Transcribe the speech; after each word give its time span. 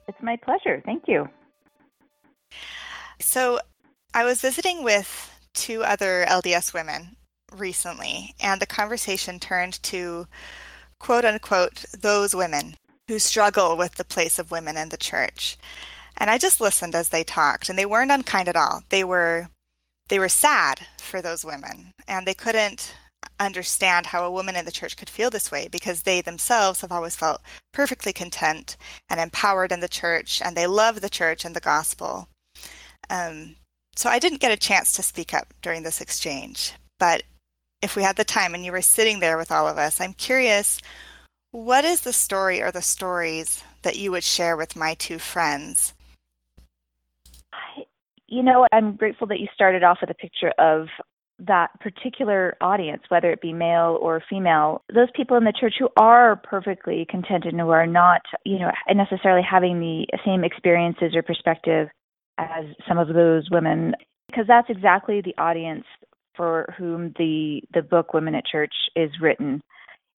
It's 0.09 0.21
my 0.21 0.35
pleasure. 0.35 0.81
Thank 0.85 1.03
you. 1.07 1.29
So, 3.21 3.61
I 4.13 4.25
was 4.25 4.41
visiting 4.41 4.83
with 4.83 5.33
two 5.53 5.85
other 5.85 6.25
LDS 6.27 6.73
women 6.73 7.15
recently, 7.55 8.35
and 8.41 8.61
the 8.61 8.65
conversation 8.65 9.39
turned 9.39 9.81
to 9.83 10.27
quote 10.99 11.23
unquote 11.23 11.85
those 11.97 12.35
women 12.35 12.75
who 13.07 13.17
struggle 13.17 13.77
with 13.77 13.95
the 13.95 14.03
place 14.03 14.37
of 14.37 14.51
women 14.51 14.75
in 14.75 14.89
the 14.89 14.97
church. 14.97 15.55
And 16.17 16.29
I 16.29 16.37
just 16.37 16.59
listened 16.59 16.95
as 16.95 17.07
they 17.07 17.23
talked, 17.23 17.69
and 17.69 17.79
they 17.79 17.85
weren't 17.85 18.11
unkind 18.11 18.49
at 18.49 18.57
all. 18.57 18.83
They 18.89 19.05
were 19.05 19.47
they 20.09 20.19
were 20.19 20.27
sad 20.27 20.81
for 20.97 21.21
those 21.21 21.45
women, 21.45 21.93
and 22.09 22.27
they 22.27 22.33
couldn't 22.33 22.93
understand 23.39 24.07
how 24.07 24.25
a 24.25 24.31
woman 24.31 24.55
in 24.55 24.65
the 24.65 24.71
church 24.71 24.97
could 24.97 25.09
feel 25.09 25.29
this 25.29 25.51
way 25.51 25.67
because 25.71 26.03
they 26.03 26.21
themselves 26.21 26.81
have 26.81 26.91
always 26.91 27.15
felt 27.15 27.41
perfectly 27.73 28.13
content 28.13 28.77
and 29.09 29.19
empowered 29.19 29.71
in 29.71 29.79
the 29.79 29.87
church, 29.87 30.41
and 30.43 30.55
they 30.55 30.67
love 30.67 31.01
the 31.01 31.09
church 31.09 31.45
and 31.45 31.55
the 31.55 31.59
gospel. 31.59 32.27
Um, 33.09 33.55
so 33.95 34.09
I 34.09 34.19
didn't 34.19 34.41
get 34.41 34.51
a 34.51 34.57
chance 34.57 34.93
to 34.93 35.03
speak 35.03 35.33
up 35.33 35.53
during 35.61 35.83
this 35.83 36.01
exchange, 36.01 36.73
but 36.99 37.23
if 37.81 37.95
we 37.95 38.03
had 38.03 38.15
the 38.15 38.23
time 38.23 38.53
and 38.53 38.65
you 38.65 38.71
were 38.71 38.81
sitting 38.81 39.19
there 39.19 39.37
with 39.37 39.51
all 39.51 39.67
of 39.67 39.77
us, 39.77 40.01
I'm 40.01 40.13
curious 40.13 40.79
what 41.51 41.85
is 41.85 42.01
the 42.01 42.11
story 42.11 42.61
or 42.61 42.71
the 42.71 42.81
stories 42.81 43.63
that 43.83 43.95
you 43.95 44.11
would 44.11 44.25
share 44.25 44.57
with 44.57 44.75
my 44.75 44.93
two 44.95 45.19
friends? 45.19 45.93
You 48.27 48.43
know, 48.43 48.67
I'm 48.73 48.97
grateful 48.97 49.27
that 49.27 49.39
you 49.39 49.47
started 49.53 49.81
off 49.81 49.99
with 50.01 50.09
a 50.09 50.15
picture 50.15 50.51
of 50.57 50.87
that 51.39 51.71
particular 51.81 52.55
audience, 52.61 53.03
whether 53.09 53.31
it 53.31 53.41
be 53.41 53.51
male 53.51 53.97
or 54.01 54.23
female, 54.29 54.81
those 54.93 55.09
people 55.15 55.35
in 55.35 55.43
the 55.43 55.53
church 55.59 55.75
who 55.77 55.89
are 55.97 56.37
perfectly 56.37 57.05
contented 57.09 57.51
and 57.51 57.59
who 57.59 57.69
are 57.69 57.87
not, 57.87 58.21
you 58.45 58.57
know, 58.59 58.71
necessarily 58.93 59.45
having 59.49 59.79
the 59.79 60.05
same 60.25 60.43
experiences 60.43 61.13
or 61.15 61.21
perspective 61.21 61.89
as 62.37 62.65
some 62.87 62.97
of 62.97 63.09
those 63.09 63.49
women, 63.51 63.93
because 64.27 64.45
that's 64.47 64.69
exactly 64.69 65.21
the 65.21 65.35
audience 65.37 65.85
for 66.35 66.73
whom 66.77 67.13
the 67.17 67.61
the 67.73 67.81
book 67.81 68.13
Women 68.13 68.35
at 68.35 68.45
Church 68.45 68.73
is 68.95 69.09
written. 69.21 69.61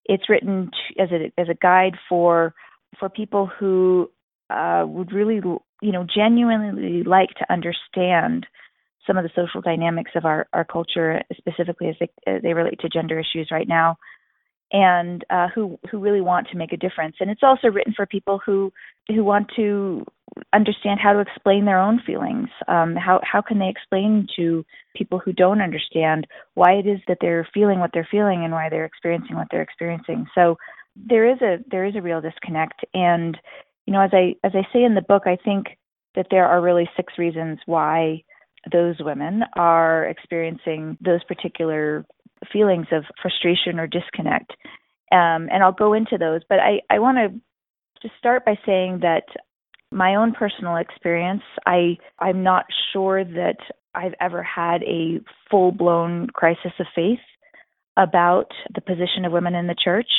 It's 0.06 0.28
written 0.28 0.70
as 0.98 1.10
a 1.10 1.32
as 1.40 1.48
a 1.48 1.54
guide 1.54 1.96
for 2.08 2.54
for 2.98 3.08
people 3.08 3.46
who 3.46 4.10
uh, 4.50 4.84
would 4.86 5.12
really, 5.12 5.36
you 5.82 5.92
know, 5.92 6.06
genuinely 6.12 7.02
like 7.02 7.30
to 7.38 7.52
understand 7.52 8.46
some 9.08 9.16
of 9.16 9.24
the 9.24 9.30
social 9.34 9.60
dynamics 9.60 10.12
of 10.14 10.24
our 10.24 10.46
our 10.52 10.64
culture, 10.64 11.20
specifically 11.36 11.88
as 11.88 11.96
they, 11.98 12.10
as 12.28 12.42
they 12.42 12.54
relate 12.54 12.78
to 12.80 12.88
gender 12.88 13.18
issues 13.18 13.48
right 13.50 13.66
now, 13.66 13.96
and 14.70 15.24
uh, 15.30 15.48
who 15.54 15.78
who 15.90 15.98
really 15.98 16.20
want 16.20 16.46
to 16.48 16.56
make 16.56 16.72
a 16.72 16.76
difference. 16.76 17.16
And 17.18 17.30
it's 17.30 17.42
also 17.42 17.68
written 17.68 17.94
for 17.96 18.06
people 18.06 18.40
who 18.44 18.72
who 19.08 19.24
want 19.24 19.50
to 19.56 20.04
understand 20.52 21.00
how 21.02 21.12
to 21.12 21.20
explain 21.20 21.64
their 21.64 21.80
own 21.80 22.00
feelings. 22.06 22.48
Um, 22.68 22.94
how 22.94 23.20
how 23.24 23.40
can 23.40 23.58
they 23.58 23.68
explain 23.68 24.28
to 24.36 24.64
people 24.94 25.18
who 25.18 25.32
don't 25.32 25.62
understand 25.62 26.26
why 26.54 26.74
it 26.74 26.86
is 26.86 27.00
that 27.08 27.18
they're 27.20 27.48
feeling 27.52 27.80
what 27.80 27.90
they're 27.92 28.08
feeling 28.10 28.44
and 28.44 28.52
why 28.52 28.68
they're 28.68 28.84
experiencing 28.84 29.36
what 29.36 29.48
they're 29.50 29.62
experiencing? 29.62 30.26
So 30.34 30.56
there 30.96 31.30
is 31.30 31.40
a 31.40 31.58
there 31.70 31.86
is 31.86 31.96
a 31.96 32.02
real 32.02 32.20
disconnect. 32.20 32.84
And 32.94 33.38
you 33.86 33.92
know, 33.92 34.02
as 34.02 34.10
I 34.12 34.34
as 34.44 34.52
I 34.54 34.66
say 34.72 34.84
in 34.84 34.94
the 34.94 35.02
book, 35.02 35.22
I 35.26 35.36
think 35.42 35.78
that 36.14 36.26
there 36.30 36.46
are 36.46 36.60
really 36.60 36.88
six 36.96 37.14
reasons 37.16 37.58
why 37.66 38.22
those 38.72 38.96
women 39.00 39.42
are 39.56 40.06
experiencing 40.06 40.96
those 41.00 41.22
particular 41.24 42.04
feelings 42.52 42.86
of 42.92 43.04
frustration 43.20 43.78
or 43.78 43.86
disconnect. 43.86 44.52
Um, 45.10 45.48
and 45.50 45.62
I'll 45.62 45.72
go 45.72 45.94
into 45.94 46.18
those, 46.18 46.42
but 46.48 46.58
I, 46.58 46.80
I 46.90 46.98
want 46.98 47.18
to 47.18 47.40
just 48.02 48.14
start 48.18 48.44
by 48.44 48.58
saying 48.66 49.00
that 49.02 49.24
my 49.90 50.16
own 50.16 50.32
personal 50.32 50.76
experience, 50.76 51.42
I 51.66 51.96
I'm 52.18 52.42
not 52.42 52.66
sure 52.92 53.24
that 53.24 53.56
I've 53.94 54.14
ever 54.20 54.42
had 54.42 54.82
a 54.82 55.20
full 55.50 55.72
blown 55.72 56.28
crisis 56.28 56.72
of 56.78 56.86
faith 56.94 57.18
about 57.96 58.50
the 58.74 58.80
position 58.80 59.24
of 59.24 59.32
women 59.32 59.54
in 59.54 59.66
the 59.66 59.74
church, 59.82 60.10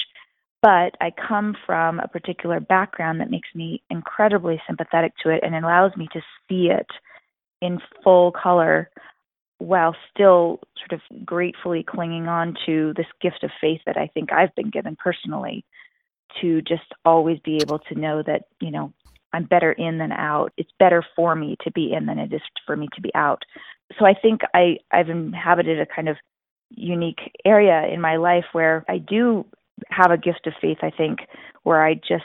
but 0.61 0.95
I 0.99 1.11
come 1.27 1.55
from 1.65 1.99
a 1.99 2.07
particular 2.07 2.59
background 2.59 3.21
that 3.21 3.29
makes 3.29 3.47
me 3.55 3.81
incredibly 3.89 4.61
sympathetic 4.67 5.13
to 5.23 5.29
it 5.29 5.41
and 5.43 5.55
allows 5.55 5.95
me 5.95 6.07
to 6.13 6.19
see 6.49 6.69
it 6.71 6.87
in 7.61 7.79
full 8.03 8.31
color 8.31 8.89
while 9.57 9.95
still 10.13 10.61
sort 10.77 10.93
of 10.93 11.25
gratefully 11.25 11.83
clinging 11.83 12.27
on 12.27 12.55
to 12.65 12.93
this 12.95 13.05
gift 13.21 13.43
of 13.43 13.51
faith 13.59 13.81
that 13.85 13.97
I 13.97 14.07
think 14.07 14.31
I've 14.31 14.55
been 14.55 14.69
given 14.69 14.95
personally 14.95 15.65
to 16.41 16.61
just 16.61 16.93
always 17.03 17.39
be 17.39 17.57
able 17.57 17.79
to 17.79 17.99
know 17.99 18.23
that, 18.25 18.43
you 18.61 18.71
know, 18.71 18.93
I'm 19.33 19.43
better 19.43 19.73
in 19.73 19.97
than 19.97 20.11
out. 20.11 20.53
It's 20.57 20.71
better 20.79 21.03
for 21.15 21.35
me 21.35 21.57
to 21.63 21.71
be 21.71 21.93
in 21.93 22.05
than 22.05 22.19
it 22.19 22.33
is 22.33 22.41
for 22.65 22.75
me 22.75 22.87
to 22.95 23.01
be 23.01 23.13
out. 23.13 23.43
So 23.97 24.05
I 24.05 24.13
think 24.13 24.41
I, 24.53 24.77
I've 24.91 25.09
inhabited 25.09 25.79
a 25.79 25.85
kind 25.85 26.07
of 26.07 26.17
unique 26.69 27.19
area 27.45 27.87
in 27.91 27.99
my 27.99 28.15
life 28.15 28.45
where 28.53 28.85
I 28.87 28.97
do 28.97 29.45
have 29.89 30.11
a 30.11 30.17
gift 30.17 30.47
of 30.47 30.53
faith, 30.61 30.79
I 30.81 30.91
think, 30.91 31.19
where 31.63 31.83
I 31.83 31.95
just 31.95 32.23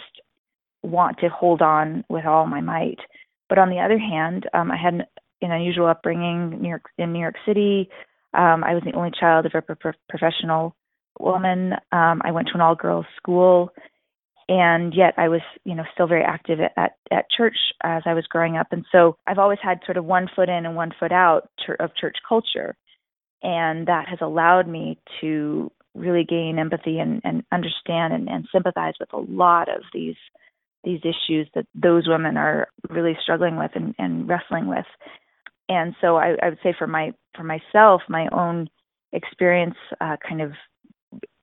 want 0.82 1.18
to 1.18 1.28
hold 1.28 1.62
on 1.62 2.04
with 2.08 2.26
all 2.26 2.46
my 2.46 2.60
might. 2.60 3.00
But 3.48 3.58
on 3.58 3.70
the 3.70 3.80
other 3.80 3.98
hand, 3.98 4.48
um, 4.54 4.70
I 4.70 4.76
had 4.76 5.06
an, 5.44 5.52
unusual 5.52 5.86
upbringing 5.86 6.60
New 6.60 6.68
York, 6.68 6.84
in 6.98 7.12
New 7.12 7.20
York 7.20 7.36
City. 7.46 7.88
Um, 8.32 8.64
I 8.64 8.74
was 8.74 8.82
the 8.84 8.96
only 8.96 9.12
child 9.18 9.46
of 9.46 9.52
a 9.54 9.62
pro- 9.62 9.92
professional 10.08 10.74
woman. 11.18 11.72
Um, 11.92 12.20
I 12.24 12.32
went 12.32 12.48
to 12.48 12.54
an 12.54 12.60
all 12.60 12.74
girls 12.74 13.06
school 13.16 13.70
and 14.48 14.92
yet 14.94 15.14
I 15.16 15.28
was, 15.28 15.40
you 15.64 15.74
know, 15.74 15.84
still 15.94 16.06
very 16.06 16.22
active 16.22 16.60
at, 16.60 16.72
at, 16.76 16.92
at 17.10 17.30
church 17.30 17.56
as 17.82 18.02
I 18.04 18.14
was 18.14 18.26
growing 18.26 18.56
up. 18.56 18.68
And 18.72 18.84
so 18.92 19.16
I've 19.26 19.38
always 19.38 19.58
had 19.62 19.80
sort 19.86 19.96
of 19.96 20.04
one 20.04 20.28
foot 20.34 20.48
in 20.48 20.66
and 20.66 20.76
one 20.76 20.92
foot 20.98 21.12
out 21.12 21.48
of 21.80 21.96
church 21.96 22.16
culture. 22.28 22.76
And 23.42 23.88
that 23.88 24.08
has 24.08 24.18
allowed 24.20 24.68
me 24.68 24.98
to 25.20 25.70
really 25.94 26.24
gain 26.24 26.58
empathy 26.58 26.98
and, 26.98 27.20
and 27.24 27.44
understand 27.52 28.12
and, 28.12 28.28
and 28.28 28.46
sympathize 28.52 28.94
with 28.98 29.12
a 29.12 29.18
lot 29.18 29.68
of 29.68 29.82
these 29.92 30.16
these 30.82 31.00
issues 31.00 31.48
that 31.54 31.66
those 31.74 32.06
women 32.06 32.36
are 32.36 32.68
really 32.90 33.16
struggling 33.22 33.56
with 33.56 33.70
and, 33.74 33.94
and 33.98 34.28
wrestling 34.28 34.66
with. 34.66 34.84
And 35.68 35.94
so 36.00 36.16
I, 36.16 36.36
I 36.42 36.50
would 36.50 36.58
say 36.62 36.74
for 36.78 36.86
my 36.86 37.12
for 37.36 37.44
myself, 37.44 38.02
my 38.08 38.28
own 38.32 38.68
experience, 39.12 39.76
uh, 40.00 40.16
kind 40.26 40.42
of 40.42 40.52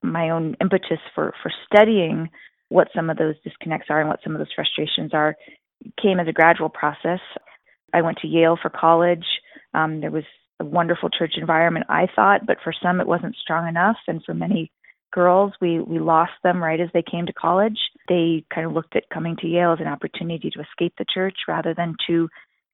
my 0.04 0.30
own 0.30 0.56
impetus 0.62 1.00
for 1.16 1.34
for 1.42 1.52
studying 1.66 2.30
what 2.70 2.88
some 2.96 3.10
of 3.10 3.18
those 3.18 3.36
disconnects 3.44 3.88
are 3.90 4.00
and 4.00 4.10
what 4.10 4.20
some 4.24 4.34
of 4.34 4.40
those 4.40 4.54
frustrations 4.56 5.12
are 5.14 5.36
came 6.02 6.20
as 6.20 6.28
a 6.28 6.34
gradual 6.34 6.70
process. 6.70 7.20
I 7.94 8.02
went 8.02 8.20
to 8.20 8.28
Yale 8.28 8.58
for 8.62 8.70
college. 8.70 9.26
Um, 9.74 10.00
there 10.00 10.12
was 10.12 10.24
a 10.60 10.66
wonderful 10.66 11.10
church 11.10 11.34
environment, 11.38 11.88
I 11.90 12.08
thought, 12.16 12.46
but 12.46 12.58
for 12.64 12.74
some 12.82 13.02
it 13.02 13.08
wasn't 13.08 13.36
strong 13.36 13.68
enough, 13.68 13.98
and 14.08 14.24
for 14.24 14.34
many 14.34 14.72
girls, 15.12 15.54
we 15.60 15.80
we 15.80 16.00
lost 16.00 16.32
them 16.44 16.64
right 16.64 16.80
as 16.80 16.90
they 16.94 17.04
came 17.04 17.26
to 17.26 17.34
college. 17.34 17.78
They 18.08 18.46
kind 18.54 18.66
of 18.66 18.74
looked 18.74 18.96
at 18.96 19.10
coming 19.14 19.36
to 19.38 19.48
Yale 19.48 19.74
as 19.74 19.80
an 19.80 19.88
opportunity 19.88 20.50
to 20.50 20.62
escape 20.62 20.94
the 20.98 21.06
church 21.14 21.36
rather 21.48 21.74
than 21.74 21.96
to 22.08 22.30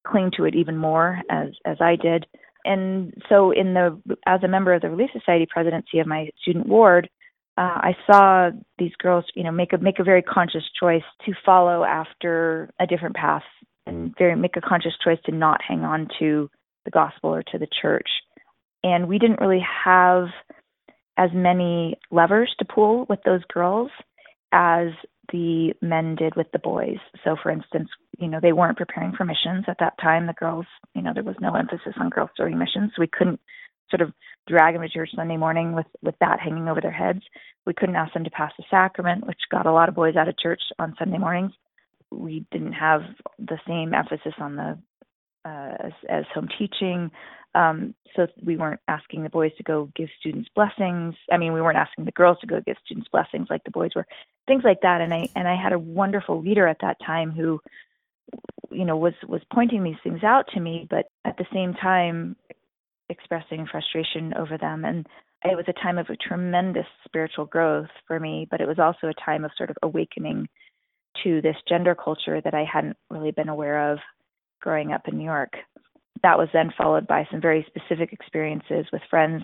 cling 0.10 0.32
to 0.38 0.46
it 0.46 0.56
even 0.56 0.78
more 0.78 1.20
as 1.30 1.50
as 1.66 1.78
I 1.82 1.96
did. 1.96 2.26
And 2.66 3.14
so 3.30 3.52
in 3.52 3.74
the 3.74 4.02
as 4.26 4.44
a 4.44 4.48
member 4.48 4.74
of 4.74 4.82
the 4.82 4.90
Relief 4.90 5.10
Society 5.14 5.48
presidency 5.50 6.00
of 6.00 6.08
my 6.08 6.30
student 6.42 6.68
ward, 6.68 7.10
uh, 7.58 7.62
I 7.62 7.96
saw 8.06 8.52
these 8.78 8.92
girls, 9.00 9.26
you 9.36 9.44
know, 9.44 9.52
make 9.52 9.74
a 9.74 9.78
make 9.78 10.00
a 10.00 10.04
very 10.04 10.22
conscious 10.22 10.64
choice 10.80 11.04
to 11.26 11.34
follow 11.46 11.84
after 11.84 12.70
a 12.80 12.86
different 12.86 13.16
path 13.16 13.44
and 13.86 14.14
very 14.18 14.36
make 14.36 14.58
a 14.58 14.62
conscious 14.62 14.94
choice 15.04 15.20
to 15.26 15.32
not 15.32 15.62
hang 15.68 15.82
on 15.82 16.08
to 16.20 16.50
the 16.86 16.92
gospel 16.92 17.34
or 17.34 17.44
to 17.44 17.58
the 17.58 17.68
church. 17.82 18.08
And 18.84 19.08
we 19.08 19.18
didn't 19.18 19.42
really 19.42 19.66
have 19.86 20.28
as 21.18 21.32
many 21.34 21.98
levers 22.12 22.54
to 22.60 22.66
pull 22.66 23.06
with 23.10 23.20
those 23.26 23.42
girls 23.52 23.90
as 24.52 24.90
the 25.32 25.74
men 25.82 26.16
did 26.16 26.36
with 26.36 26.52
the 26.52 26.60
boys. 26.60 26.98
So, 27.24 27.36
for 27.42 27.52
instance, 27.52 27.90
you 28.18 28.28
know, 28.28 28.40
they 28.42 28.54
weren't 28.54 28.78
preparing 28.78 29.14
for 29.16 29.26
missions 29.26 29.66
at 29.68 29.78
that 29.80 29.98
time. 30.02 30.28
The 30.28 30.34
girls, 30.34 30.66
you 30.96 31.02
know, 31.02 31.12
there 31.14 31.24
was 31.24 31.36
no 31.40 31.56
emphasis 31.56 31.94
on 32.00 32.10
girls 32.10 32.30
starting 32.34 32.58
missions. 32.58 32.92
So 32.96 33.02
we 33.02 33.08
couldn't 33.08 33.40
sort 33.90 34.02
of 34.02 34.14
drag 34.48 34.74
them 34.74 34.84
to 34.84 34.90
church 34.90 35.10
Sunday 35.16 35.38
morning 35.38 35.74
with 35.74 35.88
with 36.02 36.16
that 36.20 36.40
hanging 36.40 36.68
over 36.68 36.82
their 36.82 36.92
heads. 36.92 37.22
We 37.66 37.74
couldn't 37.74 37.96
ask 37.96 38.14
them 38.14 38.24
to 38.24 38.30
pass 38.30 38.52
the 38.58 38.64
sacrament, 38.70 39.28
which 39.28 39.40
got 39.52 39.66
a 39.66 39.72
lot 39.72 39.90
of 39.90 39.96
boys 39.96 40.16
out 40.16 40.30
of 40.30 40.38
church 40.38 40.62
on 40.80 40.96
Sunday 40.98 41.18
mornings. 41.18 41.52
We 42.12 42.46
didn't 42.52 42.74
have 42.74 43.02
the 43.38 43.60
same 43.68 43.94
emphasis 43.94 44.34
on 44.40 44.56
the 44.56 44.78
uh, 45.46 45.74
as, 45.80 45.92
as 46.10 46.26
home 46.34 46.48
teaching. 46.58 47.12
Um, 47.56 47.96
so 48.16 48.28
we 48.44 48.58
weren't 48.58 48.82
asking 48.88 49.24
the 49.24 49.30
boys 49.30 49.52
to 49.58 49.64
go 49.64 49.90
give 49.96 50.10
students 50.20 50.50
blessings. 50.54 51.16
I 51.32 51.38
mean, 51.38 51.54
we 51.54 51.62
weren't 51.62 51.78
asking 51.78 52.06
the 52.06 52.12
girls 52.12 52.38
to 52.42 52.48
go 52.48 52.62
give 52.62 52.78
students 52.86 53.10
blessings 53.12 53.48
like 53.50 53.64
the 53.64 53.72
boys 53.72 53.92
were. 53.96 54.06
Things 54.48 54.64
like 54.64 54.82
that. 54.82 55.02
And 55.02 55.14
I 55.14 55.28
and 55.36 55.48
I 55.48 55.62
had 55.62 55.74
a 55.74 55.80
wonderful 55.80 56.42
leader 56.42 56.68
at 56.68 56.78
that 56.82 56.98
time 57.06 57.32
who, 57.32 57.60
you 58.70 58.86
know, 58.86 58.98
was 58.98 59.14
was 59.28 59.42
pointing 59.52 59.84
these 59.84 59.96
things 60.04 60.24
out 60.24 60.46
to 60.54 60.60
me, 60.60 60.88
but 60.90 61.06
at 61.26 61.38
the 61.38 61.46
same 61.54 61.74
time 61.74 62.36
expressing 63.10 63.66
frustration 63.66 64.34
over 64.36 64.58
them. 64.58 64.86
And 64.86 65.08
it 65.44 65.56
was 65.56 65.66
a 65.68 65.74
time 65.74 65.98
of 65.98 66.10
a 66.10 66.16
tremendous 66.16 66.88
spiritual 67.06 67.46
growth 67.46 67.90
for 68.08 68.20
me, 68.20 68.48
but 68.50 68.62
it 68.62 68.68
was 68.68 68.80
also 68.80 69.08
a 69.08 69.26
time 69.26 69.46
of 69.46 69.52
sort 69.58 69.70
of 69.70 69.78
awakening 69.82 70.48
to 71.24 71.42
this 71.42 71.56
gender 71.68 71.96
culture 71.96 72.42
that 72.42 72.54
I 72.54 72.66
hadn't 72.72 72.98
really 73.10 73.32
been 73.32 73.50
aware 73.50 73.92
of 73.92 74.00
growing 74.62 74.92
up 74.92 75.08
in 75.08 75.18
New 75.18 75.26
York 75.26 75.54
that 76.24 76.38
was 76.38 76.50
then 76.54 76.74
followed 76.78 77.08
by 77.08 77.28
some 77.32 77.42
very 77.42 77.66
specific 77.68 78.14
experiences 78.14 78.86
with 78.92 79.02
friends 79.10 79.44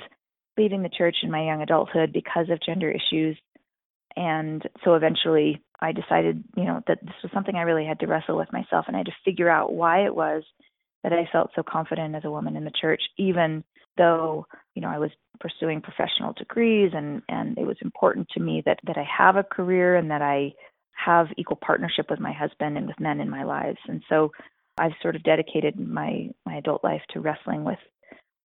leaving 0.57 0.83
the 0.83 0.89
church 0.89 1.18
in 1.24 1.31
my 1.31 1.44
young 1.44 1.62
adulthood 1.62 2.13
because 2.13 2.50
of 2.50 2.60
gender 2.65 2.92
issues. 2.92 3.38
And 4.15 4.62
so 4.83 4.94
eventually 4.94 5.62
I 5.81 5.92
decided, 5.92 6.44
you 6.56 6.65
know, 6.65 6.81
that 6.88 7.00
this 7.01 7.15
was 7.24 7.31
something 7.33 7.56
I 7.56 7.63
really 7.63 7.86
had 7.86 8.00
to 8.01 8.07
wrestle 8.07 8.38
with 8.38 8.54
myself 8.54 8.86
and 8.88 8.95
I 8.95 9.00
had 9.00 9.07
to 9.07 9.15
figure 9.25 9.50
out 9.50 9.74
why 9.74 10.06
it 10.06 10.15
was 10.15 10.44
that 11.04 11.12
I 11.13 11.27
felt 11.31 11.51
so 11.56 11.63
confident 11.63 12.16
as 12.16 12.24
a 12.24 12.31
woman 12.31 12.56
in 12.56 12.63
the 12.63 12.71
church, 12.80 13.01
even 13.18 13.63
though, 13.98 14.45
you 14.75 14.81
know, 14.81 14.89
I 14.89 15.00
was 15.00 15.09
pursuing 15.39 15.81
professional 15.81 16.33
degrees 16.33 16.92
and, 16.94 17.21
and 17.27 17.57
it 17.57 17.66
was 17.66 17.77
important 17.81 18.30
to 18.30 18.39
me 18.39 18.62
that, 18.66 18.80
that 18.86 18.98
I 18.98 19.06
have 19.18 19.36
a 19.36 19.44
career 19.44 19.95
and 19.95 20.09
that 20.12 20.21
I 20.21 20.54
have 20.94 21.27
equal 21.38 21.57
partnership 21.57 22.09
with 22.09 22.19
my 22.19 22.31
husband 22.31 22.77
and 22.77 22.88
with 22.88 23.00
men 23.00 23.19
in 23.19 23.30
my 23.30 23.44
lives. 23.44 23.80
And 23.88 24.04
so 24.07 24.31
I've 24.77 24.93
sort 25.01 25.15
of 25.15 25.23
dedicated 25.23 25.79
my 25.79 26.29
my 26.45 26.55
adult 26.55 26.83
life 26.83 27.01
to 27.11 27.19
wrestling 27.19 27.63
with 27.63 27.79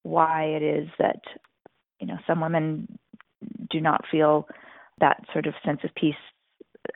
why 0.02 0.44
it 0.44 0.62
is 0.62 0.88
that 0.98 1.20
you 2.00 2.06
know 2.06 2.19
some 2.26 2.40
women 2.40 2.98
do 3.70 3.80
not 3.80 4.04
feel 4.10 4.48
that 5.00 5.22
sort 5.32 5.46
of 5.46 5.54
sense 5.64 5.80
of 5.84 5.94
peace 5.94 6.14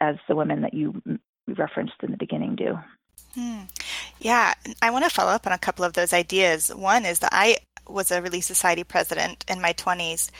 as 0.00 0.17
the 0.29 0.37
women 0.37 0.62
that 0.62 0.75
you 0.75 1.00
referenced 1.49 1.94
in 2.02 2.11
the 2.11 2.17
beginning 2.17 2.56
do. 2.56 2.79
Hmm. 3.34 3.62
Yeah, 4.20 4.55
I 4.81 4.90
want 4.90 5.05
to 5.05 5.11
follow 5.11 5.32
up 5.32 5.46
on 5.46 5.52
a 5.52 5.58
couple 5.58 5.84
of 5.84 5.94
those 5.94 6.12
ideas. 6.12 6.75
One 6.75 7.05
is 7.05 7.19
that 7.20 7.31
I 7.32 7.56
was 7.88 8.11
a 8.11 8.23
Relief 8.23 8.44
Society 8.44 8.84
president 8.84 9.44
in 9.49 9.61
my 9.61 9.73
20s 9.73 10.31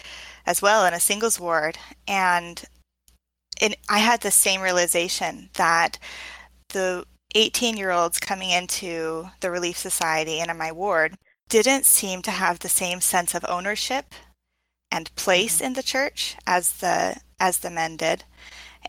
as 0.46 0.62
well 0.62 0.86
in 0.86 0.94
a 0.94 1.00
singles 1.00 1.40
ward. 1.40 1.78
And 2.06 2.62
in, 3.60 3.74
I 3.88 3.98
had 3.98 4.20
the 4.20 4.30
same 4.30 4.60
realization 4.60 5.50
that 5.54 5.98
the 6.70 7.04
18 7.34 7.76
year 7.76 7.90
olds 7.90 8.19
coming 8.19 8.50
into 8.50 9.29
the 9.40 9.50
Relief 9.50 9.76
Society 9.76 10.40
and 10.40 10.50
in 10.50 10.58
my 10.58 10.73
ward 10.73 11.17
didn't 11.49 11.84
seem 11.84 12.23
to 12.23 12.31
have 12.31 12.58
the 12.58 12.69
same 12.69 13.00
sense 13.00 13.34
of 13.34 13.44
ownership 13.49 14.14
and 14.90 15.14
place 15.17 15.56
mm-hmm. 15.56 15.67
in 15.67 15.73
the 15.75 15.82
church 15.82 16.37
as 16.46 16.75
the 16.75 17.17
as 17.40 17.58
the 17.58 17.70
men 17.70 17.96
did. 17.96 18.25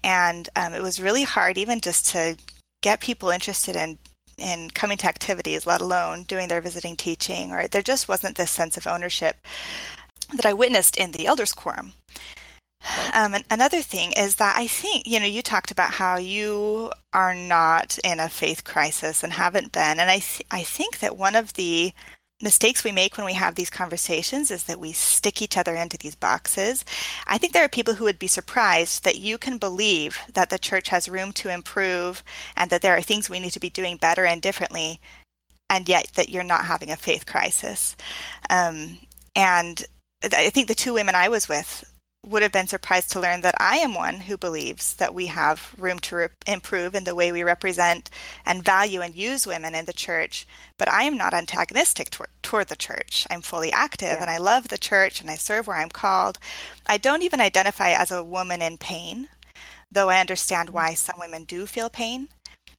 And 0.03 0.49
um, 0.55 0.73
it 0.73 0.81
was 0.81 1.01
really 1.01 1.23
hard 1.23 1.57
even 1.57 1.79
just 1.79 2.07
to 2.09 2.37
get 2.81 2.99
people 2.99 3.29
interested 3.29 3.75
in 3.75 3.97
in 4.37 4.69
coming 4.71 4.97
to 4.97 5.07
activities 5.07 5.65
let 5.65 5.81
alone 5.81 6.23
doing 6.23 6.47
their 6.47 6.61
visiting 6.61 6.95
teaching 6.95 7.51
or 7.51 7.67
there 7.67 7.81
just 7.81 8.07
wasn't 8.07 8.35
this 8.35 8.49
sense 8.49 8.77
of 8.77 8.87
ownership 8.87 9.37
that 10.33 10.45
i 10.45 10.53
witnessed 10.53 10.97
in 10.97 11.11
the 11.11 11.27
elders 11.27 11.53
quorum 11.53 11.93
um, 13.13 13.35
another 13.49 13.81
thing 13.81 14.11
is 14.13 14.35
that 14.35 14.55
I 14.57 14.67
think, 14.67 15.07
you 15.07 15.19
know, 15.19 15.25
you 15.25 15.41
talked 15.41 15.71
about 15.71 15.91
how 15.91 16.17
you 16.17 16.91
are 17.13 17.35
not 17.35 17.97
in 18.03 18.19
a 18.19 18.29
faith 18.29 18.63
crisis 18.63 19.23
and 19.23 19.33
haven't 19.33 19.71
been. 19.71 19.99
And 19.99 20.09
I, 20.09 20.19
th- 20.19 20.45
I 20.51 20.63
think 20.63 20.99
that 20.99 21.17
one 21.17 21.35
of 21.35 21.53
the 21.53 21.93
mistakes 22.41 22.83
we 22.83 22.91
make 22.91 23.15
when 23.15 23.25
we 23.25 23.33
have 23.33 23.55
these 23.55 23.69
conversations 23.69 24.51
is 24.51 24.65
that 24.65 24.79
we 24.79 24.91
stick 24.91 25.41
each 25.41 25.57
other 25.57 25.75
into 25.75 25.97
these 25.97 26.15
boxes. 26.15 26.83
I 27.25 27.37
think 27.37 27.53
there 27.53 27.63
are 27.63 27.69
people 27.69 27.93
who 27.93 28.03
would 28.03 28.19
be 28.19 28.27
surprised 28.27 29.05
that 29.05 29.17
you 29.17 29.37
can 29.37 29.57
believe 29.57 30.19
that 30.33 30.49
the 30.49 30.59
church 30.59 30.89
has 30.89 31.07
room 31.07 31.31
to 31.33 31.49
improve 31.49 32.21
and 32.57 32.69
that 32.69 32.81
there 32.81 32.97
are 32.97 33.01
things 33.01 33.29
we 33.29 33.39
need 33.39 33.53
to 33.53 33.59
be 33.59 33.69
doing 33.69 33.95
better 33.97 34.25
and 34.25 34.41
differently, 34.41 34.99
and 35.69 35.87
yet 35.87 36.11
that 36.15 36.29
you're 36.29 36.43
not 36.43 36.65
having 36.65 36.91
a 36.91 36.97
faith 36.97 37.25
crisis. 37.25 37.95
Um, 38.49 38.99
and 39.35 39.83
I 40.23 40.49
think 40.49 40.67
the 40.67 40.75
two 40.75 40.93
women 40.93 41.15
I 41.15 41.29
was 41.29 41.47
with 41.47 41.85
would 42.25 42.41
have 42.41 42.51
been 42.51 42.67
surprised 42.67 43.11
to 43.11 43.19
learn 43.19 43.41
that 43.41 43.55
I 43.59 43.77
am 43.77 43.93
one 43.93 44.21
who 44.21 44.37
believes 44.37 44.95
that 44.95 45.13
we 45.13 45.25
have 45.27 45.73
room 45.77 45.99
to 45.99 46.15
re- 46.15 46.27
improve 46.47 46.95
in 46.95 47.03
the 47.03 47.15
way 47.15 47.31
we 47.31 47.43
represent 47.43 48.09
and 48.45 48.63
value 48.63 49.01
and 49.01 49.13
use 49.13 49.45
women 49.45 49.75
in 49.75 49.85
the 49.85 49.93
church. 49.93 50.47
But 50.77 50.89
I 50.89 51.03
am 51.03 51.17
not 51.17 51.33
antagonistic 51.33 52.09
toward, 52.09 52.29
toward 52.41 52.67
the 52.69 52.77
church. 52.77 53.27
I'm 53.29 53.41
fully 53.41 53.71
active 53.71 54.07
yeah. 54.07 54.21
and 54.21 54.29
I 54.29 54.37
love 54.37 54.69
the 54.69 54.77
church 54.77 55.19
and 55.19 55.29
I 55.29 55.35
serve 55.35 55.67
where 55.67 55.77
I'm 55.77 55.89
called. 55.89 56.39
I 56.85 56.97
don't 56.97 57.23
even 57.23 57.41
identify 57.41 57.91
as 57.91 58.09
a 58.09 58.23
woman 58.23 58.61
in 58.61 58.77
pain, 58.77 59.27
though 59.91 60.09
I 60.09 60.21
understand 60.21 60.69
why 60.69 60.91
mm-hmm. 60.91 60.95
some 60.95 61.19
women 61.19 61.43
do 61.43 61.65
feel 61.65 61.89
pain. 61.89 62.29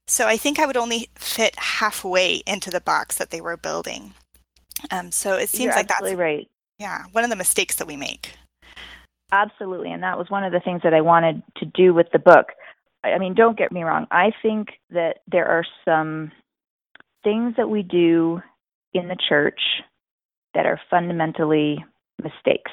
So 0.07 0.27
I 0.27 0.37
think 0.37 0.59
I 0.59 0.67
would 0.67 0.77
only 0.77 1.11
fit 1.17 1.55
halfway 1.59 2.43
into 2.47 2.71
the 2.71 2.81
box 2.81 3.17
that 3.17 3.31
they 3.31 3.41
were 3.41 3.57
building. 3.57 4.15
Um, 4.91 5.11
so 5.13 5.35
it 5.37 5.49
seems 5.49 5.67
You're 5.67 5.77
like 5.77 5.89
that's 5.89 6.13
right. 6.15 6.49
Yeah, 6.79 7.05
one 7.13 7.25
of 7.25 7.31
the 7.31 7.37
mistakes 7.37 7.77
that 7.77 7.87
we 7.87 7.97
make. 7.97 8.35
Absolutely. 9.35 9.91
And 9.91 10.05
that 10.05 10.17
was 10.17 10.31
one 10.31 10.45
of 10.45 10.53
the 10.53 10.61
things 10.61 10.83
that 10.85 10.95
I 10.95 11.01
wanted 11.01 11.43
to 11.57 11.67
do 11.67 11.93
with 11.93 12.07
the 12.13 12.21
book. 12.21 12.47
I 13.03 13.19
mean, 13.19 13.35
don't 13.35 13.59
get 13.59 13.73
me 13.73 13.83
wrong. 13.83 14.07
I 14.13 14.31
think 14.43 14.69
that 14.91 15.19
there 15.27 15.47
are 15.49 15.65
some 15.85 16.31
things 17.25 17.55
that 17.57 17.69
we 17.69 17.83
do 17.83 18.41
in 18.93 19.09
the 19.09 19.17
church 19.29 19.61
that 20.55 20.67
are 20.67 20.81
fundamentally 20.89 21.85
mistakes. 22.23 22.71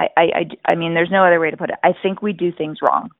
I, 0.00 0.08
I, 0.16 0.22
I, 0.22 0.72
I 0.72 0.74
mean, 0.74 0.92
there's 0.92 1.10
no 1.10 1.24
other 1.24 1.38
way 1.38 1.52
to 1.52 1.56
put 1.56 1.70
it. 1.70 1.76
I 1.84 1.92
think 2.02 2.20
we 2.20 2.32
do 2.32 2.50
things 2.50 2.78
wrong. 2.82 3.10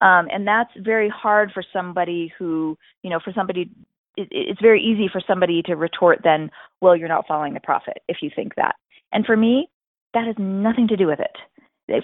Um, 0.00 0.28
and 0.32 0.48
that's 0.48 0.70
very 0.78 1.10
hard 1.10 1.50
for 1.52 1.62
somebody 1.70 2.32
who, 2.38 2.78
you 3.02 3.10
know, 3.10 3.20
for 3.22 3.32
somebody, 3.34 3.70
it, 4.16 4.28
it's 4.30 4.60
very 4.62 4.82
easy 4.82 5.08
for 5.12 5.20
somebody 5.26 5.60
to 5.62 5.74
retort 5.76 6.20
then, 6.24 6.50
well, 6.80 6.96
you're 6.96 7.08
not 7.08 7.28
following 7.28 7.52
the 7.52 7.60
prophet 7.60 7.98
if 8.08 8.18
you 8.22 8.30
think 8.34 8.54
that. 8.54 8.76
And 9.12 9.26
for 9.26 9.36
me, 9.36 9.68
that 10.14 10.26
has 10.26 10.36
nothing 10.38 10.88
to 10.88 10.96
do 10.96 11.06
with 11.06 11.20
it 11.20 11.36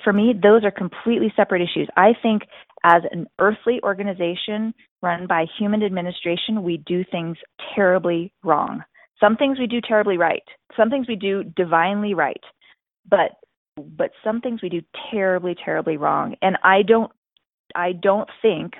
for 0.04 0.12
me, 0.12 0.34
those 0.40 0.64
are 0.64 0.70
completely 0.70 1.32
separate 1.36 1.62
issues. 1.62 1.88
I 1.96 2.12
think 2.22 2.42
as 2.84 3.02
an 3.10 3.26
earthly 3.38 3.80
organization 3.82 4.74
run 5.02 5.26
by 5.26 5.46
human 5.58 5.82
administration, 5.82 6.62
we 6.62 6.78
do 6.78 7.04
things 7.10 7.36
terribly 7.74 8.32
wrong. 8.44 8.82
Some 9.20 9.36
things 9.36 9.58
we 9.58 9.66
do 9.66 9.80
terribly 9.80 10.18
right. 10.18 10.42
Some 10.76 10.90
things 10.90 11.06
we 11.08 11.16
do 11.16 11.44
divinely 11.44 12.14
right. 12.14 12.40
But 13.08 13.32
but 13.76 14.10
some 14.22 14.40
things 14.40 14.60
we 14.62 14.68
do 14.68 14.82
terribly 15.10 15.56
terribly 15.64 15.96
wrong. 15.96 16.36
And 16.42 16.58
I 16.62 16.82
don't 16.82 17.10
I 17.74 17.92
don't 17.92 18.28
think 18.40 18.74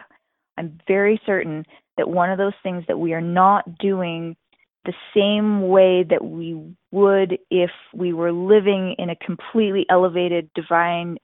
I'm 0.58 0.78
very 0.86 1.20
certain 1.24 1.64
that 1.96 2.08
one 2.08 2.30
of 2.30 2.38
those 2.38 2.52
things 2.62 2.84
that 2.88 2.98
we 2.98 3.12
are 3.14 3.20
not 3.20 3.78
doing 3.78 4.36
the 4.84 4.94
same 5.14 5.68
way 5.68 6.04
that 6.08 6.24
we 6.24 6.60
would 6.90 7.38
if 7.50 7.70
we 7.94 8.12
were 8.12 8.32
living 8.32 8.96
in 8.98 9.10
a 9.10 9.16
completely 9.16 9.86
elevated, 9.90 10.50
divine, 10.54 11.18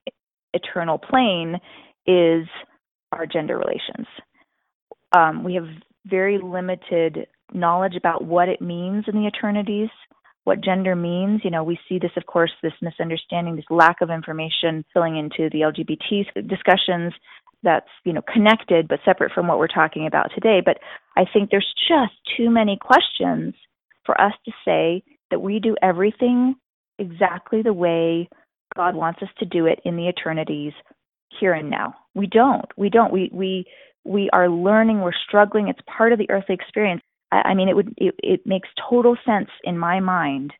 eternal 0.54 0.98
plane 0.98 1.56
is 2.06 2.46
our 3.12 3.26
gender 3.26 3.58
relations. 3.58 4.06
Um, 5.12 5.44
we 5.44 5.54
have 5.54 5.66
very 6.06 6.38
limited 6.38 7.26
knowledge 7.52 7.96
about 7.96 8.24
what 8.24 8.48
it 8.48 8.60
means 8.60 9.04
in 9.08 9.14
the 9.14 9.26
eternities, 9.26 9.88
what 10.44 10.62
gender 10.62 10.94
means. 10.94 11.40
You 11.44 11.50
know, 11.50 11.64
we 11.64 11.78
see 11.88 11.98
this, 11.98 12.10
of 12.16 12.26
course, 12.26 12.52
this 12.62 12.72
misunderstanding, 12.80 13.56
this 13.56 13.64
lack 13.70 14.00
of 14.00 14.10
information 14.10 14.84
filling 14.92 15.16
into 15.16 15.50
the 15.50 15.60
LGBT 15.60 16.48
discussions 16.48 17.12
that's, 17.62 17.88
you 18.04 18.12
know, 18.12 18.22
connected 18.32 18.86
but 18.88 19.00
separate 19.04 19.32
from 19.32 19.48
what 19.48 19.58
we're 19.58 19.66
talking 19.66 20.06
about 20.06 20.30
today. 20.34 20.60
But 20.64 20.78
I 21.16 21.24
think 21.32 21.50
there's 21.50 21.74
just 21.88 22.14
too 22.36 22.50
many 22.50 22.78
questions 22.80 23.54
for 24.04 24.20
us 24.20 24.32
to 24.44 24.52
say 24.64 25.02
that 25.30 25.40
we 25.40 25.58
do 25.58 25.76
everything 25.82 26.54
exactly 26.98 27.62
the 27.62 27.72
way 27.72 28.28
God 28.76 28.94
wants 28.94 29.22
us 29.22 29.28
to 29.38 29.44
do 29.44 29.66
it 29.66 29.80
in 29.84 29.96
the 29.96 30.08
eternities 30.08 30.72
here 31.40 31.52
and 31.52 31.70
now. 31.70 31.94
We 32.14 32.26
don't. 32.26 32.66
We 32.76 32.90
don't. 32.90 33.12
We 33.12 33.30
we 33.32 33.66
we 34.04 34.30
are 34.32 34.48
learning, 34.48 35.00
we're 35.00 35.12
struggling. 35.26 35.68
It's 35.68 35.80
part 35.86 36.12
of 36.12 36.18
the 36.18 36.30
earthly 36.30 36.54
experience. 36.54 37.02
I, 37.30 37.50
I 37.50 37.54
mean, 37.54 37.68
it 37.68 37.76
would 37.76 37.94
it, 37.96 38.14
it 38.22 38.40
makes 38.46 38.68
total 38.88 39.16
sense 39.26 39.50
in 39.64 39.78
my 39.78 40.00
mind 40.00 40.52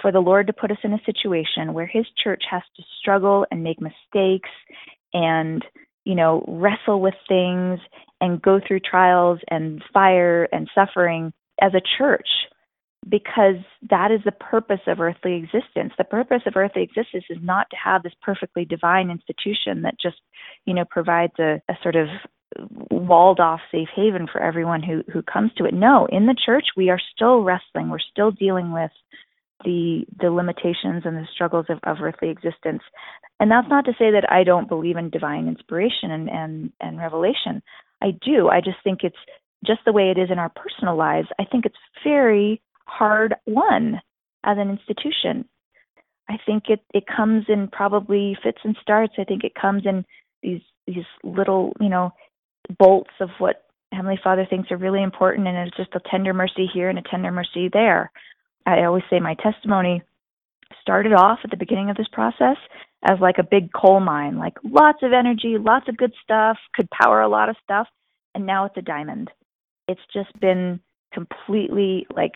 for 0.00 0.10
the 0.10 0.20
Lord 0.20 0.46
to 0.46 0.52
put 0.52 0.70
us 0.70 0.78
in 0.82 0.92
a 0.92 1.04
situation 1.04 1.74
where 1.74 1.86
His 1.86 2.06
church 2.22 2.42
has 2.50 2.62
to 2.76 2.82
struggle 3.00 3.46
and 3.50 3.62
make 3.62 3.78
mistakes 3.80 4.50
and 5.12 5.64
you 6.04 6.14
know 6.14 6.44
wrestle 6.48 7.00
with 7.00 7.14
things 7.28 7.80
and 8.20 8.42
go 8.42 8.60
through 8.66 8.80
trials 8.80 9.38
and 9.48 9.82
fire 9.92 10.48
and 10.52 10.68
suffering 10.74 11.32
as 11.60 11.72
a 11.74 11.82
church 11.98 12.28
because 13.08 13.56
that 13.88 14.10
is 14.10 14.20
the 14.24 14.32
purpose 14.32 14.80
of 14.86 15.00
earthly 15.00 15.34
existence. 15.34 15.92
The 15.96 16.04
purpose 16.04 16.42
of 16.46 16.56
earthly 16.56 16.82
existence 16.82 17.24
is 17.30 17.38
not 17.40 17.66
to 17.70 17.76
have 17.82 18.02
this 18.02 18.12
perfectly 18.20 18.64
divine 18.64 19.10
institution 19.10 19.82
that 19.82 19.94
just, 20.00 20.20
you 20.66 20.74
know, 20.74 20.84
provides 20.90 21.32
a, 21.38 21.62
a 21.68 21.74
sort 21.82 21.96
of 21.96 22.08
walled 22.90 23.40
off 23.40 23.60
safe 23.70 23.88
haven 23.94 24.26
for 24.30 24.42
everyone 24.42 24.82
who 24.82 25.02
who 25.12 25.22
comes 25.22 25.52
to 25.56 25.64
it. 25.64 25.72
No, 25.72 26.06
in 26.10 26.26
the 26.26 26.36
church 26.44 26.66
we 26.76 26.90
are 26.90 27.00
still 27.14 27.42
wrestling. 27.42 27.88
We're 27.88 27.98
still 28.00 28.32
dealing 28.32 28.72
with 28.72 28.90
the 29.64 30.04
the 30.18 30.30
limitations 30.30 31.02
and 31.04 31.16
the 31.16 31.26
struggles 31.32 31.66
of, 31.68 31.78
of 31.84 32.02
earthly 32.02 32.28
existence. 32.28 32.82
And 33.38 33.50
that's 33.50 33.68
not 33.68 33.86
to 33.86 33.92
say 33.92 34.10
that 34.10 34.30
I 34.30 34.44
don't 34.44 34.68
believe 34.68 34.96
in 34.96 35.08
divine 35.08 35.48
inspiration 35.48 36.10
and, 36.10 36.28
and, 36.28 36.72
and 36.80 36.98
revelation. 36.98 37.62
I 38.02 38.12
do. 38.24 38.48
I 38.48 38.60
just 38.60 38.78
think 38.82 39.00
it's 39.02 39.16
just 39.64 39.80
the 39.84 39.92
way 39.92 40.10
it 40.10 40.18
is 40.18 40.30
in 40.30 40.38
our 40.38 40.50
personal 40.50 40.96
lives. 40.96 41.28
I 41.38 41.44
think 41.44 41.66
it's 41.66 41.76
very 42.04 42.60
hard 42.86 43.34
won 43.46 44.00
as 44.44 44.56
an 44.58 44.70
institution. 44.70 45.44
I 46.28 46.38
think 46.46 46.64
it, 46.68 46.80
it 46.94 47.04
comes 47.06 47.46
in 47.48 47.68
probably 47.68 48.36
fits 48.42 48.60
and 48.64 48.76
starts. 48.80 49.14
I 49.18 49.24
think 49.24 49.44
it 49.44 49.54
comes 49.54 49.84
in 49.84 50.04
these 50.42 50.62
these 50.86 51.04
little, 51.22 51.74
you 51.80 51.88
know, 51.88 52.12
bolts 52.78 53.10
of 53.20 53.30
what 53.38 53.64
Heavenly 53.92 54.18
Father 54.22 54.46
thinks 54.48 54.70
are 54.70 54.76
really 54.76 55.02
important, 55.02 55.46
and 55.46 55.56
it's 55.58 55.76
just 55.76 55.94
a 55.94 56.00
tender 56.10 56.32
mercy 56.32 56.68
here 56.72 56.88
and 56.88 56.98
a 56.98 57.02
tender 57.02 57.30
mercy 57.30 57.68
there. 57.72 58.10
I 58.66 58.84
always 58.84 59.02
say 59.10 59.18
my 59.20 59.34
testimony 59.34 60.02
started 60.80 61.12
off 61.12 61.40
at 61.44 61.50
the 61.50 61.56
beginning 61.56 61.90
of 61.90 61.96
this 61.96 62.08
process 62.12 62.56
as 63.08 63.18
like 63.20 63.38
a 63.38 63.46
big 63.48 63.72
coal 63.72 64.00
mine, 64.00 64.38
like 64.38 64.54
lots 64.62 64.98
of 65.02 65.12
energy, 65.12 65.56
lots 65.58 65.88
of 65.88 65.96
good 65.96 66.12
stuff, 66.22 66.58
could 66.74 66.88
power 66.90 67.20
a 67.20 67.28
lot 67.28 67.48
of 67.48 67.56
stuff, 67.62 67.88
and 68.34 68.46
now 68.46 68.64
it's 68.64 68.76
a 68.76 68.82
diamond. 68.82 69.30
It's 69.88 70.00
just 70.12 70.38
been 70.40 70.80
completely 71.12 72.06
like 72.14 72.32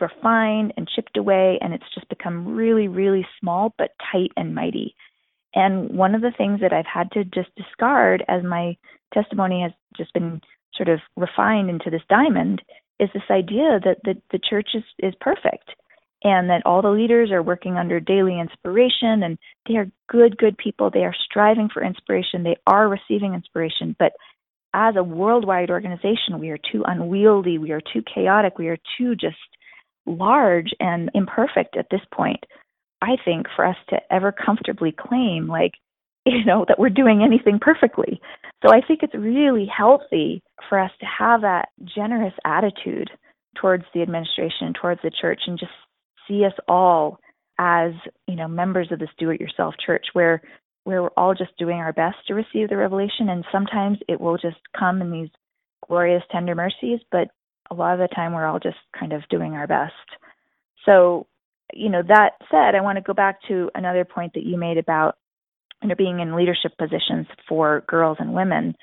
refined 0.00 0.74
and 0.76 0.88
chipped 0.88 1.16
away, 1.16 1.58
and 1.60 1.74
it's 1.74 1.94
just 1.94 2.08
become 2.08 2.54
really, 2.54 2.88
really 2.88 3.26
small 3.40 3.74
but 3.78 3.90
tight 4.12 4.30
and 4.36 4.54
mighty. 4.54 4.94
And 5.54 5.90
one 5.90 6.14
of 6.14 6.20
the 6.20 6.32
things 6.36 6.60
that 6.60 6.72
I've 6.72 6.86
had 6.86 7.10
to 7.12 7.24
just 7.24 7.54
discard 7.56 8.22
as 8.28 8.42
my 8.44 8.76
testimony 9.14 9.62
has 9.62 9.72
just 9.96 10.12
been 10.12 10.40
sort 10.74 10.88
of 10.88 11.00
refined 11.16 11.70
into 11.70 11.90
this 11.90 12.02
diamond 12.08 12.62
is 13.00 13.08
this 13.12 13.22
idea 13.30 13.80
that 13.84 13.98
the, 14.04 14.14
the 14.30 14.38
church 14.38 14.70
is, 14.74 14.82
is 14.98 15.14
perfect 15.20 15.70
and 16.22 16.50
that 16.50 16.62
all 16.64 16.82
the 16.82 16.88
leaders 16.88 17.30
are 17.30 17.42
working 17.42 17.76
under 17.76 18.00
daily 18.00 18.40
inspiration 18.40 19.22
and 19.22 19.38
they 19.68 19.76
are 19.76 19.90
good, 20.08 20.36
good 20.38 20.56
people. 20.58 20.90
They 20.90 21.04
are 21.04 21.14
striving 21.28 21.68
for 21.72 21.84
inspiration. 21.84 22.42
They 22.42 22.56
are 22.66 22.88
receiving 22.88 23.34
inspiration. 23.34 23.94
But 23.98 24.12
as 24.74 24.96
a 24.96 25.02
worldwide 25.02 25.70
organization, 25.70 26.38
we 26.38 26.50
are 26.50 26.58
too 26.58 26.82
unwieldy. 26.86 27.58
We 27.58 27.72
are 27.72 27.80
too 27.80 28.02
chaotic. 28.02 28.58
We 28.58 28.68
are 28.68 28.78
too 28.98 29.14
just 29.14 29.36
large 30.06 30.70
and 30.80 31.10
imperfect 31.14 31.76
at 31.76 31.86
this 31.90 32.02
point 32.12 32.44
I 33.02 33.16
think, 33.24 33.46
for 33.54 33.64
us 33.64 33.76
to 33.90 33.98
ever 34.10 34.32
comfortably 34.32 34.92
claim, 34.92 35.46
like, 35.46 35.72
you 36.26 36.44
know, 36.44 36.64
that 36.68 36.78
we're 36.78 36.90
doing 36.90 37.22
anything 37.22 37.58
perfectly. 37.60 38.20
So 38.64 38.72
I 38.72 38.80
think 38.80 39.00
it's 39.02 39.14
really 39.14 39.66
healthy 39.66 40.42
for 40.68 40.78
us 40.78 40.90
to 41.00 41.06
have 41.06 41.42
that 41.42 41.68
generous 41.84 42.34
attitude 42.44 43.10
towards 43.56 43.84
the 43.94 44.02
administration, 44.02 44.72
towards 44.72 45.00
the 45.02 45.10
church, 45.10 45.42
and 45.46 45.58
just 45.58 45.72
see 46.28 46.44
us 46.44 46.52
all 46.68 47.18
as, 47.58 47.92
you 48.26 48.36
know, 48.36 48.48
members 48.48 48.88
of 48.92 48.98
this 48.98 49.08
do 49.18 49.30
it 49.30 49.40
yourself 49.40 49.74
church 49.84 50.06
where 50.12 50.42
where 50.84 51.02
we're 51.02 51.10
all 51.16 51.34
just 51.34 51.56
doing 51.58 51.78
our 51.78 51.92
best 51.92 52.16
to 52.28 52.34
receive 52.34 52.68
the 52.68 52.76
revelation 52.76 53.28
and 53.28 53.44
sometimes 53.50 53.98
it 54.08 54.20
will 54.20 54.36
just 54.36 54.58
come 54.78 55.02
in 55.02 55.10
these 55.10 55.30
glorious 55.88 56.22
tender 56.30 56.54
mercies, 56.54 57.00
but 57.10 57.28
a 57.70 57.74
lot 57.74 57.94
of 57.94 57.98
the 57.98 58.14
time 58.14 58.32
we're 58.32 58.46
all 58.46 58.60
just 58.60 58.76
kind 58.98 59.12
of 59.12 59.28
doing 59.28 59.54
our 59.54 59.66
best. 59.66 59.92
So 60.84 61.26
you 61.74 61.88
know, 61.88 62.02
that 62.06 62.30
said, 62.50 62.76
I 62.76 62.80
want 62.80 62.96
to 62.96 63.02
go 63.02 63.12
back 63.12 63.40
to 63.48 63.70
another 63.74 64.04
point 64.04 64.34
that 64.34 64.44
you 64.44 64.56
made 64.56 64.78
about 64.78 65.16
you 65.82 65.88
know, 65.88 65.94
being 65.96 66.20
in 66.20 66.36
leadership 66.36 66.72
positions 66.78 67.26
for 67.48 67.84
girls 67.86 68.18
and 68.20 68.34
women. 68.34 68.74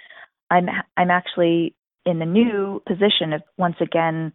I'm 0.50 0.68
I'm 0.98 1.10
actually 1.10 1.76
in 2.06 2.20
the 2.20 2.26
new 2.26 2.82
position 2.88 3.34
of 3.34 3.42
once 3.58 3.78
again 3.82 4.34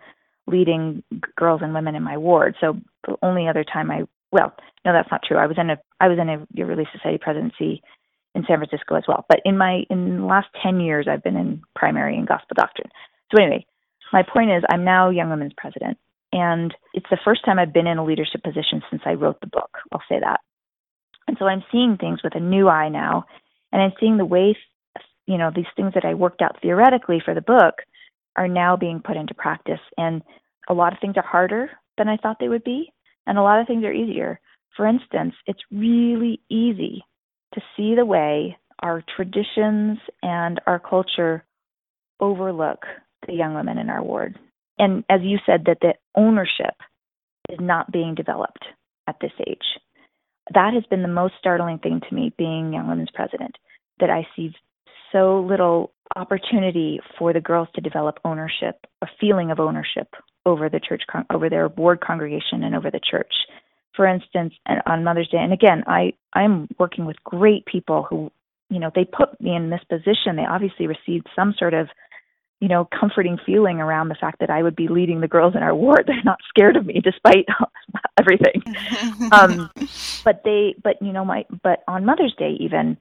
leading 0.49 1.03
girls 1.37 1.61
and 1.63 1.75
women 1.75 1.95
in 1.95 2.03
my 2.03 2.17
ward. 2.17 2.57
So 2.61 2.77
the 3.07 3.17
only 3.23 3.49
other 3.49 3.65
time 3.65 3.91
I 3.91 4.03
well, 4.31 4.53
no, 4.85 4.93
that's 4.93 5.11
not 5.11 5.23
true. 5.27 5.39
I 5.39 5.47
was 5.47 5.57
in 5.59 5.71
a 5.71 5.79
I 6.01 6.09
was 6.09 6.19
in 6.19 6.29
a 6.29 6.47
Your 6.53 6.67
Relief 6.67 6.89
Society 6.93 7.19
presidency 7.19 7.83
in 8.35 8.45
San 8.47 8.59
Francisco 8.59 8.95
as 8.95 9.05
well. 9.09 9.25
But 9.29 9.41
in 9.45 9.57
my 9.57 9.85
in 9.91 10.19
the 10.19 10.27
last 10.27 10.49
ten 10.63 10.81
years, 10.81 11.07
I've 11.11 11.23
been 11.23 11.37
in 11.37 11.63
primary 11.75 12.17
and 12.17 12.29
gospel 12.29 12.55
doctrine. 12.57 12.91
So 13.33 13.43
anyway, 13.43 13.67
my 14.13 14.23
point 14.23 14.51
is, 14.51 14.63
I'm 14.71 14.85
now 14.85 15.11
Young 15.11 15.31
Women's 15.31 15.55
president, 15.57 15.99
and 16.33 16.75
it's 16.95 17.11
the 17.11 17.19
first 17.25 17.45
time 17.45 17.59
I've 17.59 17.73
been 17.73 17.87
in 17.87 17.99
a 17.99 18.05
leadership 18.05 18.43
position 18.43 18.83
since 18.91 19.03
I 19.07 19.15
wrote 19.15 19.41
the 19.41 19.47
book. 19.47 19.71
I'll 19.93 20.03
say 20.09 20.21
that. 20.21 20.41
And 21.27 21.37
so 21.39 21.47
I'm 21.47 21.65
seeing 21.71 21.97
things 21.99 22.21
with 22.23 22.35
a 22.35 22.41
new 22.41 22.69
eye 22.69 22.89
now. 22.89 23.25
And 23.71 23.83
I'm 23.83 23.93
seeing 24.01 24.17
the 24.17 24.25
way 24.25 24.57
you 25.29 25.37
know, 25.37 25.53
these 25.55 25.67
things 25.77 25.93
that 25.95 26.07
I 26.07 26.15
worked 26.15 26.41
out 26.41 26.57
theoretically 26.61 27.21
for 27.23 27.35
the 27.35 27.43
book 27.43 27.83
are 28.39 28.49
now 28.49 28.77
being 28.77 29.03
put 29.05 29.17
into 29.17 29.35
practice. 29.35 29.81
And 29.97 30.23
a 30.69 30.75
lot 30.75 30.93
of 30.93 30.99
things 31.01 31.17
are 31.17 31.23
harder 31.23 31.71
than 31.99 32.09
I 32.09 32.17
thought 32.17 32.39
they 32.41 32.49
would 32.49 32.65
be. 32.65 32.93
And 33.27 33.37
a 33.37 33.43
lot 33.43 33.61
of 33.61 33.67
things 33.67 33.85
are 33.85 33.93
easier. 33.93 34.41
For 34.77 34.87
instance, 34.87 35.35
it's 35.47 35.61
really 35.71 36.41
easy 36.49 37.05
to 37.55 37.61
see 37.77 37.95
the 37.95 38.07
way 38.07 38.57
our 38.81 39.03
traditions 39.17 39.99
and 40.23 40.61
our 40.67 40.79
culture 40.79 41.45
overlook 42.21 42.85
the 43.27 43.35
young 43.35 43.55
women 43.55 43.79
in 43.79 43.91
our 43.91 44.03
ward 44.03 44.39
and 44.79 45.05
as 45.09 45.21
you 45.23 45.39
said, 45.45 45.65
that 45.67 45.79
the 45.81 45.95
ownership 46.15 46.75
is 47.49 47.59
not 47.61 47.91
being 47.91 48.15
developed 48.15 48.65
at 49.07 49.17
this 49.21 49.33
age. 49.47 49.65
That 50.55 50.73
has 50.75 50.85
been 50.89 51.03
the 51.03 51.09
most 51.09 51.35
startling 51.39 51.79
thing 51.79 52.01
to 52.09 52.15
me 52.15 52.33
being 52.39 52.73
Young 52.73 52.89
Women's 52.89 53.11
president, 53.13 53.57
that 54.01 54.11
I 54.11 54.27
see 54.37 54.55
so 55.13 55.41
little 55.41 55.93
opportunity 56.17 57.01
for 57.19 57.33
the 57.33 57.41
girls 57.41 57.69
to 57.75 57.81
develop 57.81 58.19
ownership, 58.25 58.87
a 59.03 59.07
feeling 59.21 59.51
of 59.51 59.61
ownership 59.61 60.15
over 60.47 60.69
the 60.69 60.81
church, 60.81 61.03
con- 61.11 61.27
over 61.31 61.49
their 61.49 61.69
ward 61.69 62.01
congregation 62.01 62.63
and 62.63 62.75
over 62.75 62.91
the 62.91 63.01
church. 63.01 63.33
For 63.95 64.07
instance, 64.07 64.55
on 64.87 65.05
Mother's 65.05 65.29
Day, 65.29 65.39
and 65.39 65.53
again, 65.53 65.83
I, 65.87 66.13
I'm 66.33 66.69
working 66.79 67.05
with 67.05 67.17
great 67.25 67.67
people 67.67 68.07
who, 68.09 68.31
you 68.71 68.79
know, 68.79 68.91
they 68.95 69.05
put 69.05 69.41
me 69.41 69.57
in 69.57 69.71
this 69.71 69.81
position. 69.89 70.37
They 70.37 70.47
obviously 70.49 70.87
received 70.87 71.27
some 71.35 71.55
sort 71.59 71.75
of 71.75 71.89
you 72.61 72.69
know, 72.69 72.89
comforting 72.99 73.39
feeling 73.47 73.79
around 73.79 74.09
the 74.09 74.17
fact 74.17 74.41
that 74.41 74.51
I 74.51 74.63
would 74.63 74.75
be 74.75 74.89
leading 74.89 75.21
the 75.21 75.29
girls 75.29 75.55
in 75.55 75.63
our 75.63 75.75
ward. 75.75 76.05
They're 76.07 76.23
not 76.25 76.39
scared 76.49 76.77
of 76.77 76.87
me 76.87 77.01
despite 77.03 77.47
everything. 78.19 78.63
um, 79.33 79.71
but 80.25 80.43
they, 80.45 80.75
but 80.83 81.01
you 81.01 81.13
know, 81.13 81.25
my, 81.25 81.45
but 81.63 81.83
on 81.87 82.05
Mother's 82.05 82.35
Day, 82.39 82.57
even 82.61 82.97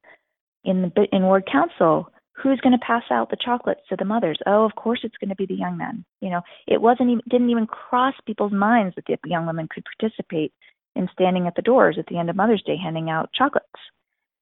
in 0.64 0.92
the 0.96 1.08
in 1.12 1.24
ward 1.24 1.48
council, 1.52 2.12
who's 2.44 2.60
going 2.62 2.78
to 2.78 2.86
pass 2.86 3.04
out 3.12 3.30
the 3.30 3.38
chocolates 3.44 3.82
to 3.90 3.96
the 3.96 4.06
mothers? 4.06 4.40
Oh, 4.46 4.66
of 4.66 4.76
course, 4.76 5.00
it's 5.04 5.18
going 5.18 5.30
to 5.30 5.36
be 5.36 5.48
the 5.48 5.56
young 5.56 5.78
men. 5.78 6.06
You 6.22 6.30
know, 6.30 6.42
it 6.68 6.82
wasn't 6.82 7.10
even 7.10 7.24
didn't 7.30 7.50
even 7.50 7.68
cross 7.68 8.14
people's 8.26 8.54
minds 8.54 8.96
that 8.96 9.06
the 9.08 9.30
young 9.30 9.46
women 9.48 9.68
could 9.74 9.84
participate 9.98 10.54
in 10.96 11.10
standing 11.14 11.48
at 11.48 11.56
the 11.56 11.62
doors 11.62 11.98
at 12.00 12.06
the 12.08 12.18
end 12.18 12.30
of 12.30 12.36
Mother's 12.36 12.64
Day 12.66 12.78
handing 12.82 13.10
out 13.10 13.30
chocolates. 13.34 13.68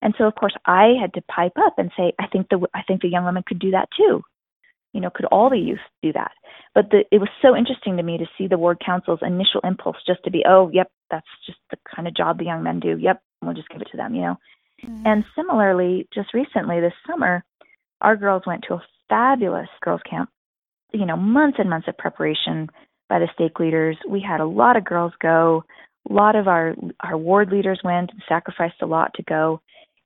And 0.01 0.13
so, 0.17 0.25
of 0.25 0.35
course, 0.35 0.55
I 0.65 0.93
had 1.01 1.13
to 1.15 1.21
pipe 1.23 1.57
up 1.57 1.75
and 1.77 1.91
say, 1.97 2.13
I 2.19 2.27
think 2.27 2.49
the 2.49 2.65
I 2.73 2.81
think 2.83 3.01
the 3.01 3.09
young 3.09 3.25
women 3.25 3.43
could 3.47 3.59
do 3.59 3.71
that 3.71 3.89
too 3.97 4.21
You 4.93 5.01
know, 5.01 5.09
could 5.09 5.25
all 5.25 5.49
the 5.49 5.57
youth 5.57 5.79
do 6.01 6.13
that? 6.13 6.31
But 6.73 6.89
the, 6.89 7.03
it 7.11 7.19
was 7.19 7.29
so 7.41 7.55
interesting 7.55 7.97
to 7.97 8.03
me 8.03 8.17
to 8.17 8.25
see 8.37 8.47
the 8.47 8.57
ward 8.57 8.81
council's 8.85 9.19
initial 9.21 9.61
impulse 9.63 9.97
just 10.07 10.23
to 10.23 10.31
be, 10.31 10.43
oh, 10.47 10.69
yep, 10.73 10.89
that's 11.11 11.27
just 11.45 11.59
the 11.69 11.77
kind 11.93 12.07
of 12.07 12.15
job 12.15 12.37
the 12.37 12.45
young 12.45 12.63
men 12.63 12.79
do. 12.79 12.97
Yep, 12.97 13.21
we'll 13.41 13.53
just 13.53 13.69
give 13.69 13.81
it 13.81 13.89
to 13.91 13.97
them, 13.97 14.15
you 14.15 14.21
know. 14.21 14.35
Mm-hmm. 14.85 15.07
And 15.07 15.25
similarly, 15.35 16.07
just 16.13 16.33
recently 16.33 16.79
this 16.79 16.93
summer, 17.07 17.43
our 18.01 18.15
girls 18.15 18.43
went 18.45 18.63
to 18.67 18.75
a 18.75 18.83
fabulous 19.09 19.69
girls' 19.81 20.01
camp. 20.09 20.29
You 20.93 21.05
know, 21.05 21.17
months 21.17 21.57
and 21.59 21.69
months 21.69 21.87
of 21.87 21.97
preparation 21.97 22.69
by 23.09 23.19
the 23.19 23.27
stake 23.33 23.59
leaders. 23.59 23.97
We 24.07 24.21
had 24.21 24.39
a 24.39 24.45
lot 24.45 24.77
of 24.77 24.85
girls 24.85 25.13
go. 25.21 25.63
A 26.09 26.13
lot 26.13 26.35
of 26.35 26.47
our 26.47 26.75
our 27.01 27.17
ward 27.17 27.51
leaders 27.51 27.81
went 27.83 28.11
and 28.11 28.21
sacrificed 28.27 28.81
a 28.81 28.85
lot 28.85 29.11
to 29.15 29.23
go. 29.23 29.61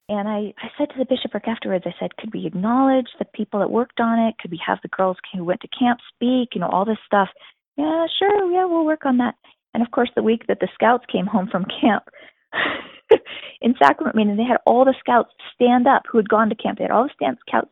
And 0.07 0.27
I, 0.27 0.53
I 0.57 0.69
said 0.75 0.89
to 0.89 0.97
the 0.97 1.05
bishopric 1.05 1.47
afterwards, 1.47 1.83
I 1.85 1.93
said, 1.99 2.17
could 2.17 2.33
we 2.33 2.47
acknowledge 2.47 3.05
the 3.19 3.25
people 3.25 3.59
that 3.59 3.69
worked 3.69 3.99
on 3.99 4.17
it? 4.17 4.35
Could 4.39 4.49
we 4.49 4.59
have 4.65 4.79
the 4.81 4.89
girls 4.89 5.17
who 5.35 5.45
went 5.45 5.61
to 5.61 5.67
camp 5.67 5.99
speak? 6.15 6.49
You 6.55 6.61
know, 6.61 6.69
all 6.69 6.83
this 6.83 6.97
stuff. 7.05 7.29
Yeah, 7.77 8.07
sure. 8.17 8.51
Yeah, 8.51 8.65
we'll 8.65 8.85
work 8.85 9.05
on 9.05 9.17
that. 9.17 9.35
And 9.73 9.83
of 9.83 9.91
course, 9.91 10.09
the 10.15 10.23
week 10.23 10.47
that 10.47 10.59
the 10.61 10.67
scouts 10.73 11.05
came 11.11 11.27
home 11.27 11.47
from 11.51 11.65
camp 11.79 12.05
in 13.61 13.75
Sacrament 13.81 14.15
meeting, 14.15 14.35
they 14.35 14.43
had 14.43 14.57
all 14.65 14.83
the 14.83 14.95
scouts 14.99 15.29
stand 15.53 15.87
up 15.87 16.03
who 16.09 16.17
had 16.17 16.27
gone 16.27 16.49
to 16.49 16.55
camp. 16.55 16.79
They 16.79 16.85
had 16.85 16.91
all 16.91 17.03
the 17.03 17.13
scouts 17.45 17.69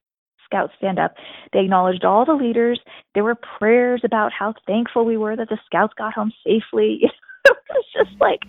scouts 0.47 0.73
stand 0.77 0.99
up. 0.99 1.13
They 1.53 1.59
acknowledged 1.59 2.05
all 2.05 2.25
the 2.25 2.33
leaders. 2.33 2.79
There 3.13 3.23
were 3.23 3.35
prayers 3.35 4.01
about 4.03 4.31
how 4.31 4.53
thankful 4.65 5.05
we 5.05 5.17
were 5.17 5.35
that 5.35 5.49
the 5.49 5.59
scouts 5.65 5.93
got 5.97 6.13
home 6.13 6.31
safely. 6.43 7.01
it 7.45 7.57
was 7.69 7.85
just 7.93 8.19
like, 8.19 8.39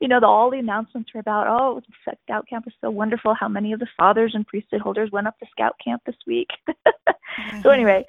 you 0.00 0.08
know, 0.08 0.20
the, 0.20 0.26
all 0.26 0.50
the 0.50 0.58
announcements 0.58 1.10
were 1.14 1.20
about, 1.20 1.46
oh, 1.48 1.80
Scout 2.24 2.46
Camp 2.48 2.66
is 2.66 2.74
so 2.80 2.90
wonderful. 2.90 3.34
How 3.34 3.48
many 3.48 3.72
of 3.72 3.80
the 3.80 3.88
fathers 3.96 4.32
and 4.34 4.46
priesthood 4.46 4.80
holders 4.80 5.10
went 5.10 5.26
up 5.26 5.38
to 5.40 5.46
Scout 5.50 5.76
Camp 5.82 6.02
this 6.06 6.16
week? 6.26 6.48
mm-hmm. 6.68 7.62
So 7.62 7.70
anyway, 7.70 8.04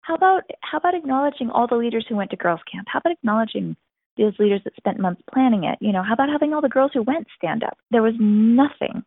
how 0.00 0.14
about 0.14 0.42
how 0.62 0.78
about 0.78 0.94
acknowledging 0.94 1.50
all 1.50 1.66
the 1.66 1.76
leaders 1.76 2.06
who 2.08 2.16
went 2.16 2.30
to 2.30 2.36
girls' 2.36 2.60
camp? 2.70 2.88
How 2.90 2.98
about 2.98 3.12
acknowledging 3.12 3.76
those 4.16 4.38
leaders 4.38 4.60
that 4.64 4.76
spent 4.76 4.98
months 4.98 5.22
planning 5.32 5.64
it? 5.64 5.78
You 5.80 5.92
know, 5.92 6.02
how 6.02 6.14
about 6.14 6.30
having 6.30 6.52
all 6.52 6.60
the 6.60 6.68
girls 6.68 6.90
who 6.92 7.02
went 7.02 7.26
stand 7.36 7.62
up? 7.62 7.78
There 7.90 8.02
was 8.02 8.14
nothing. 8.18 9.04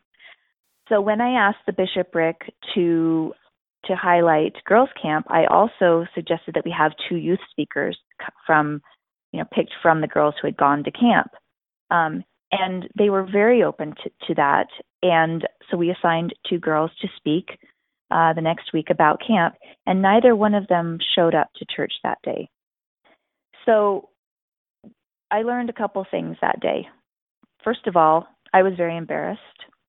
So 0.88 1.00
when 1.00 1.20
I 1.20 1.30
asked 1.30 1.64
the 1.66 1.72
bishopric 1.72 2.52
to 2.74 3.32
to 3.86 3.96
highlight 3.96 4.54
girls' 4.64 4.88
camp, 5.00 5.26
I 5.28 5.46
also 5.46 6.06
suggested 6.14 6.54
that 6.54 6.64
we 6.64 6.74
have 6.76 6.92
two 7.08 7.16
youth 7.16 7.40
speakers 7.50 7.98
from 8.46 8.82
you 9.34 9.40
know, 9.40 9.46
picked 9.52 9.72
from 9.82 10.00
the 10.00 10.06
girls 10.06 10.34
who 10.40 10.46
had 10.46 10.56
gone 10.56 10.84
to 10.84 10.92
camp. 10.92 11.32
Um, 11.90 12.22
and 12.52 12.88
they 12.96 13.10
were 13.10 13.26
very 13.30 13.64
open 13.64 13.94
to, 14.04 14.10
to 14.28 14.34
that. 14.34 14.68
And 15.02 15.44
so 15.68 15.76
we 15.76 15.90
assigned 15.90 16.34
two 16.48 16.60
girls 16.60 16.92
to 17.00 17.08
speak 17.16 17.58
uh, 18.12 18.32
the 18.32 18.40
next 18.40 18.72
week 18.72 18.90
about 18.90 19.20
camp, 19.26 19.56
and 19.86 20.00
neither 20.00 20.36
one 20.36 20.54
of 20.54 20.68
them 20.68 20.98
showed 21.16 21.34
up 21.34 21.48
to 21.56 21.66
church 21.74 21.92
that 22.04 22.18
day. 22.22 22.48
So 23.66 24.10
I 25.32 25.42
learned 25.42 25.68
a 25.68 25.72
couple 25.72 26.06
things 26.08 26.36
that 26.40 26.60
day. 26.60 26.86
First 27.64 27.88
of 27.88 27.96
all, 27.96 28.28
I 28.52 28.62
was 28.62 28.74
very 28.76 28.96
embarrassed 28.96 29.40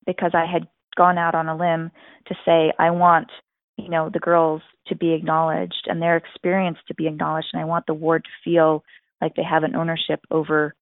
because 0.07 0.31
I 0.33 0.51
had 0.51 0.67
gone 0.97 1.19
out 1.19 1.35
on 1.35 1.49
a 1.49 1.55
limb 1.55 1.91
to 2.29 2.35
say 2.45 2.71
I 2.79 2.89
want, 2.89 3.29
you 3.77 3.89
know, 3.89 4.09
the 4.11 4.19
girls 4.19 4.61
to 4.87 4.95
be 4.95 5.13
acknowledged 5.13 5.87
and 5.87 6.01
their 6.01 6.17
experience 6.17 6.77
to 6.87 6.95
be 6.95 7.07
acknowledged, 7.07 7.47
and 7.53 7.61
I 7.61 7.65
want 7.65 7.85
the 7.87 7.93
ward 7.93 8.23
to 8.23 8.49
feel 8.49 8.83
like 9.21 9.35
they 9.35 9.43
have 9.43 9.63
an 9.63 9.75
ownership 9.75 10.21
over 10.31 10.75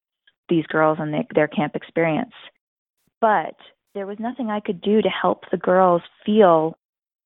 these 0.50 0.66
girls 0.68 0.98
and 1.00 1.14
they, 1.14 1.28
their 1.34 1.48
camp 1.48 1.76
experience. 1.76 2.34
But 3.22 3.56
there 3.94 4.08
was 4.08 4.18
nothing 4.20 4.50
I 4.50 4.60
could 4.60 4.82
do 4.82 5.02
to 5.02 5.10
help 5.10 5.44
the 5.50 5.58
girls 5.58 6.02
feel 6.26 6.78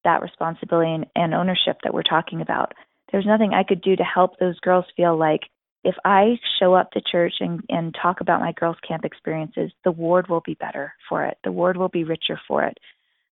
that 0.03 0.21
responsibility 0.21 0.91
and, 0.91 1.05
and 1.15 1.33
ownership 1.33 1.77
that 1.83 1.93
we're 1.93 2.03
talking 2.03 2.41
about. 2.41 2.73
There's 3.11 3.25
nothing 3.25 3.53
I 3.53 3.63
could 3.63 3.81
do 3.81 3.95
to 3.95 4.03
help 4.03 4.37
those 4.37 4.59
girls 4.59 4.85
feel 4.95 5.17
like 5.17 5.41
if 5.83 5.95
I 6.03 6.37
show 6.59 6.73
up 6.73 6.91
to 6.91 7.01
church 7.01 7.35
and, 7.39 7.61
and 7.69 7.95
talk 7.99 8.19
about 8.19 8.41
my 8.41 8.51
girls' 8.51 8.77
camp 8.85 9.05
experiences, 9.05 9.71
the 9.83 9.91
ward 9.91 10.27
will 10.27 10.41
be 10.45 10.55
better 10.55 10.93
for 11.07 11.25
it. 11.25 11.37
The 11.43 11.51
ward 11.51 11.77
will 11.77 11.89
be 11.89 12.03
richer 12.03 12.39
for 12.47 12.63
it. 12.63 12.77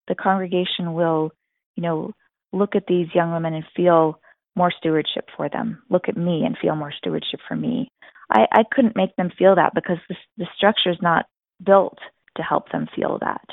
The 0.08 0.14
congregation 0.14 0.94
will, 0.94 1.32
you 1.74 1.82
know, 1.82 2.12
look 2.52 2.74
at 2.74 2.86
these 2.88 3.08
young 3.14 3.32
women 3.32 3.54
and 3.54 3.64
feel 3.74 4.20
more 4.54 4.72
stewardship 4.76 5.26
for 5.36 5.48
them. 5.48 5.82
Look 5.90 6.08
at 6.08 6.16
me 6.16 6.42
and 6.44 6.56
feel 6.60 6.74
more 6.74 6.92
stewardship 6.96 7.40
for 7.46 7.56
me. 7.56 7.90
I, 8.30 8.46
I 8.52 8.62
couldn't 8.72 8.96
make 8.96 9.14
them 9.16 9.30
feel 9.38 9.54
that 9.54 9.74
because 9.74 9.98
the, 10.08 10.16
the 10.38 10.46
structure 10.56 10.90
is 10.90 10.98
not 11.00 11.26
built 11.64 11.98
to 12.36 12.42
help 12.42 12.70
them 12.72 12.88
feel 12.94 13.18
that. 13.20 13.44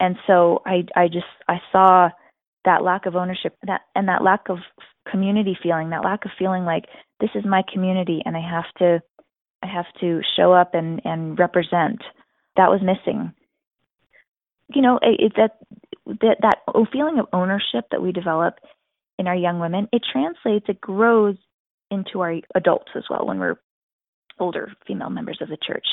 And 0.00 0.16
so 0.26 0.62
I, 0.66 0.84
I 0.94 1.08
just 1.08 1.26
I 1.48 1.58
saw 1.72 2.10
that 2.64 2.82
lack 2.82 3.06
of 3.06 3.16
ownership 3.16 3.54
that 3.66 3.82
and 3.94 4.08
that 4.08 4.22
lack 4.22 4.48
of 4.48 4.58
community 5.10 5.56
feeling, 5.62 5.90
that 5.90 6.04
lack 6.04 6.24
of 6.24 6.32
feeling 6.38 6.64
like 6.64 6.84
this 7.20 7.30
is 7.34 7.44
my 7.44 7.62
community 7.72 8.22
and 8.24 8.36
I 8.36 8.40
have 8.40 8.72
to 8.78 9.00
I 9.62 9.66
have 9.66 9.86
to 10.00 10.20
show 10.36 10.52
up 10.52 10.74
and 10.74 11.00
and 11.04 11.38
represent. 11.38 12.02
That 12.56 12.70
was 12.70 12.80
missing. 12.82 13.32
You 14.74 14.82
know, 14.82 14.98
it, 15.02 15.20
it 15.20 15.32
that 15.36 15.58
that 16.06 16.36
that 16.42 16.58
feeling 16.92 17.18
of 17.18 17.26
ownership 17.32 17.86
that 17.90 18.02
we 18.02 18.12
develop 18.12 18.54
in 19.18 19.26
our 19.26 19.36
young 19.36 19.60
women, 19.60 19.88
it 19.92 20.02
translates, 20.10 20.66
it 20.68 20.80
grows 20.80 21.36
into 21.90 22.20
our 22.20 22.34
adults 22.54 22.90
as 22.94 23.04
well 23.08 23.26
when 23.26 23.38
we're 23.38 23.56
older 24.38 24.72
female 24.86 25.10
members 25.10 25.38
of 25.40 25.48
the 25.48 25.58
church. 25.66 25.86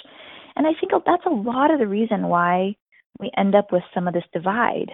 And 0.56 0.67
I 0.67 0.71
think 0.80 0.91
that's 1.06 1.26
a 1.26 1.30
lot 1.30 1.71
of 1.71 1.80
the 1.80 1.88
reason 1.88 2.28
why 2.28 2.76
we 3.19 3.32
end 3.38 3.56
up 3.56 3.71
with 3.71 3.84
some 3.93 4.08
of 4.08 4.13
this 4.13 4.23
divide 4.34 4.91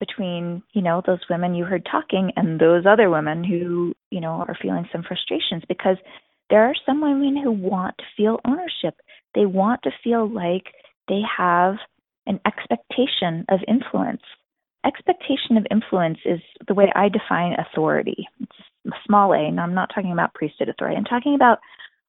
between, 0.00 0.62
you 0.72 0.82
know, 0.82 1.02
those 1.06 1.20
women 1.30 1.54
you 1.54 1.64
heard 1.64 1.86
talking 1.90 2.32
and 2.36 2.60
those 2.60 2.84
other 2.86 3.08
women 3.08 3.44
who, 3.44 3.94
you 4.10 4.20
know, 4.20 4.44
are 4.48 4.56
feeling 4.60 4.88
some 4.90 5.04
frustrations 5.06 5.62
because 5.68 5.96
there 6.50 6.64
are 6.64 6.74
some 6.84 7.00
women 7.00 7.40
who 7.40 7.52
want 7.52 7.96
to 7.98 8.04
feel 8.16 8.40
ownership. 8.44 9.00
They 9.34 9.46
want 9.46 9.82
to 9.84 9.90
feel 10.02 10.28
like 10.28 10.64
they 11.08 11.20
have 11.38 11.76
an 12.26 12.40
expectation 12.46 13.44
of 13.48 13.60
influence 13.68 14.22
expectation 14.84 15.56
of 15.56 15.66
influence 15.70 16.18
is 16.24 16.40
the 16.66 16.74
way 16.74 16.92
I 16.94 17.08
define 17.08 17.54
authority. 17.58 18.28
It's 18.40 18.96
small 19.06 19.32
a, 19.32 19.38
and 19.38 19.60
I'm 19.60 19.74
not 19.74 19.90
talking 19.94 20.12
about 20.12 20.34
priesthood 20.34 20.68
authority. 20.68 20.96
I'm 20.96 21.04
talking 21.04 21.34
about 21.34 21.58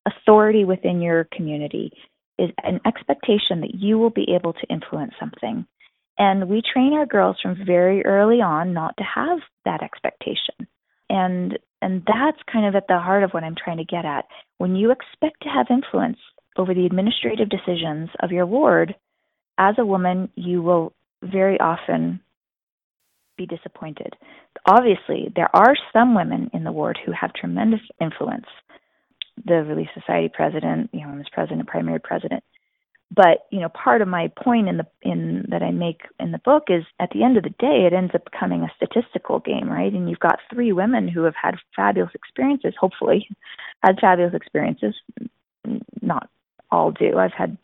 authority 0.06 0.66
within 0.66 1.02
your 1.02 1.28
community 1.32 1.92
is 2.40 2.50
an 2.64 2.80
expectation 2.86 3.62
that 3.62 3.76
you 3.76 3.98
will 3.98 4.10
be 4.10 4.28
able 4.36 4.54
to 4.54 4.68
influence 4.70 5.14
something. 5.20 5.66
And 6.18 6.50
we 6.50 6.62
train 6.62 6.94
our 6.94 7.06
girls 7.06 7.38
from 7.42 7.58
very 7.66 8.06
early 8.06 8.42
on 8.42 8.74
not 8.74 8.96
to 8.98 9.04
have 9.04 9.40
that 9.66 9.84
expectation. 9.84 10.68
And 11.10 11.58
and 11.82 12.02
that's 12.08 12.38
kind 12.52 12.66
of 12.66 12.76
at 12.76 12.88
the 12.88 13.00
heart 13.00 13.24
of 13.24 13.32
what 13.32 13.44
I'm 13.44 13.56
trying 13.62 13.78
to 13.78 13.84
get 13.84 14.06
at. 14.06 14.26
When 14.58 14.76
you 14.76 14.92
expect 14.92 15.42
to 15.44 15.50
have 15.50 15.68
influence 15.70 16.18
over 16.56 16.74
the 16.74 16.86
administrative 16.86 17.50
decisions 17.50 18.10
of 18.22 18.32
your 18.32 18.46
ward, 18.46 18.96
as 19.58 19.76
a 19.78 19.86
woman, 19.86 20.30
you 20.36 20.62
will 20.62 20.94
very 21.22 21.60
often 21.60 22.22
be 23.38 23.46
disappointed. 23.46 24.16
Obviously, 24.66 25.32
there 25.36 25.54
are 25.56 25.76
some 25.92 26.16
women 26.16 26.50
in 26.54 26.64
the 26.64 26.72
ward 26.72 27.00
who 27.06 27.12
have 27.12 27.34
tremendous 27.34 27.82
influence. 28.00 28.46
The 29.46 29.64
Relief 29.64 29.90
Society 29.94 30.32
president, 30.34 30.90
you 30.94 31.02
know, 31.02 31.14
Miss 31.14 31.28
President, 31.32 31.68
primary 31.68 32.00
president. 32.00 32.44
But 33.16 33.46
you 33.52 33.60
know, 33.60 33.70
part 33.70 34.02
of 34.02 34.08
my 34.08 34.32
point 34.44 34.68
in 34.68 34.78
the 34.78 34.88
in 35.02 35.46
that 35.50 35.62
I 35.62 35.72
make 35.72 36.02
in 36.20 36.32
the 36.32 36.40
book 36.40 36.64
is 36.70 36.84
at 37.00 37.10
the 37.12 37.24
end 37.24 37.38
of 37.38 37.44
the 37.44 37.50
day, 37.50 37.86
it 37.86 37.94
ends 37.94 38.14
up 38.16 38.26
becoming 38.26 38.64
a 38.64 38.72
statistical 38.76 39.40
game, 39.40 39.70
right? 39.70 39.92
And 39.92 40.10
you've 40.10 40.20
got 40.20 40.40
three 40.52 40.72
women 40.72 41.08
who 41.08 41.24
have 41.24 41.36
had 41.40 41.56
fabulous 41.76 42.12
experiences, 42.16 42.74
hopefully, 42.80 43.28
had 43.84 44.00
fabulous 44.00 44.34
experiences. 44.34 44.96
Not 46.02 46.30
all 46.72 46.92
do. 46.92 47.18
I've 47.18 47.34
had 47.34 47.58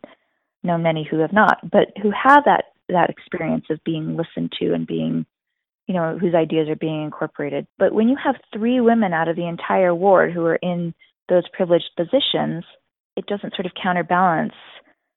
known 0.64 0.84
many 0.84 1.08
who 1.10 1.20
have 1.20 1.34
not, 1.34 1.58
but 1.70 1.88
who 2.02 2.12
have 2.12 2.44
that 2.46 2.66
that 2.90 3.10
experience 3.10 3.66
of 3.70 3.84
being 3.84 4.18
listened 4.18 4.52
to 4.60 4.74
and 4.74 4.86
being 4.86 5.26
you 5.90 5.96
know, 5.96 6.20
whose 6.20 6.36
ideas 6.36 6.70
are 6.70 6.76
being 6.76 7.04
incorporated. 7.04 7.66
But 7.80 7.94
when 7.94 8.08
you 8.10 8.16
have 8.24 8.36
three 8.54 8.80
women 8.80 9.12
out 9.12 9.28
of 9.28 9.36
the 9.36 9.48
entire 9.48 9.94
ward 9.94 10.32
who 10.32 10.46
are 10.46 10.58
in 10.58 10.94
those 11.30 11.44
privileged 11.52 11.90
positions, 11.98 12.64
it 13.18 13.26
doesn't 13.26 13.56
sort 13.56 13.66
of 13.66 13.72
counterbalance 13.82 14.54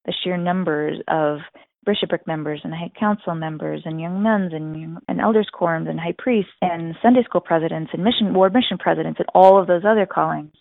the 0.07 0.15
sheer 0.25 0.39
numbers 0.39 0.99
of 1.09 1.41
bishopric 1.85 2.27
members 2.27 2.63
and 2.65 2.73
high 2.73 2.91
council 2.99 3.35
members 3.35 3.83
and 3.85 4.01
young 4.01 4.23
men's 4.23 4.55
and, 4.55 4.99
and 5.09 5.21
elders 5.21 5.49
quorums 5.53 5.91
and 5.91 6.01
high 6.01 6.15
priests 6.19 6.53
and 6.63 6.95
Sunday 7.03 7.23
school 7.25 7.43
presidents 7.43 7.91
and 7.93 8.03
mission 8.03 8.33
ward 8.33 8.55
mission 8.55 8.79
presidents 8.79 9.21
and 9.21 9.29
all 9.35 9.61
of 9.61 9.67
those 9.67 9.83
other 9.85 10.07
callings, 10.07 10.55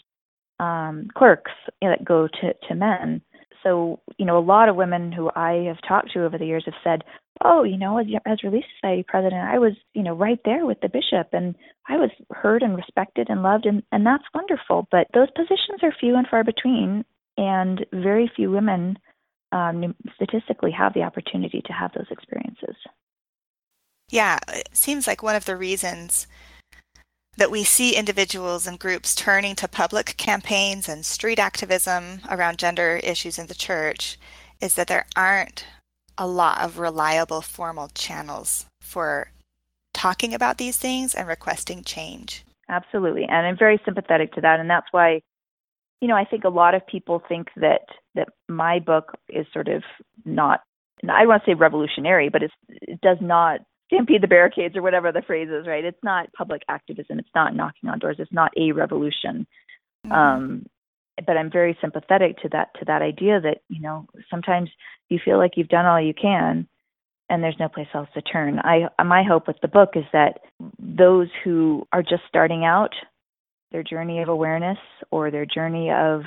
um, 0.59 1.07
clerks 1.15 1.51
you 1.81 1.87
know, 1.87 1.95
that 1.97 2.03
go 2.03 2.27
to, 2.27 2.53
to 2.67 2.75
men. 2.75 3.21
So, 3.63 4.01
you 4.17 4.25
know, 4.25 4.37
a 4.37 4.43
lot 4.43 4.67
of 4.67 4.75
women 4.75 5.13
who 5.13 5.31
I 5.33 5.67
have 5.67 5.77
talked 5.87 6.11
to 6.13 6.25
over 6.25 6.37
the 6.37 6.45
years 6.45 6.63
have 6.65 6.73
said, 6.83 7.03
oh, 7.43 7.63
you 7.63 7.77
know, 7.77 7.97
as, 7.97 8.07
as 8.25 8.43
Relief 8.43 8.63
Society 8.75 9.03
president, 9.07 9.41
I 9.41 9.59
was, 9.59 9.73
you 9.93 10.03
know, 10.03 10.15
right 10.15 10.39
there 10.45 10.65
with 10.65 10.79
the 10.81 10.89
bishop 10.89 11.29
and 11.33 11.55
I 11.87 11.97
was 11.97 12.09
heard 12.31 12.63
and 12.63 12.75
respected 12.75 13.27
and 13.29 13.43
loved 13.43 13.65
and, 13.65 13.83
and 13.91 14.05
that's 14.05 14.23
wonderful. 14.33 14.87
But 14.91 15.07
those 15.13 15.29
positions 15.31 15.83
are 15.83 15.93
few 15.99 16.15
and 16.15 16.27
far 16.27 16.43
between 16.43 17.05
and 17.37 17.85
very 17.93 18.31
few 18.35 18.51
women 18.51 18.97
um, 19.51 19.95
statistically 20.15 20.71
have 20.71 20.93
the 20.93 21.03
opportunity 21.03 21.61
to 21.65 21.73
have 21.73 21.91
those 21.93 22.07
experiences. 22.09 22.75
Yeah, 24.09 24.39
it 24.49 24.69
seems 24.73 25.07
like 25.07 25.23
one 25.23 25.35
of 25.35 25.45
the 25.45 25.55
reasons 25.55 26.27
that 27.37 27.51
we 27.51 27.63
see 27.63 27.95
individuals 27.95 28.67
and 28.67 28.77
groups 28.77 29.15
turning 29.15 29.55
to 29.55 29.67
public 29.67 30.17
campaigns 30.17 30.89
and 30.89 31.05
street 31.05 31.39
activism 31.39 32.19
around 32.29 32.57
gender 32.57 32.99
issues 33.03 33.39
in 33.39 33.47
the 33.47 33.55
church 33.55 34.19
is 34.59 34.75
that 34.75 34.87
there 34.87 35.05
aren't 35.15 35.65
a 36.17 36.27
lot 36.27 36.61
of 36.61 36.79
reliable 36.79 37.41
formal 37.41 37.89
channels 37.89 38.65
for 38.81 39.31
talking 39.93 40.33
about 40.33 40.57
these 40.57 40.77
things 40.77 41.13
and 41.13 41.27
requesting 41.27 41.83
change. 41.83 42.43
Absolutely. 42.69 43.23
And 43.23 43.45
I'm 43.45 43.57
very 43.57 43.79
sympathetic 43.83 44.33
to 44.33 44.41
that. 44.41 44.59
And 44.59 44.69
that's 44.69 44.87
why, 44.91 45.21
you 45.99 46.07
know, 46.07 46.15
I 46.15 46.25
think 46.25 46.43
a 46.43 46.49
lot 46.49 46.73
of 46.73 46.85
people 46.87 47.21
think 47.27 47.49
that, 47.57 47.81
that 48.15 48.29
my 48.47 48.79
book 48.79 49.17
is 49.29 49.45
sort 49.51 49.67
of 49.67 49.83
not, 50.25 50.61
I 51.03 51.19
don't 51.19 51.27
want 51.27 51.43
to 51.43 51.51
say 51.51 51.55
revolutionary, 51.55 52.29
but 52.29 52.43
it 52.43 53.01
does 53.01 53.17
not 53.19 53.59
stampede 53.87 54.21
the 54.21 54.27
barricades 54.27 54.75
or 54.77 54.81
whatever 54.81 55.11
the 55.11 55.21
phrase 55.21 55.49
is, 55.49 55.67
right? 55.67 55.83
It's 55.83 56.03
not 56.03 56.31
public 56.33 56.61
activism. 56.69 57.19
It's 57.19 57.29
not 57.35 57.55
knocking 57.55 57.89
on 57.89 57.99
doors. 57.99 58.17
It's 58.19 58.31
not 58.31 58.51
a 58.57 58.71
revolution. 58.71 59.45
Mm-hmm. 60.05 60.11
Um, 60.11 60.65
but 61.25 61.37
I'm 61.37 61.51
very 61.51 61.77
sympathetic 61.81 62.37
to 62.39 62.49
that 62.49 62.69
to 62.79 62.85
that 62.85 63.01
idea 63.01 63.39
that 63.41 63.59
you 63.69 63.81
know 63.81 64.05
sometimes 64.29 64.69
you 65.09 65.19
feel 65.23 65.37
like 65.37 65.51
you've 65.55 65.67
done 65.67 65.85
all 65.85 66.01
you 66.01 66.13
can, 66.13 66.67
and 67.29 67.43
there's 67.43 67.59
no 67.59 67.69
place 67.69 67.87
else 67.93 68.09
to 68.13 68.21
turn. 68.21 68.59
I 68.59 68.87
my 69.03 69.23
hope 69.23 69.47
with 69.47 69.57
the 69.61 69.67
book 69.67 69.91
is 69.95 70.05
that 70.13 70.39
those 70.79 71.27
who 71.43 71.87
are 71.91 72.03
just 72.03 72.23
starting 72.27 72.65
out 72.65 72.91
their 73.71 73.83
journey 73.83 74.21
of 74.21 74.29
awareness 74.29 74.77
or 75.11 75.31
their 75.31 75.45
journey 75.45 75.91
of 75.91 76.21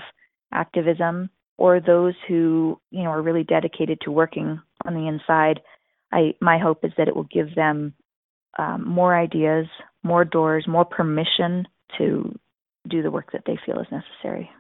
activism, 0.53 1.31
or 1.59 1.81
those 1.81 2.15
who 2.29 2.81
you 2.91 3.03
know 3.03 3.11
are 3.11 3.23
really 3.23 3.45
dedicated 3.45 3.99
to 4.03 4.11
working 4.11 4.61
on 4.85 4.95
the 4.95 5.09
inside, 5.09 5.61
I 6.13 6.35
my 6.41 6.59
hope 6.59 6.85
is 6.85 6.93
that 6.97 7.09
it 7.09 7.17
will 7.17 7.29
give 7.33 7.55
them 7.55 7.95
um, 8.59 8.87
more 8.87 9.17
ideas, 9.17 9.67
more 10.03 10.25
doors, 10.25 10.65
more 10.69 10.85
permission 10.85 11.67
to 11.99 12.39
do 12.89 13.03
the 13.03 13.11
work 13.11 13.33
that 13.33 13.43
they 13.47 13.59
feel 13.65 13.81
is 13.81 13.87
necessary. 13.91 14.51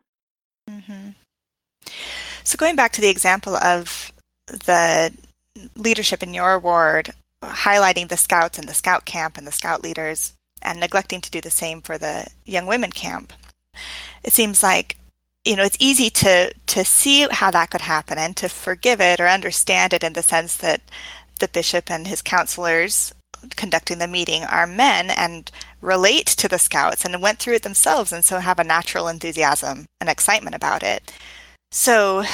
Mm-hmm. 0.89 1.11
So, 2.43 2.57
going 2.57 2.77
back 2.77 2.93
to 2.93 3.01
the 3.01 3.09
example 3.09 3.57
of 3.57 4.13
the 4.47 5.13
leadership 5.77 6.23
in 6.23 6.35
your 6.35 6.59
ward 6.59 7.11
highlighting 7.43 8.09
the 8.09 8.17
scouts 8.17 8.59
and 8.59 8.69
the 8.69 8.75
scout 8.75 9.05
camp 9.05 9.37
and 9.37 9.47
the 9.47 9.53
scout 9.53 9.83
leaders 9.83 10.33
and 10.63 10.81
neglecting 10.81 11.21
to 11.21 11.31
do 11.31 11.41
the 11.41 11.51
same 11.51 11.83
for 11.83 11.99
the 11.99 12.27
young 12.45 12.67
women 12.67 12.91
camp, 12.91 13.33
it 14.23 14.33
seems 14.33 14.63
like 14.63 14.97
you 15.45 15.57
know 15.57 15.65
it's 15.65 15.77
easy 15.79 16.11
to 16.11 16.53
to 16.67 16.85
see 16.85 17.27
how 17.31 17.51
that 17.51 17.71
could 17.71 17.83
happen 17.83 18.19
and 18.19 18.37
to 18.37 18.49
forgive 18.49 19.01
it 19.01 19.21
or 19.21 19.29
understand 19.29 19.93
it 19.93 20.05
in 20.05 20.15
the 20.15 20.23
sense 20.23 20.57
that 20.57 20.81
the 21.41 21.49
bishop 21.49 21.91
and 21.91 22.07
his 22.07 22.23
counselors 22.23 23.13
conducting 23.51 23.99
the 23.99 24.09
meeting 24.09 24.45
are 24.45 24.67
men 24.67 25.11
and 25.11 25.51
relate 25.81 26.27
to 26.27 26.49
the 26.49 26.59
scouts 26.59 27.05
and 27.05 27.23
went 27.23 27.39
through 27.39 27.55
it 27.55 27.63
themselves 27.63 28.13
and 28.13 28.25
so 28.25 28.39
have 28.39 28.59
a 28.59 28.65
natural 28.65 29.09
enthusiasm 29.09 29.87
and 30.01 30.11
excitement 30.11 30.55
about 30.55 30.83
it. 30.83 31.13
So, 31.71 32.25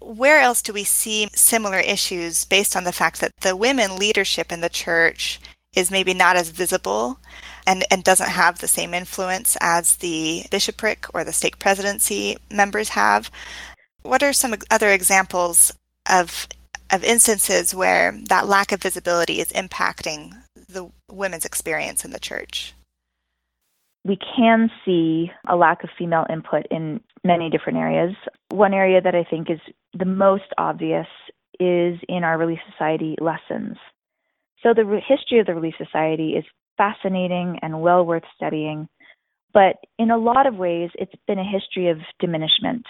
where 0.00 0.40
else 0.40 0.62
do 0.62 0.72
we 0.72 0.84
see 0.84 1.28
similar 1.34 1.78
issues 1.78 2.44
based 2.44 2.76
on 2.76 2.84
the 2.84 2.92
fact 2.92 3.20
that 3.20 3.32
the 3.40 3.56
women 3.56 3.96
leadership 3.96 4.52
in 4.52 4.60
the 4.60 4.68
church 4.68 5.40
is 5.74 5.90
maybe 5.90 6.14
not 6.14 6.36
as 6.36 6.50
visible 6.50 7.18
and, 7.66 7.84
and 7.90 8.04
doesn't 8.04 8.28
have 8.28 8.58
the 8.58 8.68
same 8.68 8.94
influence 8.94 9.56
as 9.60 9.96
the 9.96 10.44
bishopric 10.50 11.06
or 11.14 11.24
the 11.24 11.32
stake 11.32 11.58
presidency 11.58 12.36
members 12.50 12.90
have? 12.90 13.30
What 14.02 14.22
are 14.22 14.32
some 14.32 14.54
other 14.70 14.90
examples 14.90 15.72
of 16.10 16.48
of 16.90 17.04
instances 17.04 17.74
where 17.74 18.12
that 18.28 18.46
lack 18.46 18.72
of 18.72 18.82
visibility 18.82 19.40
is 19.40 19.52
impacting 19.52 20.34
the 20.68 20.90
women's 21.10 21.44
experience 21.44 22.04
in 22.04 22.10
the 22.10 22.20
church? 22.20 22.74
We 24.04 24.18
can 24.36 24.70
see 24.84 25.30
a 25.48 25.56
lack 25.56 25.82
of 25.82 25.90
female 25.98 26.26
input 26.28 26.66
in 26.70 27.00
many 27.24 27.48
different 27.48 27.78
areas. 27.78 28.14
One 28.50 28.74
area 28.74 29.00
that 29.00 29.14
I 29.14 29.24
think 29.28 29.50
is 29.50 29.60
the 29.98 30.04
most 30.04 30.44
obvious 30.58 31.06
is 31.58 31.98
in 32.08 32.22
our 32.22 32.36
Relief 32.36 32.58
Society 32.70 33.16
lessons. 33.20 33.76
So, 34.62 34.74
the 34.74 35.00
history 35.06 35.40
of 35.40 35.46
the 35.46 35.54
Relief 35.54 35.74
Society 35.78 36.30
is 36.30 36.44
fascinating 36.76 37.58
and 37.62 37.80
well 37.80 38.04
worth 38.04 38.24
studying, 38.34 38.88
but 39.52 39.76
in 39.98 40.10
a 40.10 40.18
lot 40.18 40.46
of 40.46 40.56
ways, 40.56 40.90
it's 40.94 41.14
been 41.26 41.38
a 41.38 41.50
history 41.50 41.88
of 41.88 41.98
diminishment 42.18 42.84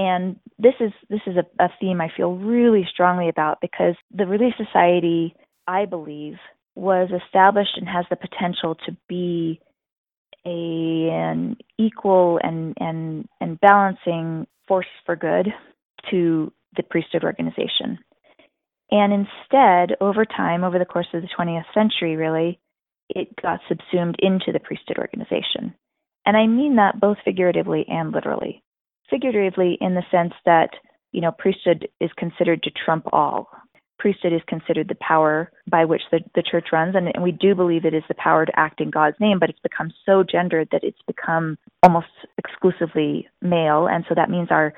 and 0.00 0.36
this 0.58 0.72
is 0.80 0.92
this 1.10 1.20
is 1.26 1.36
a, 1.36 1.62
a 1.62 1.68
theme 1.78 2.00
I 2.00 2.08
feel 2.16 2.34
really 2.34 2.88
strongly 2.90 3.28
about 3.28 3.60
because 3.60 3.94
the 4.10 4.26
Relief 4.26 4.54
Society, 4.56 5.34
I 5.66 5.84
believe, 5.84 6.36
was 6.74 7.10
established 7.10 7.76
and 7.76 7.86
has 7.86 8.06
the 8.08 8.16
potential 8.16 8.76
to 8.86 8.96
be 9.10 9.60
a, 10.46 11.10
an 11.12 11.58
equal 11.78 12.40
and, 12.42 12.74
and, 12.80 13.28
and 13.42 13.60
balancing 13.60 14.46
force 14.66 14.86
for 15.04 15.16
good 15.16 15.48
to 16.10 16.50
the 16.78 16.82
priesthood 16.82 17.22
organization. 17.22 17.98
And 18.90 19.12
instead, 19.12 19.98
over 20.00 20.24
time, 20.24 20.64
over 20.64 20.78
the 20.78 20.86
course 20.86 21.08
of 21.12 21.20
the 21.20 21.28
20th 21.38 21.64
century, 21.74 22.16
really, 22.16 22.58
it 23.10 23.28
got 23.42 23.60
subsumed 23.68 24.16
into 24.20 24.50
the 24.50 24.60
priesthood 24.60 24.96
organization. 24.96 25.74
And 26.24 26.38
I 26.38 26.46
mean 26.46 26.76
that 26.76 26.98
both 26.98 27.18
figuratively 27.22 27.84
and 27.86 28.12
literally 28.12 28.62
figuratively 29.10 29.76
in 29.80 29.94
the 29.94 30.02
sense 30.10 30.32
that, 30.46 30.70
you 31.12 31.20
know, 31.20 31.32
priesthood 31.32 31.88
is 32.00 32.10
considered 32.16 32.62
to 32.62 32.70
trump 32.70 33.06
all. 33.12 33.50
Priesthood 33.98 34.32
is 34.32 34.40
considered 34.48 34.88
the 34.88 34.96
power 35.06 35.52
by 35.68 35.84
which 35.84 36.02
the, 36.10 36.20
the 36.34 36.42
church 36.42 36.68
runs, 36.72 36.94
and, 36.94 37.08
and 37.12 37.22
we 37.22 37.32
do 37.32 37.54
believe 37.54 37.84
it 37.84 37.92
is 37.92 38.02
the 38.08 38.14
power 38.14 38.46
to 38.46 38.58
act 38.58 38.80
in 38.80 38.90
God's 38.90 39.16
name, 39.20 39.38
but 39.38 39.50
it's 39.50 39.60
become 39.60 39.92
so 40.06 40.22
gendered 40.22 40.68
that 40.72 40.82
it's 40.82 41.02
become 41.06 41.58
almost 41.82 42.06
exclusively 42.38 43.28
male, 43.42 43.86
and 43.86 44.04
so 44.08 44.14
that 44.14 44.30
means 44.30 44.48
our 44.50 44.72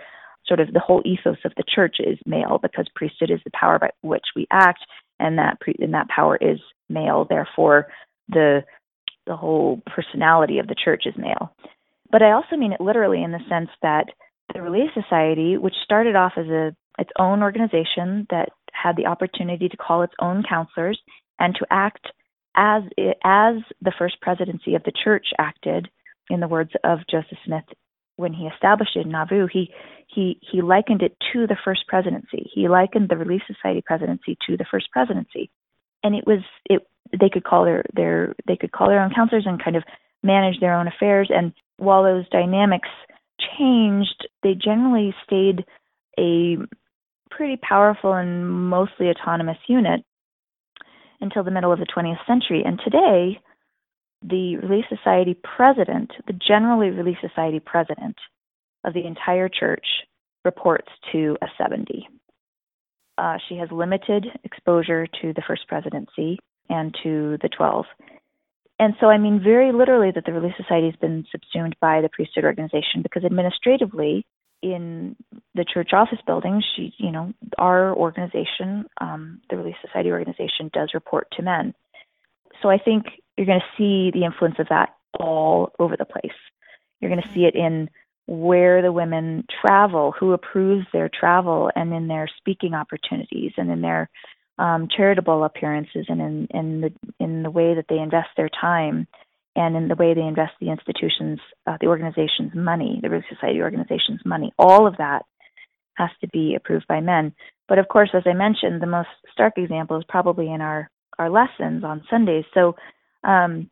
sort 0.46 0.58
of 0.58 0.72
the 0.72 0.80
whole 0.80 1.02
ethos 1.04 1.38
of 1.44 1.52
the 1.56 1.62
church 1.72 1.96
is 2.00 2.18
male 2.26 2.58
because 2.60 2.86
priesthood 2.96 3.30
is 3.30 3.38
the 3.44 3.50
power 3.54 3.78
by 3.78 3.90
which 4.00 4.26
we 4.34 4.46
act, 4.50 4.80
and 5.20 5.38
that 5.38 5.60
pre- 5.60 5.76
and 5.78 5.94
that 5.94 6.08
power 6.08 6.36
is 6.36 6.58
male. 6.88 7.24
Therefore, 7.28 7.86
the 8.28 8.64
the 9.26 9.36
whole 9.36 9.80
personality 9.86 10.58
of 10.58 10.66
the 10.66 10.74
church 10.74 11.04
is 11.06 11.14
male. 11.16 11.54
But 12.12 12.22
I 12.22 12.32
also 12.32 12.56
mean 12.56 12.72
it 12.72 12.80
literally 12.80 13.22
in 13.22 13.32
the 13.32 13.40
sense 13.48 13.70
that 13.82 14.06
the 14.54 14.62
Relief 14.62 14.90
Society, 14.94 15.56
which 15.56 15.74
started 15.82 16.14
off 16.14 16.34
as 16.36 16.46
a 16.46 16.76
its 16.98 17.10
own 17.18 17.42
organization 17.42 18.26
that 18.28 18.50
had 18.72 18.96
the 18.96 19.06
opportunity 19.06 19.68
to 19.68 19.76
call 19.78 20.02
its 20.02 20.12
own 20.20 20.44
counselors 20.46 21.00
and 21.38 21.54
to 21.56 21.66
act 21.70 22.06
as 22.54 22.82
as 23.24 23.54
the 23.80 23.92
first 23.98 24.20
presidency 24.20 24.74
of 24.74 24.82
the 24.84 24.92
church 25.02 25.28
acted, 25.38 25.88
in 26.30 26.40
the 26.40 26.48
words 26.48 26.70
of 26.84 27.00
Joseph 27.10 27.38
Smith 27.44 27.64
when 28.16 28.32
he 28.32 28.46
established 28.46 28.96
it 28.96 29.06
in 29.06 29.12
Nauvoo, 29.12 29.46
he 29.52 29.70
he 30.06 30.38
he 30.40 30.62
likened 30.62 31.02
it 31.02 31.16
to 31.32 31.46
the 31.46 31.56
first 31.64 31.86
presidency. 31.88 32.50
He 32.54 32.68
likened 32.68 33.08
the 33.08 33.16
Relief 33.16 33.42
Society 33.46 33.82
presidency 33.84 34.36
to 34.46 34.56
the 34.56 34.66
first 34.70 34.90
presidency, 34.92 35.50
and 36.02 36.14
it 36.14 36.24
was 36.26 36.40
it 36.68 36.86
they 37.18 37.28
could 37.28 37.44
call 37.44 37.64
their 37.64 37.84
their 37.94 38.34
they 38.46 38.56
could 38.56 38.72
call 38.72 38.88
their 38.88 39.02
own 39.02 39.14
counselors 39.14 39.46
and 39.46 39.62
kind 39.62 39.76
of 39.76 39.84
manage 40.22 40.60
their 40.60 40.74
own 40.74 40.86
affairs. 40.86 41.30
And 41.34 41.52
while 41.82 42.04
those 42.04 42.28
dynamics 42.30 42.88
changed, 43.58 44.28
they 44.42 44.54
generally 44.54 45.14
stayed 45.24 45.64
a 46.18 46.56
pretty 47.30 47.56
powerful 47.56 48.12
and 48.12 48.48
mostly 48.48 49.08
autonomous 49.08 49.58
unit 49.66 50.04
until 51.20 51.42
the 51.42 51.50
middle 51.50 51.72
of 51.72 51.78
the 51.78 51.86
20th 51.86 52.24
century. 52.26 52.62
And 52.64 52.80
today, 52.84 53.40
the 54.22 54.56
Relief 54.56 54.84
Society 54.88 55.36
president, 55.42 56.12
the 56.26 56.34
generally 56.34 56.90
Relief 56.90 57.18
Society 57.20 57.60
president 57.60 58.16
of 58.84 58.94
the 58.94 59.06
entire 59.06 59.48
church, 59.48 59.86
reports 60.44 60.88
to 61.12 61.36
a 61.42 61.46
70. 61.58 62.08
Uh, 63.18 63.36
she 63.48 63.56
has 63.56 63.68
limited 63.70 64.26
exposure 64.44 65.06
to 65.20 65.32
the 65.32 65.42
first 65.46 65.66
presidency 65.68 66.38
and 66.68 66.94
to 67.02 67.38
the 67.42 67.48
12. 67.48 67.84
And 68.82 68.94
so 68.98 69.06
I 69.06 69.16
mean 69.16 69.40
very 69.40 69.70
literally 69.70 70.10
that 70.12 70.24
the 70.26 70.32
Relief 70.32 70.54
Society 70.56 70.86
has 70.86 70.96
been 70.96 71.24
subsumed 71.30 71.76
by 71.80 72.00
the 72.00 72.08
priesthood 72.08 72.42
organization 72.42 73.00
because 73.00 73.24
administratively 73.24 74.26
in 74.60 75.14
the 75.54 75.64
church 75.64 75.90
office 75.92 76.18
building, 76.26 76.60
she, 76.74 76.92
you 76.98 77.12
know, 77.12 77.32
our 77.58 77.94
organization, 77.94 78.86
um, 79.00 79.40
the 79.48 79.56
Relief 79.56 79.76
Society 79.86 80.10
organization, 80.10 80.68
does 80.72 80.94
report 80.94 81.28
to 81.36 81.44
men. 81.44 81.74
So 82.60 82.70
I 82.70 82.78
think 82.78 83.04
you're 83.36 83.46
going 83.46 83.60
to 83.60 83.76
see 83.78 84.10
the 84.10 84.24
influence 84.24 84.56
of 84.58 84.66
that 84.70 84.96
all 85.16 85.70
over 85.78 85.96
the 85.96 86.04
place. 86.04 86.32
You're 86.98 87.10
going 87.10 87.22
to 87.22 87.32
see 87.32 87.44
it 87.44 87.54
in 87.54 87.88
where 88.26 88.82
the 88.82 88.90
women 88.90 89.44
travel, 89.64 90.12
who 90.18 90.32
approves 90.32 90.86
their 90.92 91.08
travel, 91.08 91.70
and 91.76 91.92
in 91.92 92.08
their 92.08 92.28
speaking 92.38 92.74
opportunities, 92.74 93.52
and 93.56 93.70
in 93.70 93.80
their 93.80 94.10
um, 94.62 94.86
charitable 94.96 95.42
appearances 95.42 96.06
and 96.08 96.20
in, 96.20 96.48
in 96.54 96.80
the 96.82 96.92
in 97.18 97.42
the 97.42 97.50
way 97.50 97.74
that 97.74 97.86
they 97.88 97.98
invest 97.98 98.28
their 98.36 98.48
time 98.48 99.08
and 99.56 99.76
in 99.76 99.88
the 99.88 99.96
way 99.96 100.14
they 100.14 100.22
invest 100.22 100.52
the 100.60 100.70
institutions, 100.70 101.40
uh, 101.66 101.76
the 101.80 101.88
organization's 101.88 102.54
money, 102.54 103.00
the 103.02 103.10
Relief 103.10 103.24
Society 103.28 103.60
organization's 103.60 104.20
money. 104.24 104.52
All 104.58 104.86
of 104.86 104.96
that 104.98 105.24
has 105.98 106.10
to 106.20 106.28
be 106.28 106.54
approved 106.54 106.86
by 106.86 107.00
men. 107.00 107.34
But 107.68 107.78
of 107.78 107.88
course, 107.88 108.10
as 108.14 108.22
I 108.24 108.34
mentioned, 108.34 108.80
the 108.80 108.86
most 108.86 109.08
stark 109.32 109.54
example 109.56 109.98
is 109.98 110.04
probably 110.08 110.50
in 110.52 110.60
our 110.60 110.88
our 111.18 111.28
lessons 111.28 111.82
on 111.82 112.04
Sundays. 112.08 112.44
So, 112.54 112.76
um, 113.24 113.68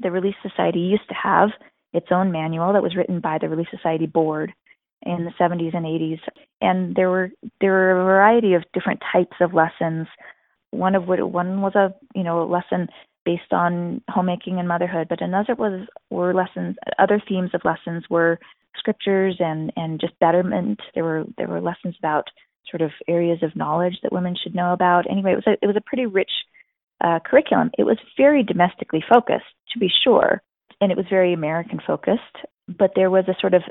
the 0.00 0.12
Relief 0.12 0.36
Society 0.40 0.80
used 0.80 1.08
to 1.08 1.14
have 1.14 1.50
its 1.92 2.06
own 2.12 2.30
manual 2.30 2.72
that 2.72 2.82
was 2.82 2.96
written 2.96 3.18
by 3.20 3.38
the 3.38 3.48
Relief 3.48 3.66
Society 3.70 4.06
board 4.06 4.52
in 5.04 5.24
the 5.24 5.32
70s 5.40 5.76
and 5.76 5.86
80s, 5.86 6.20
and 6.60 6.94
there 6.94 7.10
were 7.10 7.30
there 7.60 7.72
were 7.72 7.90
a 7.92 8.04
variety 8.04 8.54
of 8.54 8.64
different 8.72 9.00
types 9.12 9.36
of 9.40 9.54
lessons. 9.54 10.06
One 10.70 10.94
of 10.94 11.06
which 11.06 11.20
one 11.20 11.60
was 11.60 11.74
a 11.74 11.94
you 12.14 12.22
know 12.22 12.46
lesson 12.46 12.88
based 13.24 13.52
on 13.52 14.02
homemaking 14.08 14.58
and 14.58 14.66
motherhood, 14.66 15.08
but 15.08 15.22
another 15.22 15.54
was 15.54 15.86
were 16.10 16.34
lessons. 16.34 16.76
Other 16.98 17.20
themes 17.28 17.50
of 17.54 17.62
lessons 17.64 18.04
were 18.10 18.38
scriptures 18.76 19.36
and 19.38 19.72
and 19.76 20.00
just 20.00 20.18
betterment. 20.18 20.80
There 20.94 21.04
were 21.04 21.24
there 21.36 21.48
were 21.48 21.60
lessons 21.60 21.96
about 21.98 22.28
sort 22.70 22.82
of 22.82 22.90
areas 23.08 23.42
of 23.42 23.56
knowledge 23.56 23.98
that 24.02 24.12
women 24.12 24.36
should 24.40 24.54
know 24.54 24.72
about. 24.72 25.10
Anyway, 25.10 25.32
it 25.32 25.36
was 25.36 25.46
a, 25.46 25.52
it 25.62 25.66
was 25.66 25.76
a 25.76 25.88
pretty 25.88 26.06
rich 26.06 26.30
uh, 27.02 27.18
curriculum. 27.24 27.70
It 27.78 27.84
was 27.84 27.98
very 28.16 28.42
domestically 28.42 29.04
focused, 29.12 29.44
to 29.72 29.78
be 29.78 29.90
sure, 30.04 30.42
and 30.80 30.90
it 30.90 30.96
was 30.96 31.06
very 31.10 31.32
American 31.32 31.80
focused. 31.86 32.36
But 32.68 32.92
there 32.94 33.10
was 33.10 33.24
a 33.28 33.36
sort 33.40 33.54
of 33.54 33.62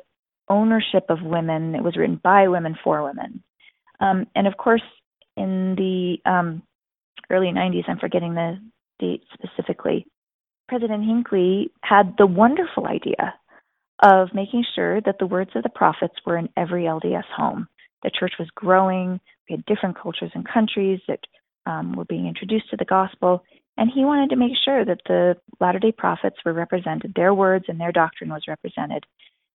ownership 0.52 1.06
of 1.10 1.22
women. 1.24 1.74
It 1.76 1.84
was 1.84 1.98
written 1.98 2.20
by 2.22 2.48
women 2.48 2.78
for 2.84 3.04
women, 3.04 3.44
um, 4.00 4.28
and 4.36 4.48
of 4.48 4.58
course, 4.58 4.84
in 5.38 5.76
the 5.76 6.18
um, 6.30 6.62
early 7.30 7.48
90s, 7.48 7.84
I'm 7.88 8.00
forgetting 8.00 8.36
the 8.36 8.60
date 9.00 9.24
specifically. 9.34 10.06
President 10.68 11.06
Hinckley 11.06 11.72
had 11.84 12.16
the 12.18 12.26
wonderful 12.26 12.88
idea 12.88 13.34
of 14.04 14.30
making 14.34 14.66
sure 14.76 15.02
that 15.02 15.18
the 15.20 15.28
words 15.28 15.52
of 15.56 15.64
the 15.64 15.70
prophets 15.70 16.16
were 16.26 16.38
in 16.38 16.50
every 16.58 16.84
LDS 16.84 17.26
home. 17.36 17.68
The 18.04 18.12
church 18.18 18.34
was 18.40 18.50
growing. 18.56 19.20
We 19.50 19.56
had 19.56 19.66
different 19.66 20.00
cultures 20.00 20.32
and 20.34 20.48
countries 20.48 21.00
that 21.08 21.20
um, 21.66 21.94
were 21.94 22.06
being 22.06 22.28
introduced 22.28 22.70
to 22.72 22.78
the 22.78 22.86
gospel. 22.86 23.44
And 23.78 23.90
he 23.94 24.06
wanted 24.06 24.30
to 24.32 24.36
make 24.36 24.54
sure 24.66 24.84
that 24.86 25.02
the 25.08 25.36
Latter 25.60 25.80
day 25.80 25.92
Prophets 25.92 26.38
were 26.44 26.54
represented, 26.54 27.14
their 27.16 27.34
words 27.34 27.66
and 27.68 27.80
their 27.80 27.92
doctrine 27.92 28.30
was 28.30 28.44
represented. 28.48 29.06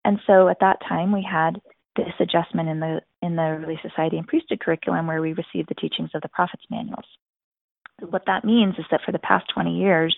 And 0.04 0.18
so 0.26 0.48
at 0.48 0.60
that 0.60 0.80
time, 0.86 1.12
we 1.12 1.26
had 1.28 1.60
this 1.96 2.12
adjustment 2.20 2.68
in 2.68 2.80
the 2.80 3.00
in 3.22 3.36
the 3.36 3.58
Relief 3.60 3.78
Society 3.82 4.18
and 4.18 4.26
Priesthood 4.26 4.60
curriculum 4.60 5.06
where 5.06 5.22
we 5.22 5.32
received 5.32 5.68
the 5.68 5.74
teachings 5.74 6.10
of 6.14 6.22
the 6.22 6.28
prophets 6.28 6.64
manuals. 6.70 7.06
What 8.00 8.24
that 8.26 8.44
means 8.44 8.74
is 8.78 8.84
that 8.90 9.00
for 9.06 9.12
the 9.12 9.18
past 9.18 9.46
20 9.54 9.78
years, 9.78 10.14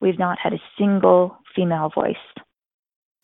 we've 0.00 0.18
not 0.18 0.38
had 0.42 0.52
a 0.52 0.62
single 0.78 1.36
female 1.54 1.90
voice 1.94 2.16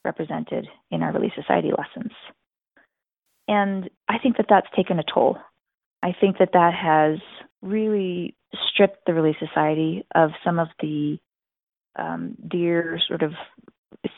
represented 0.04 0.66
in 0.90 1.02
our 1.02 1.12
Relief 1.12 1.32
Society 1.34 1.70
lessons. 1.76 2.12
And 3.46 3.88
I 4.08 4.18
think 4.18 4.36
that 4.36 4.46
that's 4.48 4.66
taken 4.76 4.98
a 4.98 5.02
toll. 5.02 5.38
I 6.02 6.12
think 6.18 6.38
that 6.38 6.52
that 6.52 6.72
has 6.74 7.18
really 7.62 8.36
stripped 8.70 9.06
the 9.06 9.14
Relief 9.14 9.36
Society 9.38 10.04
of 10.14 10.30
some 10.44 10.58
of 10.58 10.68
the 10.80 11.18
um, 11.98 12.36
dear 12.48 13.00
sort 13.06 13.22
of 13.22 13.32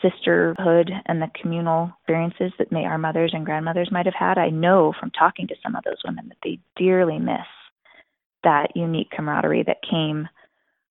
sisterhood 0.01 0.91
and 1.05 1.21
the 1.21 1.31
communal 1.39 1.91
experiences 1.99 2.51
that 2.57 2.71
may 2.71 2.85
our 2.85 2.97
mothers 2.97 3.31
and 3.33 3.45
grandmothers 3.45 3.91
might 3.91 4.05
have 4.05 4.15
had. 4.15 4.37
I 4.37 4.49
know 4.49 4.93
from 4.99 5.11
talking 5.11 5.47
to 5.47 5.55
some 5.63 5.75
of 5.75 5.83
those 5.83 6.01
women 6.05 6.29
that 6.29 6.37
they 6.43 6.59
dearly 6.75 7.19
miss 7.19 7.47
that 8.43 8.75
unique 8.75 9.09
camaraderie 9.11 9.63
that 9.63 9.77
came 9.89 10.27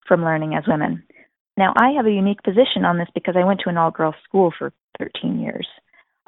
from 0.07 0.25
learning 0.25 0.55
as 0.55 0.64
women. 0.66 1.03
Now, 1.57 1.75
I 1.77 1.90
have 1.97 2.07
a 2.07 2.11
unique 2.11 2.42
position 2.42 2.85
on 2.85 2.99
this 2.99 3.09
because 3.14 3.37
I 3.37 3.45
went 3.45 3.61
to 3.61 3.68
an 3.68 3.77
all 3.77 3.90
girls 3.90 4.14
school 4.25 4.53
for 4.59 4.73
13 4.99 5.40
years. 5.40 5.66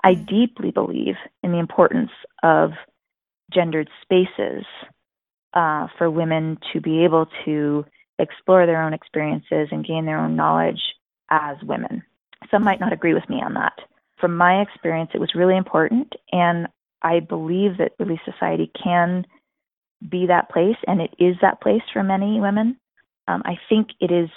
I 0.03 0.15
deeply 0.15 0.71
believe 0.71 1.15
in 1.43 1.53
the 1.53 1.59
importance 1.59 2.11
of 2.43 2.73
gendered 3.53 3.89
spaces 4.03 4.65
uh, 5.55 5.87
for 5.97 6.11
women 6.11 6.59
to 6.73 6.81
be 6.81 7.05
able 7.05 7.27
to 7.47 7.87
explore 8.19 8.67
their 8.67 8.83
own 8.83 8.93
experiences 8.93 9.69
and 9.71 9.87
gain 9.87 10.05
their 10.05 10.19
own 10.19 10.37
knowledge 10.37 10.81
as 11.31 11.57
women. 11.63 12.03
Some 12.55 12.63
might 12.63 12.79
not 12.79 12.93
agree 12.93 13.15
with 13.15 13.29
me 13.29 13.43
on 13.43 13.55
that. 13.55 13.73
From 14.21 14.37
my 14.37 14.61
experience, 14.61 15.11
it 15.13 15.21
was 15.21 15.35
really 15.35 15.57
important, 15.57 16.13
and 16.31 16.69
I 17.03 17.19
believe 17.19 17.79
that 17.79 17.95
Relief 17.99 18.21
Society 18.25 18.71
can 18.81 19.27
be 20.09 20.27
that 20.27 20.51
place, 20.51 20.77
and 20.87 21.01
it 21.01 21.11
is 21.19 21.35
that 21.43 21.61
place 21.61 21.83
for 21.93 22.05
many 22.05 22.41
women. 22.41 22.77
Um, 23.27 23.43
I 23.45 23.59
think 23.69 23.89
it 24.01 24.13
is 24.13 24.29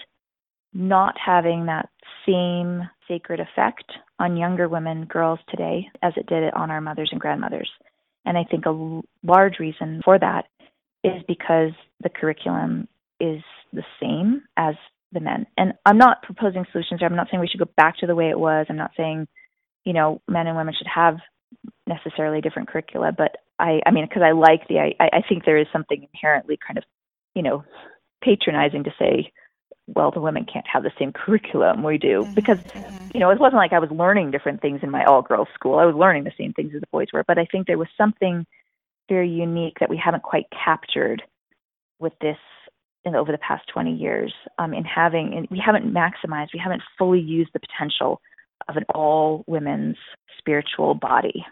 not 0.74 1.16
having 1.24 1.68
that 1.68 1.90
same 2.26 2.90
sacred 3.08 3.40
effect 3.40 3.86
on 4.18 4.36
younger 4.36 4.68
women, 4.68 5.06
girls 5.06 5.40
today, 5.48 5.88
as 6.02 6.14
it 6.18 6.26
did 6.26 6.52
on 6.56 6.72
our 6.72 6.82
mothers 6.82 7.10
and 7.12 7.22
grandmothers. 7.22 7.70
And 8.26 8.36
I 8.36 8.46
think 8.46 8.66
a 8.66 9.02
large 9.24 9.60
reason 9.60 10.02
for 10.04 10.18
that 10.18 10.46
is 11.04 11.22
because 11.28 11.72
the 12.02 12.10
curriculum 12.10 12.88
is 13.20 13.44
the 13.74 13.86
same 14.02 14.42
as 14.58 14.74
the 15.12 15.20
men. 15.20 15.46
And 15.58 15.74
I'm 15.86 15.98
not 15.98 16.24
proposing 16.24 16.66
solutions. 16.72 17.00
here. 17.00 17.08
I'm 17.10 17.16
not 17.16 17.28
saying 17.30 17.42
we 17.42 17.48
should 17.48 17.60
go 17.60 17.72
back 17.78 17.98
to 18.00 18.08
the 18.08 18.16
way 18.16 18.30
it 18.30 18.40
was. 18.40 18.66
I'm 18.70 18.78
not 18.78 18.92
saying, 18.98 19.28
you 19.86 19.94
know, 19.94 20.22
men 20.28 20.48
and 20.48 20.58
women 20.58 20.74
should 20.78 20.88
have 20.94 21.18
necessarily 21.88 22.42
different 22.42 22.68
curricula. 22.68 23.12
But 23.18 23.38
I, 23.60 23.80
I 23.86 23.92
mean, 23.92 24.06
because 24.08 24.24
I 24.24 24.32
like 24.32 24.68
the, 24.68 24.80
I, 24.80 24.94
I 25.00 25.22
think 25.28 25.46
there 25.46 25.58
is 25.58 25.68
something 25.72 26.08
inherently 26.14 26.58
kind 26.66 26.78
of, 26.78 26.84
you 27.36 27.42
know, 27.42 27.64
patronizing 28.22 28.84
to 28.84 28.92
say 29.00 29.32
well, 29.88 30.12
the 30.12 30.20
women 30.20 30.46
can't 30.52 30.68
have 30.72 30.84
the 30.84 30.92
same 31.00 31.14
curriculum 31.14 31.82
we 31.82 31.98
do 31.98 32.24
mm-hmm, 32.24 32.34
because 32.34 32.60
mm-hmm. 32.60 33.08
you 33.14 33.20
know 33.20 33.30
it 33.30 33.40
wasn't 33.40 33.56
like 33.56 33.74
I 33.74 33.80
was 33.80 33.90
learning 33.90 34.32
different 34.32 34.62
things 34.62 34.82
in 34.84 34.92
my 34.92 35.06
all 35.06 35.22
girls 35.22 35.48
school. 35.54 35.80
I 35.80 35.86
was 35.86 35.96
learning 35.96 36.26
the 36.26 36.32
same 36.38 36.54
things 36.54 36.74
as 36.76 36.82
the 36.82 36.88
boys 36.92 37.08
were, 37.14 37.24
but 37.26 37.38
I 37.38 37.46
think 37.46 37.68
there 37.68 37.78
was 37.78 37.88
something 37.98 38.46
very 39.10 39.30
unique 39.30 39.78
that 39.80 39.90
we 39.90 39.98
haven't 40.04 40.24
quite 40.24 40.46
captured 40.52 41.24
with 42.00 42.14
this 42.20 42.38
in, 43.06 43.16
over 43.16 43.32
the 43.32 43.38
past 43.38 43.68
20 43.74 43.94
years 43.94 44.34
um, 44.60 44.74
in 44.74 44.84
having 44.84 45.48
we 45.50 45.62
haven't 45.64 45.94
maximized, 45.94 46.50
we 46.54 46.62
haven't 46.64 46.82
fully 46.98 47.20
used 47.20 47.52
the 47.54 47.60
potential 47.60 48.22
of 48.68 48.76
an 48.76 48.84
all 48.94 49.44
women's 49.48 49.98
spiritual 50.38 50.94
body. 50.94 51.46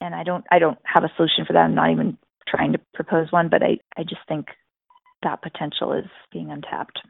And 0.00 0.14
I 0.14 0.22
don't 0.22 0.44
I 0.50 0.58
don't 0.58 0.78
have 0.84 1.04
a 1.04 1.12
solution 1.16 1.44
for 1.46 1.52
that. 1.52 1.60
I'm 1.60 1.74
not 1.74 1.90
even 1.90 2.18
trying 2.48 2.72
to 2.72 2.80
propose 2.94 3.30
one, 3.30 3.48
but 3.48 3.62
I 3.62 3.78
I 3.96 4.02
just 4.02 4.22
think 4.28 4.46
that 5.22 5.42
potential 5.42 5.92
is 5.92 6.10
being 6.32 6.50
untapped. 6.50 7.00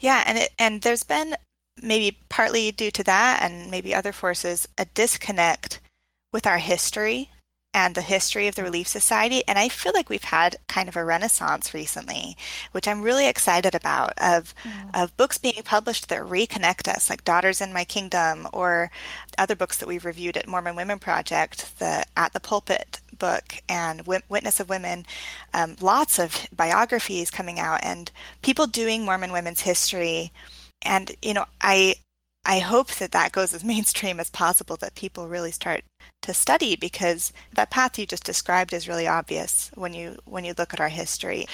Yeah, 0.00 0.24
and 0.26 0.38
it, 0.38 0.50
and 0.58 0.82
there's 0.82 1.04
been 1.04 1.36
maybe 1.80 2.18
partly 2.28 2.72
due 2.72 2.90
to 2.90 3.04
that 3.04 3.40
and 3.42 3.70
maybe 3.70 3.94
other 3.94 4.12
forces 4.12 4.68
a 4.78 4.84
disconnect 4.86 5.80
with 6.32 6.46
our 6.46 6.58
history 6.58 7.30
and 7.74 7.94
the 7.94 8.02
history 8.02 8.46
of 8.46 8.54
the 8.54 8.62
Relief 8.62 8.86
Society. 8.86 9.42
And 9.46 9.58
I 9.58 9.68
feel 9.68 9.92
like 9.92 10.08
we've 10.08 10.24
had 10.24 10.56
kind 10.68 10.88
of 10.88 10.96
a 10.96 11.04
renaissance 11.04 11.74
recently, 11.74 12.36
which 12.72 12.86
I'm 12.86 13.02
really 13.02 13.28
excited 13.28 13.74
about 13.74 14.12
of 14.16 14.54
mm. 14.62 15.02
of 15.02 15.16
books 15.16 15.36
being 15.36 15.60
published 15.64 16.08
that 16.08 16.22
reconnect 16.22 16.88
us, 16.88 17.10
like 17.10 17.24
Daughters 17.24 17.60
in 17.60 17.72
My 17.72 17.84
Kingdom, 17.84 18.48
or 18.52 18.90
other 19.36 19.56
books 19.56 19.78
that 19.78 19.88
we've 19.88 20.04
reviewed 20.04 20.36
at 20.36 20.48
Mormon 20.48 20.76
Women 20.76 20.98
Project, 21.00 21.78
the 21.78 22.04
At 22.16 22.32
the 22.32 22.40
Pulpit 22.40 23.00
book 23.18 23.62
and 23.68 24.06
Witness 24.06 24.60
of 24.60 24.68
Women, 24.68 25.06
um, 25.52 25.76
lots 25.80 26.18
of 26.18 26.46
biographies 26.54 27.30
coming 27.30 27.58
out 27.58 27.80
and 27.82 28.10
people 28.42 28.66
doing 28.66 29.04
Mormon 29.04 29.32
women's 29.32 29.60
history. 29.60 30.32
And, 30.82 31.12
you 31.22 31.34
know, 31.34 31.46
I 31.60 31.96
I 32.46 32.58
hope 32.58 32.88
that 32.92 33.12
that 33.12 33.32
goes 33.32 33.54
as 33.54 33.64
mainstream 33.74 34.20
as 34.20 34.30
possible, 34.30 34.76
that 34.76 34.94
people 34.94 35.28
really 35.28 35.50
start 35.50 35.84
to 36.22 36.34
study 36.34 36.76
because 36.76 37.32
that 37.52 37.70
path 37.70 37.98
you 37.98 38.06
just 38.06 38.24
described 38.24 38.72
is 38.72 38.88
really 38.88 39.06
obvious 39.06 39.70
when 39.74 39.92
you 39.92 40.16
when 40.24 40.44
you 40.44 40.54
look 40.56 40.72
at 40.72 40.80
our 40.80 40.88
history. 40.88 41.46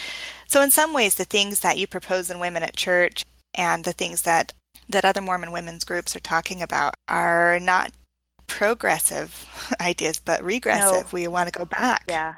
So 0.46 0.62
in 0.62 0.70
some 0.70 0.92
ways 0.92 1.16
the 1.16 1.24
things 1.24 1.60
that 1.60 1.78
you 1.78 1.86
propose 1.86 2.30
in 2.30 2.38
Women 2.38 2.62
at 2.62 2.76
Church 2.76 3.24
and 3.54 3.84
the 3.84 3.92
things 3.92 4.22
that 4.22 4.52
that 4.88 5.04
other 5.04 5.20
Mormon 5.20 5.52
women's 5.52 5.84
groups 5.84 6.14
are 6.14 6.20
talking 6.20 6.62
about 6.62 6.94
are 7.08 7.58
not 7.60 7.92
progressive 8.46 9.46
ideas 9.80 10.20
but 10.24 10.42
regressive. 10.42 11.06
No. 11.06 11.08
We 11.12 11.28
want 11.28 11.52
to 11.52 11.58
go 11.58 11.64
back. 11.64 12.04
Yeah. 12.08 12.34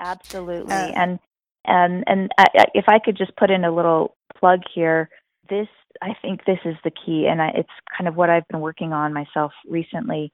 Absolutely. 0.00 0.74
Um, 0.74 0.92
and 0.94 1.18
and 1.64 2.04
and 2.06 2.30
I, 2.38 2.66
if 2.74 2.84
I 2.88 2.98
could 2.98 3.16
just 3.16 3.34
put 3.36 3.50
in 3.50 3.64
a 3.64 3.74
little 3.74 4.14
plug 4.38 4.60
here, 4.72 5.08
this 5.48 5.68
I 6.02 6.14
think 6.22 6.44
this 6.44 6.58
is 6.64 6.76
the 6.84 6.90
key, 6.90 7.26
and 7.30 7.40
I, 7.40 7.48
it's 7.54 7.68
kind 7.96 8.08
of 8.08 8.16
what 8.16 8.30
I've 8.30 8.46
been 8.48 8.60
working 8.60 8.92
on 8.92 9.12
myself 9.12 9.52
recently. 9.68 10.32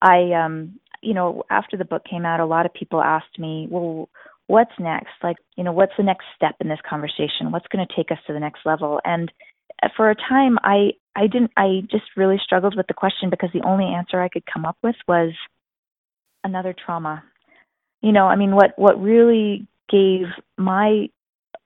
I, 0.00 0.32
um, 0.32 0.78
you 1.02 1.14
know, 1.14 1.42
after 1.50 1.76
the 1.76 1.84
book 1.84 2.02
came 2.08 2.24
out, 2.24 2.40
a 2.40 2.46
lot 2.46 2.66
of 2.66 2.74
people 2.74 3.02
asked 3.02 3.38
me, 3.38 3.66
well, 3.70 4.08
what's 4.46 4.72
next? 4.78 5.12
Like, 5.22 5.36
you 5.56 5.64
know, 5.64 5.72
what's 5.72 5.92
the 5.96 6.04
next 6.04 6.24
step 6.34 6.56
in 6.60 6.68
this 6.68 6.80
conversation? 6.88 7.50
What's 7.50 7.66
going 7.68 7.86
to 7.86 7.94
take 7.94 8.10
us 8.10 8.18
to 8.26 8.32
the 8.32 8.40
next 8.40 8.60
level? 8.64 9.00
And 9.04 9.30
uh, 9.82 9.88
for 9.96 10.10
a 10.10 10.14
time, 10.14 10.58
I, 10.62 10.92
I 11.14 11.26
didn't, 11.26 11.52
I 11.56 11.82
just 11.90 12.04
really 12.16 12.40
struggled 12.42 12.76
with 12.76 12.86
the 12.86 12.94
question 12.94 13.30
because 13.30 13.50
the 13.52 13.66
only 13.66 13.84
answer 13.86 14.20
I 14.20 14.28
could 14.28 14.44
come 14.52 14.64
up 14.64 14.76
with 14.82 14.96
was 15.06 15.32
another 16.44 16.74
trauma. 16.74 17.22
You 18.00 18.12
know, 18.12 18.26
I 18.26 18.36
mean, 18.36 18.54
what, 18.54 18.72
what 18.76 19.00
really 19.00 19.66
gave 19.90 20.26
my 20.56 21.08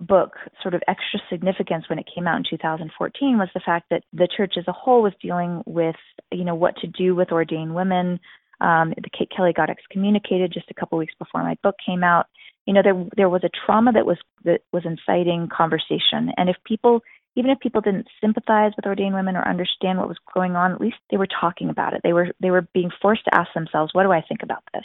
book 0.01 0.33
sort 0.63 0.75
of 0.75 0.83
extra 0.89 1.21
significance 1.31 1.89
when 1.89 1.99
it 1.99 2.09
came 2.13 2.27
out 2.27 2.37
in 2.37 2.45
2014 2.49 3.39
was 3.39 3.49
the 3.55 3.61
fact 3.61 3.87
that 3.91 4.05
the 4.13 4.29
church 4.37 4.55
as 4.59 4.65
a 4.69 4.73
whole 4.73 5.03
was 5.03 5.13
dealing 5.21 5.63
with, 5.67 5.97
you 6.31 6.45
know, 6.45 6.55
what 6.55 6.77
to 6.79 6.87
do 6.87 7.15
with 7.15 7.33
ordained 7.33 7.75
women. 7.75 8.19
Um, 8.61 8.91
the 8.91 9.11
Kate 9.17 9.31
Kelly 9.35 9.53
got 9.53 9.71
excommunicated 9.71 10.53
just 10.53 10.71
a 10.71 10.75
couple 10.75 10.99
weeks 10.99 11.15
before 11.19 11.43
my 11.43 11.57
book 11.63 11.77
came 11.85 12.05
out. 12.05 12.27
You 12.67 12.75
know, 12.75 12.83
there 12.83 13.07
there 13.17 13.29
was 13.29 13.43
a 13.45 13.51
trauma 13.67 13.93
that 13.93 14.07
was 14.07 14.19
that 14.45 14.61
was 14.73 14.85
inciting 14.85 15.49
conversation, 15.49 16.31
and 16.37 16.49
if 16.49 16.57
people 16.65 17.03
even 17.35 17.51
if 17.51 17.59
people 17.61 17.81
didn't 17.81 18.09
sympathize 18.21 18.73
with 18.77 18.87
ordained 18.87 19.15
women 19.15 19.37
or 19.37 19.49
understand 19.49 19.99
what 19.99 20.09
was 20.09 20.19
going 20.35 20.55
on, 20.55 20.73
at 20.73 20.81
least 20.81 20.97
they 21.11 21.17
were 21.17 21.27
talking 21.27 21.71
about 21.71 21.95
it. 21.95 22.03
They 22.05 22.13
were 22.13 22.29
they 22.41 22.51
were 22.51 22.69
being 22.75 22.91
forced 23.01 23.25
to 23.25 23.35
ask 23.35 23.53
themselves, 23.55 23.93
"What 23.95 24.05
do 24.05 24.13
I 24.13 24.23
think 24.23 24.43
about 24.43 24.63
this?" 24.73 24.85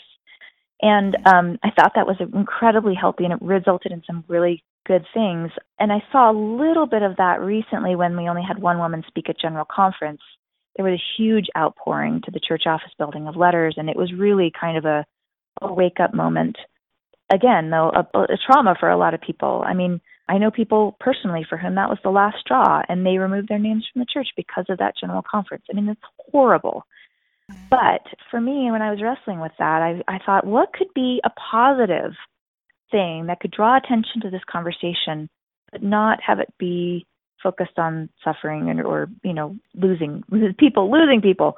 And 0.82 1.18
um, 1.26 1.58
I 1.64 1.72
thought 1.72 1.94
that 1.96 2.06
was 2.06 2.18
incredibly 2.34 2.94
healthy, 2.94 3.24
and 3.24 3.34
it 3.34 3.42
resulted 3.42 3.92
in 3.92 4.04
some 4.06 4.24
really 4.28 4.64
good 4.86 5.06
things. 5.14 5.52
And 5.80 5.92
I 5.92 6.04
saw 6.12 6.32
a 6.32 6.38
little 6.38 6.86
bit 6.86 7.02
of 7.02 7.18
that 7.18 7.42
recently 7.42 7.96
when 7.96 8.16
we 8.16 8.30
only 8.30 8.44
had 8.48 8.60
one 8.60 8.78
woman 8.78 9.04
speak 9.08 9.30
at 9.30 9.40
General 9.40 9.66
Conference. 9.70 10.22
There 10.76 10.86
was 10.86 11.00
a 11.00 11.22
huge 11.22 11.48
outpouring 11.58 12.22
to 12.26 12.32
the 12.32 12.40
church 12.40 12.64
office 12.68 12.92
building 12.98 13.28
of 13.28 13.36
letters, 13.36 13.76
and 13.78 13.90
it 13.90 13.98
was 13.98 14.14
really 14.14 14.52
kind 14.60 14.78
of 14.78 14.86
a, 14.86 15.06
a 15.62 15.74
wake 15.74 16.00
up 16.00 16.14
moment. 16.14 16.58
Again, 17.32 17.72
though, 17.72 17.92
a, 17.92 18.20
a 18.20 18.38
trauma 18.46 18.76
for 18.80 18.90
a 18.90 18.98
lot 18.98 19.14
of 19.16 19.22
people. 19.22 19.64
I 19.66 19.74
mean, 19.74 20.00
I 20.30 20.38
know 20.38 20.52
people 20.52 20.96
personally 21.00 21.46
for 21.48 21.58
whom 21.58 21.76
that 21.76 21.90
was 21.90 21.98
the 22.04 22.10
last 22.12 22.38
straw, 22.40 22.84
and 22.88 23.06
they 23.06 23.18
removed 23.18 23.50
their 23.50 23.60
names 23.60 23.86
from 23.92 24.02
the 24.02 24.08
church 24.14 24.28
because 24.38 24.66
of 24.70 24.78
that 24.78 24.94
general 25.00 25.24
conference. 25.30 25.64
I 25.72 25.76
mean, 25.76 25.90
it's 25.90 26.02
horrible. 26.32 26.86
But 27.70 28.02
for 28.30 28.42
me, 28.42 28.72
when 28.72 28.82
I 28.82 28.92
was 28.92 29.02
wrestling 29.02 29.40
with 29.40 29.54
that, 29.60 29.82
I, 29.82 30.02
I 30.08 30.20
thought, 30.26 30.46
what 30.46 30.74
could 30.74 30.94
be 30.94 31.22
a 31.24 31.30
positive 31.30 32.14
thing 32.92 33.28
that 33.28 33.40
could 33.40 33.52
draw 33.52 33.78
attention 33.78 34.22
to 34.22 34.30
this 34.30 34.42
conversation, 34.50 35.30
but 35.72 35.84
not 35.84 36.20
have 36.26 36.40
it 36.40 36.54
be 36.58 37.06
focused 37.42 37.78
on 37.78 38.10
suffering 38.24 38.70
and, 38.70 38.82
or 38.82 39.10
you 39.24 39.34
know 39.34 39.56
losing 39.76 40.24
people, 40.60 40.92
losing 40.92 41.22
people. 41.22 41.56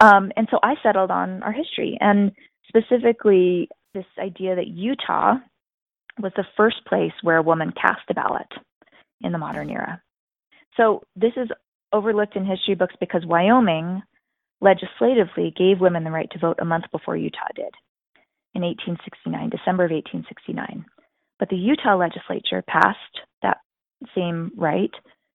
Um, 0.00 0.30
and 0.36 0.46
so 0.50 0.58
I 0.62 0.74
settled 0.82 1.10
on 1.10 1.42
our 1.42 1.52
history, 1.52 1.96
and 2.00 2.32
specifically 2.68 3.68
this 3.94 4.04
idea 4.18 4.54
that 4.56 4.68
Utah 4.68 5.36
was 6.20 6.32
the 6.36 6.44
first 6.56 6.84
place 6.86 7.12
where 7.22 7.36
a 7.36 7.42
woman 7.42 7.72
cast 7.72 8.02
a 8.08 8.14
ballot 8.14 8.48
in 9.22 9.32
the 9.32 9.38
modern 9.38 9.70
era. 9.70 10.00
So 10.76 11.02
this 11.14 11.32
is 11.36 11.48
overlooked 11.92 12.36
in 12.36 12.44
history 12.44 12.74
books 12.74 12.94
because 13.00 13.24
Wyoming 13.24 14.02
legislatively 14.66 15.54
gave 15.56 15.80
women 15.80 16.02
the 16.02 16.10
right 16.10 16.28
to 16.32 16.40
vote 16.40 16.58
a 16.60 16.64
month 16.64 16.86
before 16.90 17.16
Utah 17.16 17.54
did 17.54 17.72
in 18.54 18.62
1869, 18.62 19.50
December 19.50 19.84
of 19.84 19.92
1869. 19.92 20.84
But 21.38 21.50
the 21.50 21.56
Utah 21.56 21.96
legislature 21.96 22.64
passed 22.66 23.14
that 23.42 23.58
same 24.14 24.50
right 24.56 24.90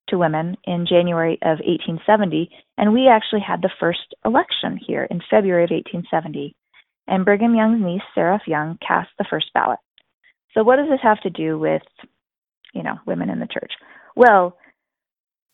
to 0.09 0.17
women 0.17 0.57
in 0.65 0.85
January 0.85 1.37
of 1.43 1.63
1870, 1.63 2.49
and 2.77 2.91
we 2.91 3.07
actually 3.07 3.39
had 3.39 3.61
the 3.61 3.71
first 3.79 4.13
election 4.25 4.77
here 4.85 5.07
in 5.09 5.21
February 5.29 5.63
of 5.63 5.71
1870. 5.71 6.53
And 7.07 7.23
Brigham 7.23 7.55
Young's 7.55 7.83
niece, 7.83 8.01
Seraph 8.13 8.47
Young, 8.47 8.77
cast 8.85 9.09
the 9.17 9.25
first 9.29 9.47
ballot. 9.53 9.79
So, 10.53 10.63
what 10.63 10.75
does 10.75 10.89
this 10.89 10.99
have 11.01 11.21
to 11.21 11.29
do 11.29 11.57
with, 11.57 11.83
you 12.73 12.83
know, 12.83 12.95
women 13.05 13.29
in 13.29 13.39
the 13.39 13.47
church? 13.47 13.71
Well, 14.15 14.57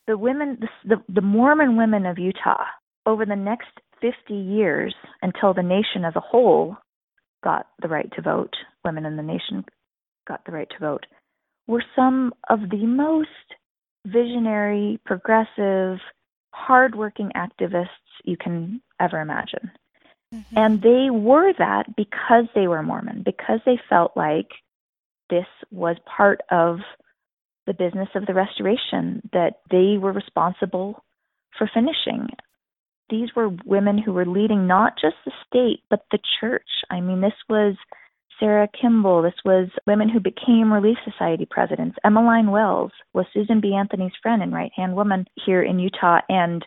the 0.08 0.18
women, 0.18 0.60
the, 0.84 0.98
the 1.10 1.22
Mormon 1.22 1.78
women 1.78 2.06
of 2.06 2.18
Utah, 2.18 2.66
over 3.08 3.26
the 3.26 3.36
next 3.36 3.70
50 4.02 4.34
years 4.34 4.94
until 5.22 5.54
the 5.54 5.64
nation 5.64 6.06
as 6.06 6.16
a 6.16 6.20
whole 6.20 6.78
got 7.44 7.68
the 7.82 7.88
right 7.88 8.12
to 8.16 8.22
vote, 8.22 8.54
women 8.84 9.06
in 9.06 9.16
the 9.16 9.24
nation 9.24 9.64
got 10.28 10.46
the 10.46 10.52
right 10.52 10.70
to 10.70 10.80
vote, 10.80 11.06
were 11.68 11.84
some 11.96 12.34
of 12.50 12.60
the 12.70 12.86
most 12.86 13.30
visionary, 14.06 15.00
progressive, 15.06 16.00
hardworking 16.52 17.32
activists 17.36 17.88
you 18.26 18.36
can 18.38 18.82
ever 19.00 19.22
imagine. 19.22 19.72
Mm-hmm. 20.34 20.58
And 20.58 20.82
they 20.82 21.10
were 21.10 21.54
that 21.58 21.96
because 21.96 22.46
they 22.54 22.68
were 22.68 22.84
Mormon, 22.84 23.24
because 23.24 23.62
they 23.66 23.80
felt 23.90 24.12
like 24.18 24.50
this 25.30 25.46
was 25.72 25.96
part 26.06 26.42
of 26.52 26.80
the 27.66 27.74
business 27.74 28.10
of 28.16 28.26
the 28.26 28.34
restoration 28.34 29.22
that 29.32 29.60
they 29.72 29.98
were 29.98 30.12
responsible 30.12 31.04
for 31.58 31.70
finishing 31.74 32.28
these 33.10 33.30
were 33.36 33.50
women 33.66 33.98
who 33.98 34.14
were 34.14 34.26
leading 34.26 34.68
not 34.68 34.94
just 35.00 35.16
the 35.26 35.32
state, 35.48 35.84
but 35.90 36.06
the 36.12 36.20
church. 36.40 36.68
I 36.90 37.02
mean, 37.02 37.22
this 37.22 37.34
was 37.50 37.76
Sarah 38.40 38.68
Kimball. 38.80 39.22
This 39.22 39.40
was 39.46 39.70
women 39.86 40.10
who 40.10 40.20
became 40.20 40.72
Relief 40.72 40.98
Society 41.04 41.48
presidents. 41.50 41.98
Emmeline 42.04 42.52
Wells 42.52 42.92
was 43.14 43.26
Susan 43.34 43.62
B. 43.62 43.74
Anthony's 43.74 44.12
friend 44.22 44.42
and 44.42 44.54
right 44.54 44.72
hand 44.76 44.96
woman 44.96 45.26
here 45.46 45.62
in 45.62 45.80
Utah. 45.80 46.20
And, 46.30 46.66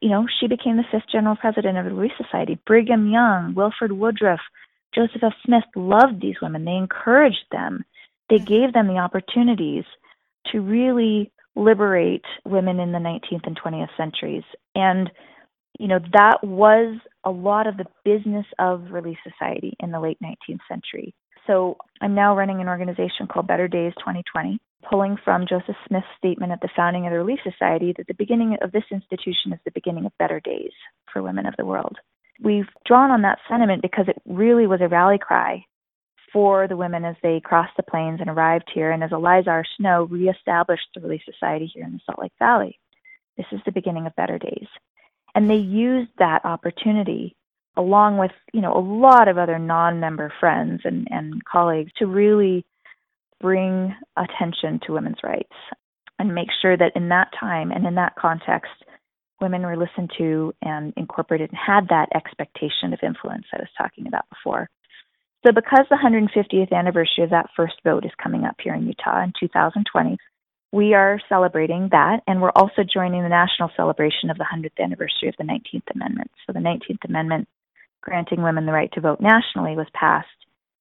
you 0.00 0.10
know, 0.10 0.26
she 0.40 0.46
became 0.46 0.76
the 0.76 0.84
fifth 0.90 1.08
general 1.10 1.36
president 1.36 1.78
of 1.78 1.84
the 1.84 1.94
Relief 1.94 2.12
Society. 2.16 2.58
Brigham 2.66 3.10
Young, 3.10 3.54
Wilford 3.54 3.92
Woodruff, 3.92 4.40
Joseph 4.94 5.22
F. 5.22 5.32
Smith 5.44 5.64
loved 5.74 6.20
these 6.20 6.36
women. 6.42 6.64
They 6.64 6.72
encouraged 6.72 7.44
them. 7.50 7.84
They 8.28 8.36
mm-hmm. 8.36 8.44
gave 8.44 8.72
them 8.72 8.88
the 8.88 8.98
opportunities 8.98 9.84
to 10.52 10.60
really 10.60 11.32
liberate 11.54 12.24
women 12.44 12.78
in 12.78 12.92
the 12.92 12.98
19th 12.98 13.46
and 13.46 13.58
20th 13.58 13.88
centuries. 13.96 14.44
And 14.74 15.10
you 15.78 15.88
know, 15.88 15.98
that 16.12 16.38
was 16.42 16.98
a 17.24 17.30
lot 17.30 17.66
of 17.66 17.76
the 17.76 17.86
business 18.04 18.46
of 18.58 18.90
Relief 18.90 19.18
Society 19.24 19.74
in 19.80 19.90
the 19.90 20.00
late 20.00 20.18
19th 20.22 20.60
century. 20.68 21.14
So 21.46 21.76
I'm 22.00 22.14
now 22.14 22.36
running 22.36 22.60
an 22.60 22.68
organization 22.68 23.26
called 23.30 23.46
Better 23.46 23.68
Days 23.68 23.92
2020, 23.98 24.58
pulling 24.88 25.16
from 25.24 25.46
Joseph 25.48 25.76
Smith's 25.86 26.06
statement 26.18 26.52
at 26.52 26.60
the 26.60 26.68
founding 26.74 27.06
of 27.06 27.12
the 27.12 27.18
Relief 27.18 27.38
Society 27.44 27.94
that 27.96 28.06
the 28.06 28.14
beginning 28.14 28.56
of 28.62 28.72
this 28.72 28.84
institution 28.90 29.52
is 29.52 29.60
the 29.64 29.70
beginning 29.72 30.06
of 30.06 30.18
better 30.18 30.40
days 30.40 30.72
for 31.12 31.22
women 31.22 31.46
of 31.46 31.54
the 31.56 31.64
world. 31.64 31.96
We've 32.42 32.68
drawn 32.84 33.10
on 33.10 33.22
that 33.22 33.38
sentiment 33.48 33.82
because 33.82 34.06
it 34.08 34.20
really 34.26 34.66
was 34.66 34.80
a 34.82 34.88
rally 34.88 35.18
cry 35.18 35.64
for 36.32 36.68
the 36.68 36.76
women 36.76 37.04
as 37.04 37.16
they 37.22 37.40
crossed 37.42 37.76
the 37.76 37.82
plains 37.82 38.20
and 38.20 38.28
arrived 38.28 38.70
here, 38.74 38.90
and 38.90 39.02
as 39.02 39.12
Eliza 39.12 39.50
R. 39.50 39.64
Snow 39.78 40.04
reestablished 40.10 40.88
the 40.94 41.00
Relief 41.00 41.22
Society 41.24 41.70
here 41.72 41.84
in 41.84 41.92
the 41.92 42.00
Salt 42.04 42.18
Lake 42.20 42.32
Valley. 42.38 42.78
This 43.36 43.46
is 43.52 43.60
the 43.64 43.72
beginning 43.72 44.06
of 44.06 44.16
better 44.16 44.38
days 44.38 44.66
and 45.36 45.48
they 45.50 45.56
used 45.56 46.10
that 46.18 46.44
opportunity 46.44 47.36
along 47.76 48.16
with 48.16 48.32
you 48.52 48.62
know 48.62 48.72
a 48.72 48.80
lot 48.80 49.28
of 49.28 49.38
other 49.38 49.58
non-member 49.58 50.32
friends 50.40 50.80
and, 50.84 51.06
and 51.10 51.44
colleagues 51.44 51.92
to 51.98 52.06
really 52.06 52.64
bring 53.40 53.94
attention 54.16 54.80
to 54.84 54.92
women's 54.92 55.22
rights 55.22 55.52
and 56.18 56.34
make 56.34 56.48
sure 56.62 56.76
that 56.76 56.92
in 56.96 57.10
that 57.10 57.28
time 57.38 57.70
and 57.70 57.86
in 57.86 57.94
that 57.94 58.14
context 58.18 58.72
women 59.42 59.62
were 59.62 59.76
listened 59.76 60.10
to 60.16 60.54
and 60.62 60.94
incorporated 60.96 61.50
and 61.50 61.58
had 61.58 61.86
that 61.88 62.08
expectation 62.14 62.94
of 62.94 62.98
influence 63.02 63.44
I 63.52 63.58
was 63.58 63.68
talking 63.76 64.06
about 64.06 64.24
before. 64.30 64.70
So 65.46 65.52
because 65.52 65.84
the 65.90 65.96
150th 65.96 66.72
anniversary 66.72 67.22
of 67.22 67.30
that 67.30 67.50
first 67.54 67.74
vote 67.84 68.06
is 68.06 68.10
coming 68.20 68.44
up 68.44 68.56
here 68.64 68.74
in 68.74 68.86
Utah 68.86 69.22
in 69.22 69.34
2020, 69.38 70.16
we 70.72 70.94
are 70.94 71.20
celebrating 71.28 71.88
that, 71.92 72.22
and 72.26 72.40
we're 72.40 72.50
also 72.50 72.82
joining 72.82 73.22
the 73.22 73.28
national 73.28 73.70
celebration 73.76 74.30
of 74.30 74.38
the 74.38 74.44
100th 74.44 74.82
anniversary 74.82 75.28
of 75.28 75.34
the 75.38 75.44
19th 75.44 75.94
Amendment. 75.94 76.30
So, 76.46 76.52
the 76.52 76.60
19th 76.60 77.04
Amendment 77.04 77.48
granting 78.00 78.42
women 78.42 78.66
the 78.66 78.72
right 78.72 78.92
to 78.92 79.00
vote 79.00 79.20
nationally 79.20 79.76
was 79.76 79.86
passed 79.94 80.28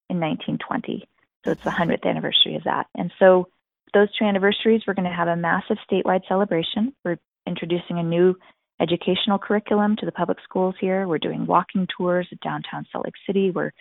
in 0.09 0.19
1920. 0.19 1.07
So, 1.43 1.51
it's 1.51 1.63
the 1.63 1.69
100th 1.69 2.05
anniversary 2.05 2.55
of 2.55 2.63
that. 2.63 2.87
And 2.95 3.11
so, 3.19 3.47
those 3.93 4.13
two 4.17 4.25
anniversaries, 4.25 4.81
we're 4.85 4.93
going 4.93 5.09
to 5.09 5.15
have 5.15 5.27
a 5.27 5.35
massive 5.35 5.77
statewide 5.89 6.27
celebration. 6.27 6.93
We're 7.03 7.17
introducing 7.47 7.99
a 7.99 8.03
new 8.03 8.35
educational 8.81 9.39
curriculum 9.39 9.95
to 9.97 10.05
the 10.05 10.11
public 10.11 10.39
schools 10.43 10.75
here. 10.79 11.07
We're 11.07 11.17
doing 11.17 11.45
walking 11.45 11.87
tours 11.95 12.27
of 12.31 12.39
downtown 12.41 12.85
Salt 12.91 13.05
Lake 13.05 13.13
City. 13.25 13.51
We're 13.51 13.71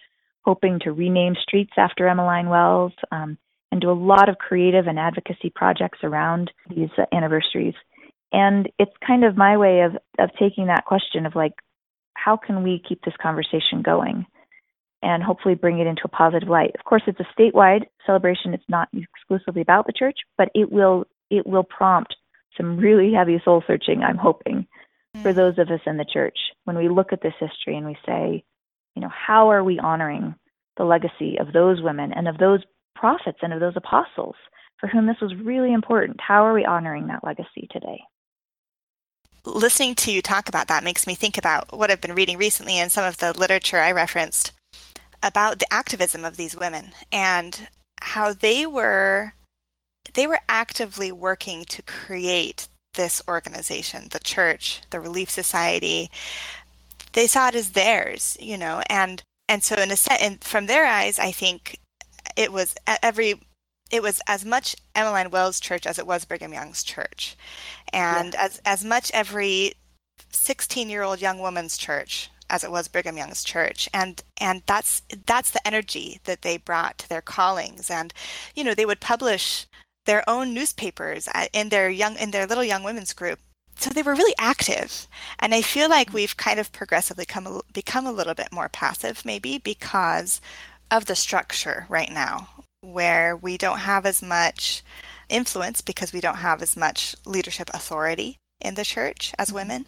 hoping 0.42 0.78
to 0.80 0.92
rename 0.92 1.34
streets 1.42 1.72
after 1.76 2.06
Emmeline 2.06 2.48
Wells. 2.48 2.92
Um, 3.10 3.38
and 3.74 3.80
do 3.80 3.90
a 3.90 3.92
lot 3.92 4.28
of 4.28 4.38
creative 4.38 4.86
and 4.86 5.00
advocacy 5.00 5.50
projects 5.52 5.98
around 6.04 6.48
these 6.70 6.90
uh, 6.96 7.02
anniversaries. 7.12 7.74
And 8.32 8.70
it's 8.78 8.92
kind 9.04 9.24
of 9.24 9.36
my 9.36 9.56
way 9.56 9.80
of, 9.80 9.96
of 10.20 10.30
taking 10.38 10.68
that 10.68 10.84
question 10.84 11.26
of 11.26 11.34
like, 11.34 11.54
how 12.14 12.36
can 12.36 12.62
we 12.62 12.80
keep 12.88 13.02
this 13.02 13.14
conversation 13.20 13.82
going 13.84 14.26
and 15.02 15.24
hopefully 15.24 15.56
bring 15.56 15.80
it 15.80 15.88
into 15.88 16.02
a 16.04 16.08
positive 16.08 16.48
light? 16.48 16.70
Of 16.78 16.84
course, 16.84 17.02
it's 17.08 17.18
a 17.18 17.26
statewide 17.36 17.86
celebration. 18.06 18.54
It's 18.54 18.62
not 18.68 18.88
exclusively 18.92 19.62
about 19.62 19.88
the 19.88 19.92
church, 19.92 20.18
but 20.38 20.50
it 20.54 20.70
will 20.70 21.06
it 21.30 21.44
will 21.44 21.64
prompt 21.64 22.14
some 22.56 22.76
really 22.76 23.12
heavy 23.12 23.42
soul 23.44 23.64
searching, 23.66 24.02
I'm 24.02 24.18
hoping, 24.18 24.68
for 25.20 25.32
mm. 25.32 25.34
those 25.34 25.58
of 25.58 25.68
us 25.68 25.80
in 25.84 25.96
the 25.96 26.06
church 26.12 26.38
when 26.62 26.78
we 26.78 26.88
look 26.88 27.12
at 27.12 27.22
this 27.22 27.34
history 27.40 27.76
and 27.76 27.86
we 27.86 27.96
say, 28.06 28.44
you 28.94 29.02
know, 29.02 29.10
how 29.10 29.50
are 29.50 29.64
we 29.64 29.80
honoring 29.80 30.36
the 30.76 30.84
legacy 30.84 31.38
of 31.40 31.52
those 31.52 31.82
women 31.82 32.12
and 32.12 32.28
of 32.28 32.38
those 32.38 32.60
prophets 32.94 33.38
and 33.42 33.52
of 33.52 33.60
those 33.60 33.76
apostles 33.76 34.36
for 34.78 34.88
whom 34.88 35.06
this 35.06 35.20
was 35.20 35.34
really 35.36 35.72
important. 35.72 36.20
How 36.20 36.44
are 36.44 36.54
we 36.54 36.64
honoring 36.64 37.06
that 37.06 37.24
legacy 37.24 37.68
today? 37.70 38.00
Listening 39.46 39.94
to 39.96 40.10
you 40.10 40.22
talk 40.22 40.48
about 40.48 40.68
that 40.68 40.84
makes 40.84 41.06
me 41.06 41.14
think 41.14 41.36
about 41.36 41.76
what 41.76 41.90
I've 41.90 42.00
been 42.00 42.14
reading 42.14 42.38
recently 42.38 42.74
and 42.74 42.90
some 42.90 43.04
of 43.04 43.18
the 43.18 43.38
literature 43.38 43.78
I 43.78 43.92
referenced 43.92 44.52
about 45.22 45.58
the 45.58 45.72
activism 45.72 46.24
of 46.24 46.36
these 46.36 46.56
women 46.56 46.92
and 47.12 47.68
how 48.00 48.32
they 48.32 48.66
were 48.66 49.34
they 50.12 50.26
were 50.26 50.40
actively 50.48 51.10
working 51.10 51.64
to 51.64 51.82
create 51.82 52.68
this 52.94 53.22
organization, 53.26 54.08
the 54.10 54.18
church, 54.20 54.82
the 54.90 55.00
Relief 55.00 55.30
Society. 55.30 56.10
They 57.12 57.26
saw 57.26 57.48
it 57.48 57.54
as 57.54 57.70
theirs, 57.70 58.36
you 58.40 58.58
know, 58.58 58.82
and 58.88 59.22
and 59.48 59.62
so 59.62 59.76
in 59.76 59.90
a 59.90 59.96
set, 59.96 60.20
and 60.20 60.42
from 60.42 60.66
their 60.66 60.86
eyes, 60.86 61.18
I 61.18 61.30
think 61.30 61.78
it 62.36 62.52
was 62.52 62.74
every 63.02 63.40
it 63.90 64.02
was 64.02 64.20
as 64.26 64.44
much 64.44 64.76
Emmeline 64.94 65.30
Wells 65.30 65.60
Church 65.60 65.86
as 65.86 65.98
it 65.98 66.06
was 66.06 66.24
Brigham 66.24 66.52
Young's 66.52 66.82
church. 66.82 67.36
And 67.92 68.34
as, 68.34 68.60
as 68.64 68.84
much 68.84 69.10
every 69.12 69.74
16 70.30 70.88
year 70.88 71.02
old 71.02 71.20
young 71.20 71.38
woman's 71.38 71.76
church 71.76 72.30
as 72.50 72.64
it 72.64 72.70
was 72.70 72.88
Brigham 72.88 73.16
Young's 73.16 73.44
church. 73.44 73.88
And, 73.94 74.22
and 74.38 74.62
that's, 74.66 75.02
that's 75.26 75.50
the 75.50 75.66
energy 75.66 76.20
that 76.24 76.42
they 76.42 76.56
brought 76.56 76.98
to 76.98 77.08
their 77.08 77.22
callings. 77.22 77.90
And, 77.90 78.12
you 78.54 78.64
know, 78.64 78.74
they 78.74 78.86
would 78.86 79.00
publish 79.00 79.66
their 80.06 80.28
own 80.28 80.52
newspapers 80.52 81.28
uh, 81.34 81.46
in 81.52 81.68
their 81.68 81.88
young, 81.88 82.16
in 82.16 82.30
their 82.30 82.46
little 82.46 82.64
young 82.64 82.82
women's 82.82 83.12
group 83.12 83.38
so 83.76 83.90
they 83.90 84.02
were 84.02 84.14
really 84.14 84.34
active 84.38 85.08
and 85.40 85.52
i 85.52 85.60
feel 85.60 85.88
like 85.88 86.08
mm-hmm. 86.08 86.16
we've 86.16 86.36
kind 86.36 86.60
of 86.60 86.70
progressively 86.70 87.24
come, 87.24 87.60
become 87.72 88.06
a 88.06 88.12
little 88.12 88.34
bit 88.34 88.52
more 88.52 88.68
passive 88.68 89.24
maybe 89.24 89.58
because 89.58 90.40
of 90.96 91.06
the 91.06 91.16
structure 91.16 91.86
right 91.88 92.12
now 92.12 92.48
where 92.80 93.36
we 93.36 93.58
don't 93.58 93.78
have 93.78 94.06
as 94.06 94.22
much 94.22 94.82
influence 95.28 95.80
because 95.80 96.12
we 96.12 96.20
don't 96.20 96.36
have 96.36 96.62
as 96.62 96.76
much 96.76 97.16
leadership 97.24 97.68
authority 97.74 98.38
in 98.60 98.74
the 98.74 98.84
church 98.84 99.32
as 99.38 99.48
mm-hmm. 99.48 99.56
women. 99.56 99.86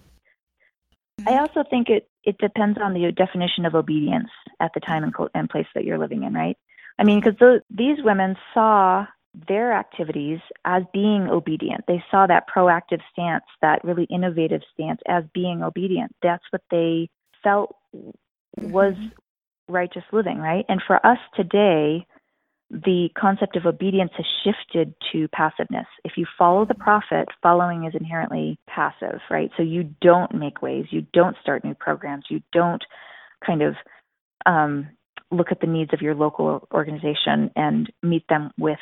I 1.26 1.38
also 1.38 1.64
think 1.68 1.88
it, 1.88 2.08
it 2.24 2.36
depends 2.38 2.78
on 2.82 2.92
the 2.92 3.10
definition 3.12 3.64
of 3.64 3.74
obedience 3.74 4.28
at 4.60 4.72
the 4.74 4.80
time 4.80 5.04
and, 5.04 5.14
and 5.34 5.48
place 5.48 5.66
that 5.74 5.84
you're 5.84 5.98
living 5.98 6.24
in, 6.24 6.34
right? 6.34 6.58
I 6.98 7.04
mean, 7.04 7.20
because 7.20 7.38
the, 7.38 7.62
these 7.70 8.02
women 8.02 8.36
saw 8.52 9.06
their 9.48 9.72
activities 9.72 10.40
as 10.64 10.82
being 10.92 11.28
obedient. 11.28 11.84
They 11.86 12.02
saw 12.10 12.26
that 12.26 12.48
proactive 12.48 13.00
stance, 13.12 13.44
that 13.62 13.84
really 13.84 14.04
innovative 14.04 14.62
stance 14.72 15.00
as 15.06 15.24
being 15.32 15.62
obedient. 15.62 16.14
That's 16.22 16.44
what 16.50 16.62
they 16.70 17.10
felt 17.42 17.76
was 18.56 18.94
mm-hmm. 18.94 19.08
Righteous 19.68 20.04
living, 20.12 20.38
right? 20.38 20.64
And 20.68 20.82
for 20.86 21.04
us 21.04 21.18
today, 21.34 22.06
the 22.70 23.08
concept 23.16 23.56
of 23.56 23.64
obedience 23.64 24.10
has 24.16 24.26
shifted 24.42 24.94
to 25.12 25.28
passiveness. 25.28 25.86
If 26.04 26.12
you 26.16 26.26
follow 26.36 26.64
the 26.64 26.74
prophet, 26.74 27.28
following 27.42 27.84
is 27.84 27.94
inherently 27.94 28.58
passive, 28.68 29.20
right? 29.30 29.50
So 29.56 29.62
you 29.62 29.94
don't 30.00 30.34
make 30.34 30.62
ways, 30.62 30.86
you 30.90 31.06
don't 31.12 31.36
start 31.40 31.64
new 31.64 31.74
programs, 31.74 32.24
you 32.28 32.42
don't 32.52 32.82
kind 33.44 33.62
of 33.62 33.74
um, 34.46 34.88
look 35.30 35.48
at 35.52 35.60
the 35.60 35.66
needs 35.66 35.92
of 35.92 36.00
your 36.00 36.14
local 36.14 36.66
organization 36.72 37.50
and 37.54 37.92
meet 38.02 38.26
them 38.28 38.50
with 38.58 38.78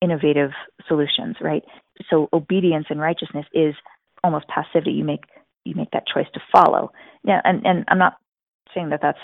innovative 0.00 0.50
solutions, 0.86 1.36
right? 1.40 1.64
So 2.10 2.28
obedience 2.32 2.86
and 2.90 3.00
righteousness 3.00 3.46
is 3.52 3.74
almost 4.22 4.46
passivity. 4.48 4.92
You 4.92 5.04
make 5.04 5.24
you 5.64 5.74
make 5.74 5.90
that 5.92 6.04
choice 6.06 6.26
to 6.34 6.40
follow. 6.52 6.92
Yeah, 7.24 7.40
and 7.44 7.66
and 7.66 7.84
I'm 7.88 7.98
not 7.98 8.18
saying 8.74 8.90
that 8.90 9.00
that's 9.02 9.18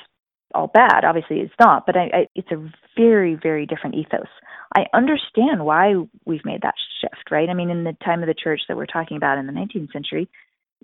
all 0.55 0.69
bad. 0.69 1.05
Obviously, 1.05 1.41
it's 1.41 1.55
not, 1.59 1.87
but 1.87 1.97
I, 1.97 2.03
I, 2.13 2.27
it's 2.35 2.51
a 2.51 2.71
very, 2.97 3.39
very 3.41 3.67
different 3.67 3.97
ethos. 3.97 4.29
I 4.75 4.87
understand 4.95 5.65
why 5.65 5.95
we've 6.25 6.45
made 6.45 6.63
that 6.63 6.75
shift, 7.01 7.31
right? 7.31 7.49
I 7.49 7.55
mean, 7.55 7.71
in 7.71 7.85
the 7.85 7.97
time 8.05 8.23
of 8.23 8.27
the 8.27 8.35
church 8.35 8.61
that 8.69 8.77
we're 8.77 8.87
talking 8.87 9.17
about 9.17 9.39
in 9.39 9.47
the 9.47 9.53
19th 9.53 9.93
century, 9.93 10.29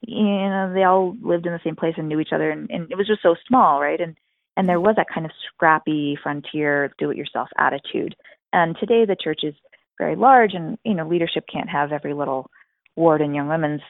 you 0.06 0.24
know, 0.24 0.72
they 0.74 0.84
all 0.84 1.16
lived 1.22 1.46
in 1.46 1.52
the 1.52 1.60
same 1.64 1.76
place 1.76 1.94
and 1.96 2.08
knew 2.08 2.20
each 2.20 2.32
other, 2.32 2.50
and, 2.50 2.70
and 2.70 2.90
it 2.90 2.96
was 2.96 3.06
just 3.06 3.22
so 3.22 3.34
small, 3.46 3.80
right? 3.80 4.00
And 4.00 4.16
and 4.56 4.68
there 4.68 4.80
was 4.80 4.96
that 4.96 5.06
kind 5.12 5.24
of 5.24 5.30
scrappy 5.54 6.18
frontier, 6.20 6.92
do-it-yourself 6.98 7.48
attitude. 7.58 8.16
And 8.52 8.76
today, 8.80 9.04
the 9.06 9.14
church 9.14 9.40
is 9.44 9.54
very 9.98 10.16
large, 10.16 10.52
and 10.54 10.78
you 10.84 10.94
know, 10.94 11.06
leadership 11.06 11.44
can't 11.52 11.68
have 11.68 11.92
every 11.92 12.14
little 12.14 12.50
ward 12.96 13.20
in 13.20 13.34
young 13.34 13.48
women's 13.48 13.82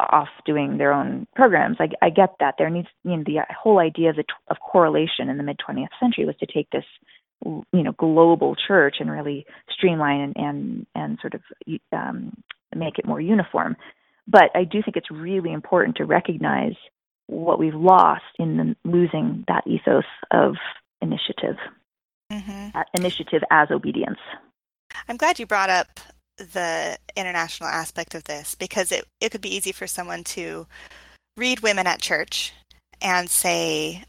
off 0.00 0.28
doing 0.44 0.78
their 0.78 0.92
own 0.92 1.26
programs. 1.34 1.76
I, 1.80 1.88
I 2.02 2.10
get 2.10 2.34
that. 2.40 2.54
There 2.58 2.70
needs, 2.70 2.88
you 3.04 3.16
know, 3.16 3.24
the 3.24 3.40
whole 3.50 3.78
idea 3.78 4.10
of, 4.10 4.16
the, 4.16 4.24
of 4.48 4.58
correlation 4.60 5.28
in 5.28 5.36
the 5.36 5.42
mid 5.42 5.58
20th 5.58 5.88
century 6.00 6.24
was 6.24 6.36
to 6.40 6.46
take 6.46 6.68
this, 6.70 6.84
you 7.44 7.64
know, 7.82 7.92
global 7.92 8.56
church 8.56 8.96
and 9.00 9.10
really 9.10 9.46
streamline 9.70 10.20
and 10.20 10.36
and, 10.36 10.86
and 10.94 11.18
sort 11.20 11.34
of 11.34 11.42
um, 11.92 12.34
make 12.74 12.98
it 12.98 13.06
more 13.06 13.20
uniform. 13.20 13.76
But 14.26 14.50
I 14.54 14.64
do 14.64 14.82
think 14.82 14.96
it's 14.96 15.10
really 15.10 15.52
important 15.52 15.96
to 15.96 16.04
recognize 16.04 16.74
what 17.26 17.58
we've 17.58 17.74
lost 17.74 18.22
in 18.38 18.56
the, 18.56 18.76
losing 18.84 19.44
that 19.48 19.66
ethos 19.66 20.04
of 20.30 20.56
initiative, 21.00 21.56
mm-hmm. 22.32 22.76
uh, 22.76 22.84
initiative 22.94 23.42
as 23.50 23.70
obedience. 23.70 24.18
I'm 25.08 25.16
glad 25.16 25.38
you 25.38 25.46
brought 25.46 25.70
up 25.70 26.00
the 26.36 26.98
international 27.16 27.68
aspect 27.68 28.14
of 28.14 28.24
this 28.24 28.54
because 28.54 28.90
it, 28.92 29.04
it 29.20 29.30
could 29.30 29.40
be 29.40 29.54
easy 29.54 29.72
for 29.72 29.86
someone 29.86 30.24
to 30.24 30.66
read 31.36 31.60
women 31.60 31.86
at 31.86 32.00
church 32.00 32.52
and 33.00 33.28
say, 33.30 34.04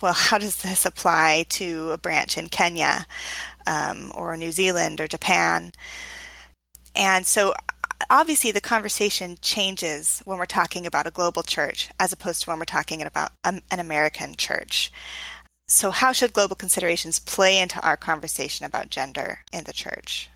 well, 0.00 0.12
how 0.16 0.38
does 0.38 0.62
this 0.62 0.86
apply 0.86 1.46
to 1.50 1.90
a 1.92 1.98
branch 1.98 2.38
in 2.38 2.48
Kenya 2.48 3.06
um, 3.66 4.12
or 4.14 4.36
New 4.36 4.52
Zealand 4.52 5.00
or 5.00 5.08
Japan? 5.08 5.72
And 6.94 7.26
so 7.26 7.54
obviously 8.10 8.50
the 8.50 8.60
conversation 8.60 9.38
changes 9.40 10.22
when 10.24 10.38
we're 10.38 10.46
talking 10.46 10.86
about 10.86 11.06
a 11.06 11.10
global 11.10 11.42
church 11.42 11.88
as 11.98 12.12
opposed 12.12 12.42
to 12.42 12.50
when 12.50 12.58
we're 12.58 12.64
talking 12.64 13.02
about 13.02 13.32
an 13.44 13.62
American 13.70 14.36
church. 14.36 14.92
So, 15.68 15.90
how 15.90 16.12
should 16.12 16.32
global 16.32 16.54
considerations 16.54 17.18
play 17.18 17.58
into 17.58 17.84
our 17.84 17.96
conversation 17.96 18.64
about 18.64 18.88
gender 18.88 19.40
in 19.52 19.64
the 19.64 19.72
church? 19.72 20.30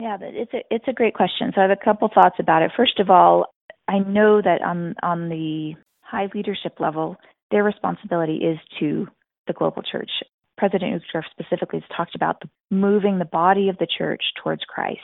Yeah, 0.00 0.16
but 0.16 0.28
it's 0.32 0.52
a 0.54 0.62
it's 0.70 0.84
a 0.86 0.92
great 0.92 1.14
question. 1.14 1.50
So 1.54 1.60
I 1.60 1.68
have 1.68 1.76
a 1.76 1.84
couple 1.84 2.08
thoughts 2.12 2.36
about 2.38 2.62
it. 2.62 2.70
First 2.76 3.00
of 3.00 3.10
all, 3.10 3.46
I 3.88 3.98
know 3.98 4.40
that 4.40 4.62
on 4.62 4.94
on 5.02 5.28
the 5.28 5.74
high 6.02 6.28
leadership 6.34 6.78
level, 6.78 7.16
their 7.50 7.64
responsibility 7.64 8.36
is 8.36 8.58
to 8.78 9.08
the 9.48 9.52
global 9.52 9.82
church. 9.82 10.10
President 10.56 11.02
Uchtdorf 11.02 11.24
specifically 11.30 11.80
has 11.80 11.96
talked 11.96 12.14
about 12.14 12.40
the, 12.40 12.48
moving 12.70 13.18
the 13.18 13.24
body 13.24 13.68
of 13.68 13.78
the 13.78 13.86
church 13.86 14.22
towards 14.42 14.62
Christ. 14.64 15.00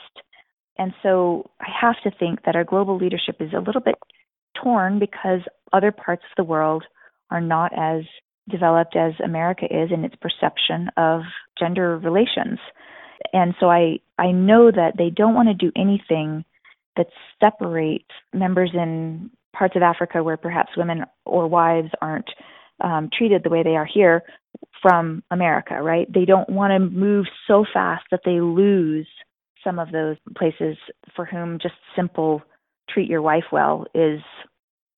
And 0.77 0.93
so 1.01 1.49
I 1.61 1.67
have 1.81 1.95
to 2.03 2.17
think 2.17 2.43
that 2.45 2.55
our 2.55 2.65
global 2.65 2.97
leadership 2.97 3.37
is 3.39 3.53
a 3.53 3.61
little 3.61 3.81
bit 3.81 3.95
torn 4.61 4.99
because 4.99 5.39
other 5.73 5.91
parts 5.91 6.23
of 6.23 6.35
the 6.37 6.49
world 6.49 6.83
are 7.31 7.41
not 7.41 7.71
as 7.77 8.03
developed 8.49 8.95
as 8.95 9.13
America 9.23 9.65
is 9.65 9.91
in 9.91 10.03
its 10.03 10.15
perception 10.21 10.89
of 10.97 11.21
gender 11.57 11.97
relations 11.97 12.59
and 13.33 13.55
so 13.59 13.69
I 13.69 13.99
I 14.17 14.31
know 14.31 14.71
that 14.71 14.93
they 14.97 15.09
don't 15.09 15.35
want 15.35 15.49
to 15.49 15.53
do 15.53 15.71
anything 15.75 16.45
that 16.97 17.07
separates 17.43 18.09
members 18.33 18.71
in 18.73 19.29
parts 19.55 19.75
of 19.75 19.81
Africa 19.81 20.23
where 20.23 20.37
perhaps 20.37 20.71
women 20.77 21.05
or 21.25 21.47
wives 21.47 21.89
aren't 22.01 22.29
um, 22.81 23.09
treated 23.17 23.43
the 23.43 23.49
way 23.49 23.63
they 23.63 23.75
are 23.75 23.87
here 23.91 24.23
from 24.81 25.23
America, 25.31 25.81
right? 25.81 26.11
They 26.13 26.25
don't 26.25 26.49
want 26.49 26.71
to 26.71 26.79
move 26.79 27.25
so 27.47 27.65
fast 27.73 28.03
that 28.11 28.21
they 28.25 28.39
lose 28.41 29.07
some 29.63 29.79
of 29.79 29.91
those 29.91 30.17
places 30.37 30.77
for 31.15 31.25
whom 31.25 31.59
just 31.61 31.75
simple 31.95 32.41
treat 32.89 33.09
your 33.09 33.21
wife 33.21 33.45
well 33.51 33.85
is 33.95 34.19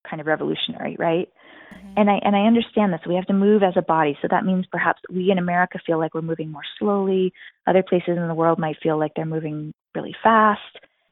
kind 0.09 0.19
of 0.21 0.27
revolutionary, 0.27 0.95
right? 0.99 1.29
Mm-hmm. 1.73 1.93
And 1.97 2.09
I 2.09 2.19
and 2.23 2.35
I 2.35 2.41
understand 2.41 2.93
this. 2.93 3.01
We 3.07 3.15
have 3.15 3.27
to 3.27 3.33
move 3.33 3.63
as 3.63 3.73
a 3.75 3.81
body. 3.81 4.17
So 4.21 4.27
that 4.29 4.45
means 4.45 4.65
perhaps 4.71 5.01
we 5.11 5.31
in 5.31 5.37
America 5.37 5.79
feel 5.85 5.97
like 5.99 6.13
we're 6.13 6.21
moving 6.21 6.51
more 6.51 6.63
slowly. 6.79 7.33
Other 7.65 7.83
places 7.83 8.17
in 8.17 8.27
the 8.27 8.35
world 8.35 8.59
might 8.59 8.77
feel 8.81 8.99
like 8.99 9.13
they're 9.15 9.25
moving 9.25 9.73
really 9.95 10.15
fast. 10.23 10.61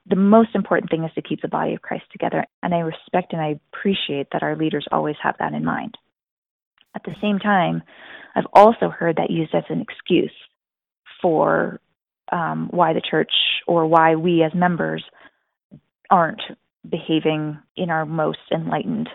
The 0.08 0.16
most 0.16 0.50
important 0.54 0.92
thing 0.92 1.04
is 1.04 1.12
to 1.16 1.22
keep 1.22 1.42
the 1.42 1.48
body 1.48 1.74
of 1.74 1.82
Christ 1.82 2.06
together. 2.12 2.46
And 2.62 2.74
I 2.74 2.80
respect 2.80 3.34
and 3.34 3.42
I 3.42 3.60
appreciate 3.74 4.28
that 4.34 4.44
our 4.44 4.56
leaders 4.56 4.88
always 4.92 5.16
have 5.24 5.36
that 5.40 5.54
in 5.54 5.66
mind. 5.66 5.98
At 6.96 7.04
the 7.04 7.16
same 7.22 7.40
time, 7.40 7.82
I've 8.36 8.48
also 8.54 8.90
heard 8.90 9.18
that 9.18 9.32
used 9.32 9.56
as 9.56 9.64
an 9.70 9.82
excuse 9.82 10.32
for 11.22 11.80
um, 12.32 12.68
why 12.72 12.94
the 12.94 13.02
church 13.02 13.32
or 13.68 13.88
why 13.88 14.16
we 14.16 14.44
as 14.44 14.54
members 14.54 15.04
aren't 16.10 16.42
behaving 16.90 17.58
in 17.76 17.90
our 17.90 18.06
most 18.06 18.40
enlightened 18.52 19.10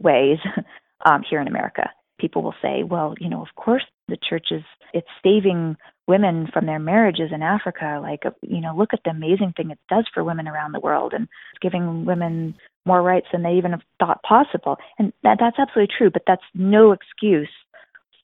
ways 0.00 0.38
um, 1.06 1.22
here 1.28 1.40
in 1.40 1.48
America. 1.48 1.90
People 2.18 2.42
will 2.42 2.54
say, 2.60 2.82
well, 2.82 3.14
you 3.18 3.28
know, 3.28 3.40
of 3.40 3.48
course 3.56 3.84
the 4.08 4.18
church 4.28 4.48
is 4.50 4.62
it's 4.92 5.08
saving 5.22 5.76
women 6.06 6.48
from 6.52 6.66
their 6.66 6.80
marriages 6.80 7.30
in 7.32 7.42
Africa. 7.42 8.00
Like, 8.02 8.24
you 8.42 8.60
know, 8.60 8.74
look 8.76 8.90
at 8.92 9.00
the 9.04 9.10
amazing 9.10 9.54
thing 9.56 9.70
it 9.70 9.78
does 9.88 10.06
for 10.12 10.24
women 10.24 10.48
around 10.48 10.72
the 10.72 10.80
world 10.80 11.12
and 11.14 11.24
it's 11.24 11.62
giving 11.62 12.04
women 12.04 12.54
more 12.84 13.02
rights 13.02 13.28
than 13.32 13.42
they 13.42 13.52
even 13.52 13.80
thought 13.98 14.22
possible. 14.22 14.76
And 14.98 15.12
that, 15.22 15.38
that's 15.40 15.58
absolutely 15.58 15.94
true, 15.96 16.10
but 16.10 16.22
that's 16.26 16.42
no 16.54 16.92
excuse 16.92 17.48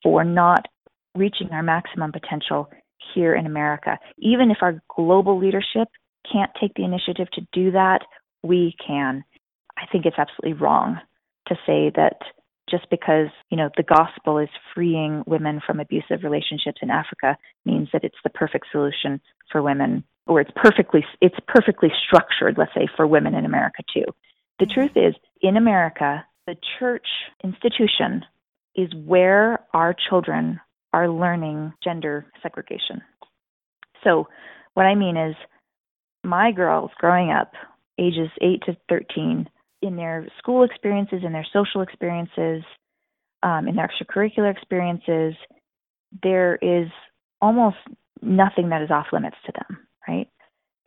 for 0.02 0.24
not 0.24 0.66
reaching 1.14 1.50
our 1.52 1.62
maximum 1.62 2.12
potential 2.12 2.68
here 3.14 3.34
in 3.34 3.46
America. 3.46 3.98
Even 4.18 4.50
if 4.50 4.58
our 4.60 4.82
global 4.94 5.38
leadership 5.38 5.88
can't 6.30 6.50
take 6.60 6.74
the 6.74 6.84
initiative 6.84 7.28
to 7.34 7.46
do 7.52 7.70
that, 7.70 8.00
we 8.42 8.74
can. 8.84 9.24
I 9.78 9.86
think 9.92 10.06
it's 10.06 10.18
absolutely 10.18 10.60
wrong 10.60 10.98
to 11.46 11.54
say 11.66 11.90
that 11.96 12.18
just 12.68 12.88
because 12.90 13.28
you 13.50 13.56
know 13.56 13.70
the 13.76 13.82
gospel 13.82 14.38
is 14.38 14.48
freeing 14.74 15.22
women 15.26 15.60
from 15.64 15.80
abusive 15.80 16.22
relationships 16.22 16.78
in 16.82 16.90
Africa 16.90 17.36
means 17.64 17.88
that 17.92 18.04
it's 18.04 18.18
the 18.24 18.30
perfect 18.30 18.66
solution 18.72 19.20
for 19.50 19.62
women 19.62 20.04
or 20.26 20.40
it's 20.40 20.50
perfectly 20.56 21.04
it's 21.20 21.38
perfectly 21.46 21.90
structured 22.06 22.56
let's 22.58 22.74
say 22.74 22.88
for 22.96 23.06
women 23.06 23.34
in 23.34 23.44
America 23.44 23.82
too. 23.92 24.04
The 24.58 24.66
truth 24.66 24.96
is 24.96 25.14
in 25.42 25.56
America 25.56 26.24
the 26.46 26.56
church 26.78 27.06
institution 27.42 28.24
is 28.74 28.88
where 29.04 29.60
our 29.74 29.94
children 30.08 30.60
are 30.92 31.08
learning 31.08 31.72
gender 31.82 32.26
segregation. 32.42 33.02
So 34.04 34.28
What 34.76 34.84
I 34.84 34.94
mean 34.94 35.16
is, 35.16 35.34
my 36.22 36.52
girls 36.52 36.90
growing 36.98 37.30
up, 37.30 37.52
ages 37.98 38.28
8 38.42 38.62
to 38.66 38.76
13, 38.90 39.48
in 39.82 39.96
their 39.96 40.26
school 40.38 40.64
experiences, 40.64 41.20
in 41.24 41.32
their 41.32 41.46
social 41.52 41.82
experiences, 41.82 42.62
um, 43.42 43.68
in 43.68 43.76
their 43.76 43.88
extracurricular 43.88 44.50
experiences, 44.50 45.34
there 46.22 46.56
is 46.56 46.88
almost 47.40 47.76
nothing 48.22 48.70
that 48.70 48.82
is 48.82 48.90
off 48.90 49.06
limits 49.12 49.36
to 49.46 49.52
them, 49.52 49.86
right? 50.08 50.28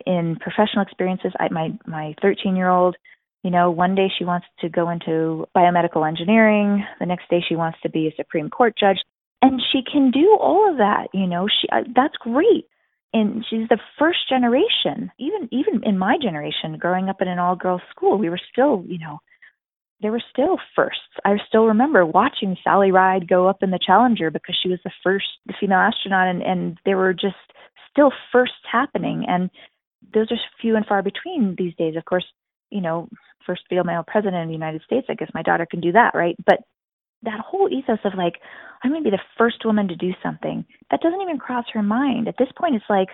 In 0.06 0.36
professional 0.36 0.82
experiences, 0.82 1.32
I, 1.38 1.48
my 1.50 1.70
my 1.86 2.14
13 2.22 2.56
year 2.56 2.68
old, 2.68 2.96
you 3.44 3.50
know, 3.50 3.70
one 3.70 3.94
day 3.94 4.08
she 4.18 4.24
wants 4.24 4.46
to 4.60 4.68
go 4.68 4.90
into 4.90 5.46
biomedical 5.56 6.06
engineering, 6.06 6.84
the 6.98 7.06
next 7.06 7.28
day 7.30 7.42
she 7.46 7.56
wants 7.56 7.78
to 7.82 7.90
be 7.90 8.08
a 8.08 8.14
Supreme 8.16 8.50
Court 8.50 8.74
judge, 8.78 8.98
and 9.42 9.60
she 9.72 9.82
can 9.82 10.10
do 10.10 10.36
all 10.40 10.70
of 10.70 10.78
that. 10.78 11.08
You 11.12 11.26
know, 11.26 11.46
she 11.48 11.68
uh, 11.70 11.82
that's 11.94 12.16
great 12.16 12.66
and 13.12 13.44
she's 13.48 13.68
the 13.68 13.78
first 13.98 14.28
generation 14.28 15.10
even 15.18 15.48
even 15.50 15.82
in 15.84 15.98
my 15.98 16.16
generation 16.20 16.78
growing 16.78 17.08
up 17.08 17.20
in 17.20 17.28
an 17.28 17.38
all 17.38 17.56
girls 17.56 17.82
school 17.90 18.18
we 18.18 18.28
were 18.30 18.40
still 18.52 18.84
you 18.86 18.98
know 18.98 19.18
there 20.02 20.12
were 20.12 20.22
still 20.32 20.56
firsts. 20.74 21.02
I 21.24 21.36
still 21.46 21.66
remember 21.66 22.06
watching 22.06 22.56
sally 22.64 22.90
ride 22.90 23.28
go 23.28 23.46
up 23.46 23.62
in 23.62 23.70
the 23.70 23.78
challenger 23.78 24.30
because 24.30 24.56
she 24.62 24.70
was 24.70 24.78
the 24.82 24.90
first 25.02 25.26
female 25.60 25.78
astronaut 25.78 26.28
and 26.28 26.42
and 26.42 26.78
there 26.84 26.96
were 26.96 27.12
just 27.12 27.36
still 27.90 28.10
firsts 28.32 28.56
happening 28.70 29.26
and 29.28 29.50
those 30.14 30.30
are 30.30 30.38
few 30.60 30.76
and 30.76 30.86
far 30.86 31.02
between 31.02 31.54
these 31.58 31.74
days. 31.76 31.96
Of 31.96 32.04
course 32.04 32.24
you 32.70 32.80
know 32.80 33.08
first 33.44 33.62
female 33.68 34.04
president 34.06 34.42
of 34.42 34.48
the 34.48 34.54
united 34.54 34.82
states 34.82 35.06
i 35.08 35.14
guess 35.14 35.30
my 35.34 35.42
daughter 35.42 35.66
can 35.68 35.80
do 35.80 35.92
that 35.92 36.14
right? 36.14 36.36
But 36.44 36.58
that 37.22 37.40
whole 37.40 37.68
ethos 37.68 37.98
of 38.04 38.14
like 38.16 38.34
i'm 38.82 38.90
going 38.90 39.02
to 39.02 39.10
be 39.10 39.16
the 39.16 39.22
first 39.38 39.64
woman 39.64 39.88
to 39.88 39.96
do 39.96 40.12
something. 40.22 40.64
That 40.90 41.00
doesn't 41.00 41.20
even 41.20 41.38
cross 41.38 41.64
her 41.72 41.82
mind. 41.82 42.28
At 42.28 42.36
this 42.38 42.48
point 42.56 42.74
it's 42.74 42.84
like 42.88 43.08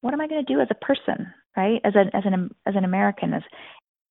what 0.00 0.14
am 0.14 0.20
i 0.20 0.28
going 0.28 0.44
to 0.44 0.54
do 0.54 0.60
as 0.60 0.68
a 0.70 0.84
person 0.84 1.32
right? 1.56 1.80
As 1.84 1.94
an 1.94 2.10
as 2.14 2.24
an 2.26 2.54
as 2.66 2.74
an 2.76 2.84
american 2.84 3.32
as 3.34 3.42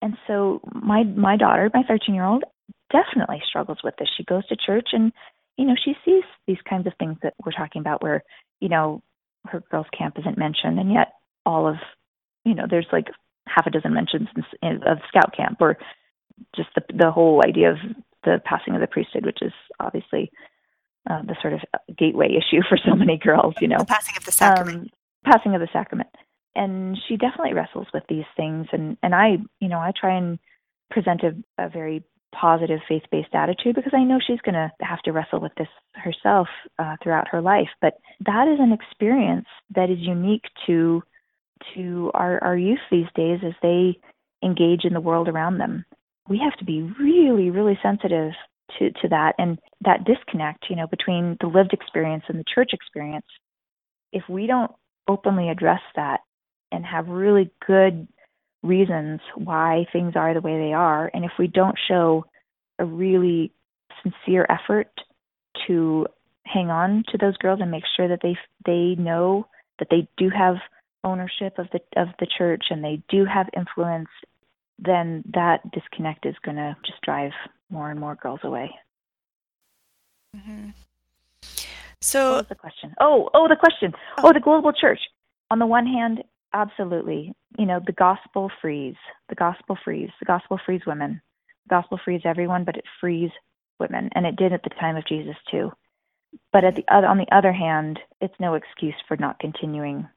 and 0.01 0.17
so 0.27 0.61
my 0.73 1.03
my 1.03 1.37
daughter 1.37 1.69
my 1.73 1.83
13 1.87 2.15
year 2.15 2.25
old 2.25 2.43
definitely 2.91 3.41
struggles 3.47 3.79
with 3.83 3.95
this. 3.97 4.09
She 4.15 4.23
goes 4.23 4.45
to 4.47 4.55
church 4.55 4.89
and 4.93 5.11
you 5.57 5.65
know 5.65 5.75
she 5.83 5.93
sees 6.03 6.23
these 6.47 6.61
kinds 6.69 6.87
of 6.87 6.93
things 6.99 7.17
that 7.23 7.33
we're 7.43 7.51
talking 7.51 7.81
about 7.81 8.03
where 8.03 8.23
you 8.59 8.69
know 8.69 9.01
her 9.47 9.63
girls 9.71 9.87
camp 9.97 10.17
isn't 10.19 10.37
mentioned 10.37 10.79
and 10.79 10.91
yet 10.91 11.13
all 11.45 11.67
of 11.67 11.75
you 12.43 12.55
know 12.55 12.65
there's 12.69 12.87
like 12.91 13.07
half 13.47 13.67
a 13.67 13.71
dozen 13.71 13.93
mentions 13.93 14.27
of 14.63 14.97
scout 15.07 15.35
camp 15.35 15.57
or 15.61 15.77
just 16.55 16.69
the 16.75 16.81
the 16.93 17.11
whole 17.11 17.41
idea 17.45 17.71
of 17.71 17.77
the 18.23 18.41
passing 18.43 18.75
of 18.75 18.81
the 18.81 18.87
priesthood, 18.87 19.25
which 19.25 19.39
is 19.41 19.53
obviously 19.79 20.31
uh, 21.09 21.21
the 21.23 21.35
sort 21.41 21.53
of 21.53 21.61
gateway 21.97 22.29
issue 22.29 22.61
for 22.67 22.77
so 22.77 22.95
many 22.95 23.17
girls, 23.17 23.55
you 23.61 23.67
know. 23.67 23.79
The 23.79 23.85
passing 23.85 24.17
of 24.17 24.25
the 24.25 24.31
sacrament. 24.31 24.83
Um, 24.83 24.89
passing 25.31 25.55
of 25.55 25.61
the 25.61 25.67
sacrament. 25.71 26.09
And 26.55 26.97
she 27.07 27.17
definitely 27.17 27.53
wrestles 27.53 27.87
with 27.93 28.03
these 28.07 28.25
things. 28.37 28.67
And, 28.71 28.97
and 29.03 29.13
I, 29.13 29.37
you 29.59 29.67
know, 29.67 29.79
I 29.79 29.91
try 29.99 30.17
and 30.17 30.39
present 30.89 31.21
a, 31.23 31.35
a 31.63 31.69
very 31.69 32.03
positive 32.33 32.79
faith 32.87 33.03
based 33.11 33.33
attitude 33.33 33.75
because 33.75 33.93
I 33.93 34.03
know 34.03 34.19
she's 34.25 34.41
going 34.41 34.55
to 34.55 34.71
have 34.81 35.01
to 35.03 35.11
wrestle 35.11 35.39
with 35.39 35.53
this 35.57 35.67
herself 35.93 36.47
uh, 36.79 36.95
throughout 37.01 37.27
her 37.29 37.41
life. 37.41 37.69
But 37.81 37.95
that 38.25 38.47
is 38.47 38.59
an 38.59 38.71
experience 38.71 39.47
that 39.75 39.89
is 39.89 39.99
unique 39.99 40.45
to 40.67 41.03
to 41.73 42.11
our, 42.13 42.43
our 42.43 42.57
youth 42.57 42.79
these 42.91 43.07
days 43.15 43.39
as 43.45 43.53
they 43.61 43.97
engage 44.43 44.83
in 44.83 44.93
the 44.93 44.99
world 44.99 45.29
around 45.29 45.57
them 45.57 45.85
we 46.27 46.39
have 46.39 46.57
to 46.59 46.65
be 46.65 46.81
really, 46.99 47.49
really 47.49 47.77
sensitive 47.81 48.31
to, 48.77 48.91
to 48.91 49.07
that 49.09 49.35
and 49.37 49.59
that 49.81 50.05
disconnect, 50.05 50.65
you 50.69 50.75
know, 50.75 50.87
between 50.87 51.37
the 51.39 51.47
lived 51.47 51.73
experience 51.73 52.23
and 52.27 52.39
the 52.39 52.45
church 52.53 52.71
experience. 52.73 53.25
If 54.11 54.23
we 54.29 54.47
don't 54.47 54.71
openly 55.07 55.49
address 55.49 55.81
that 55.95 56.21
and 56.71 56.85
have 56.85 57.07
really 57.07 57.51
good 57.65 58.07
reasons 58.63 59.21
why 59.35 59.85
things 59.93 60.13
are 60.15 60.33
the 60.33 60.41
way 60.41 60.57
they 60.57 60.73
are, 60.73 61.09
and 61.13 61.23
if 61.23 61.31
we 61.37 61.47
don't 61.47 61.77
show 61.87 62.25
a 62.79 62.85
really 62.85 63.51
sincere 64.03 64.45
effort 64.49 64.89
to 65.67 66.07
hang 66.45 66.69
on 66.69 67.03
to 67.11 67.17
those 67.17 67.37
girls 67.37 67.59
and 67.61 67.71
make 67.71 67.83
sure 67.95 68.07
that 68.07 68.19
they 68.21 68.37
they 68.65 69.01
know 69.01 69.47
that 69.79 69.87
they 69.89 70.07
do 70.17 70.29
have 70.29 70.55
ownership 71.03 71.57
of 71.57 71.67
the 71.71 71.79
of 71.99 72.09
the 72.19 72.27
church 72.37 72.65
and 72.69 72.83
they 72.83 73.01
do 73.09 73.25
have 73.25 73.47
influence 73.55 74.09
then 74.77 75.23
that 75.33 75.59
disconnect 75.71 76.25
is 76.25 76.35
going 76.43 76.57
to 76.57 76.75
just 76.85 77.01
drive 77.01 77.31
more 77.69 77.89
and 77.89 77.99
more 77.99 78.15
girls 78.15 78.39
away. 78.43 78.71
Mm-hmm. 80.35 80.69
So, 82.01 82.41
the 82.41 82.55
question? 82.55 82.93
Oh, 82.99 83.29
oh, 83.33 83.47
the 83.47 83.55
question. 83.55 83.93
Oh. 84.17 84.23
oh, 84.25 84.33
the 84.33 84.39
global 84.39 84.71
church. 84.71 84.99
On 85.49 85.59
the 85.59 85.65
one 85.65 85.87
hand, 85.87 86.23
absolutely. 86.53 87.33
You 87.57 87.65
know, 87.65 87.79
the 87.85 87.93
gospel 87.93 88.51
frees. 88.61 88.95
The 89.29 89.35
gospel 89.35 89.77
frees. 89.83 90.09
The 90.19 90.25
gospel 90.25 90.59
frees 90.65 90.81
women. 90.85 91.21
The 91.67 91.75
gospel 91.75 91.99
frees 92.03 92.21
everyone, 92.25 92.63
but 92.63 92.77
it 92.77 92.85
frees 92.99 93.31
women, 93.79 94.09
and 94.13 94.25
it 94.25 94.35
did 94.35 94.53
at 94.53 94.63
the 94.63 94.69
time 94.69 94.95
of 94.95 95.07
Jesus 95.07 95.35
too. 95.49 95.71
But 96.51 96.63
at 96.63 96.75
the 96.75 96.85
other, 96.89 97.07
on 97.07 97.17
the 97.17 97.35
other 97.35 97.53
hand, 97.53 97.99
it's 98.21 98.39
no 98.39 98.55
excuse 98.55 98.95
for 99.07 99.17
not 99.17 99.39
continuing 99.39 100.07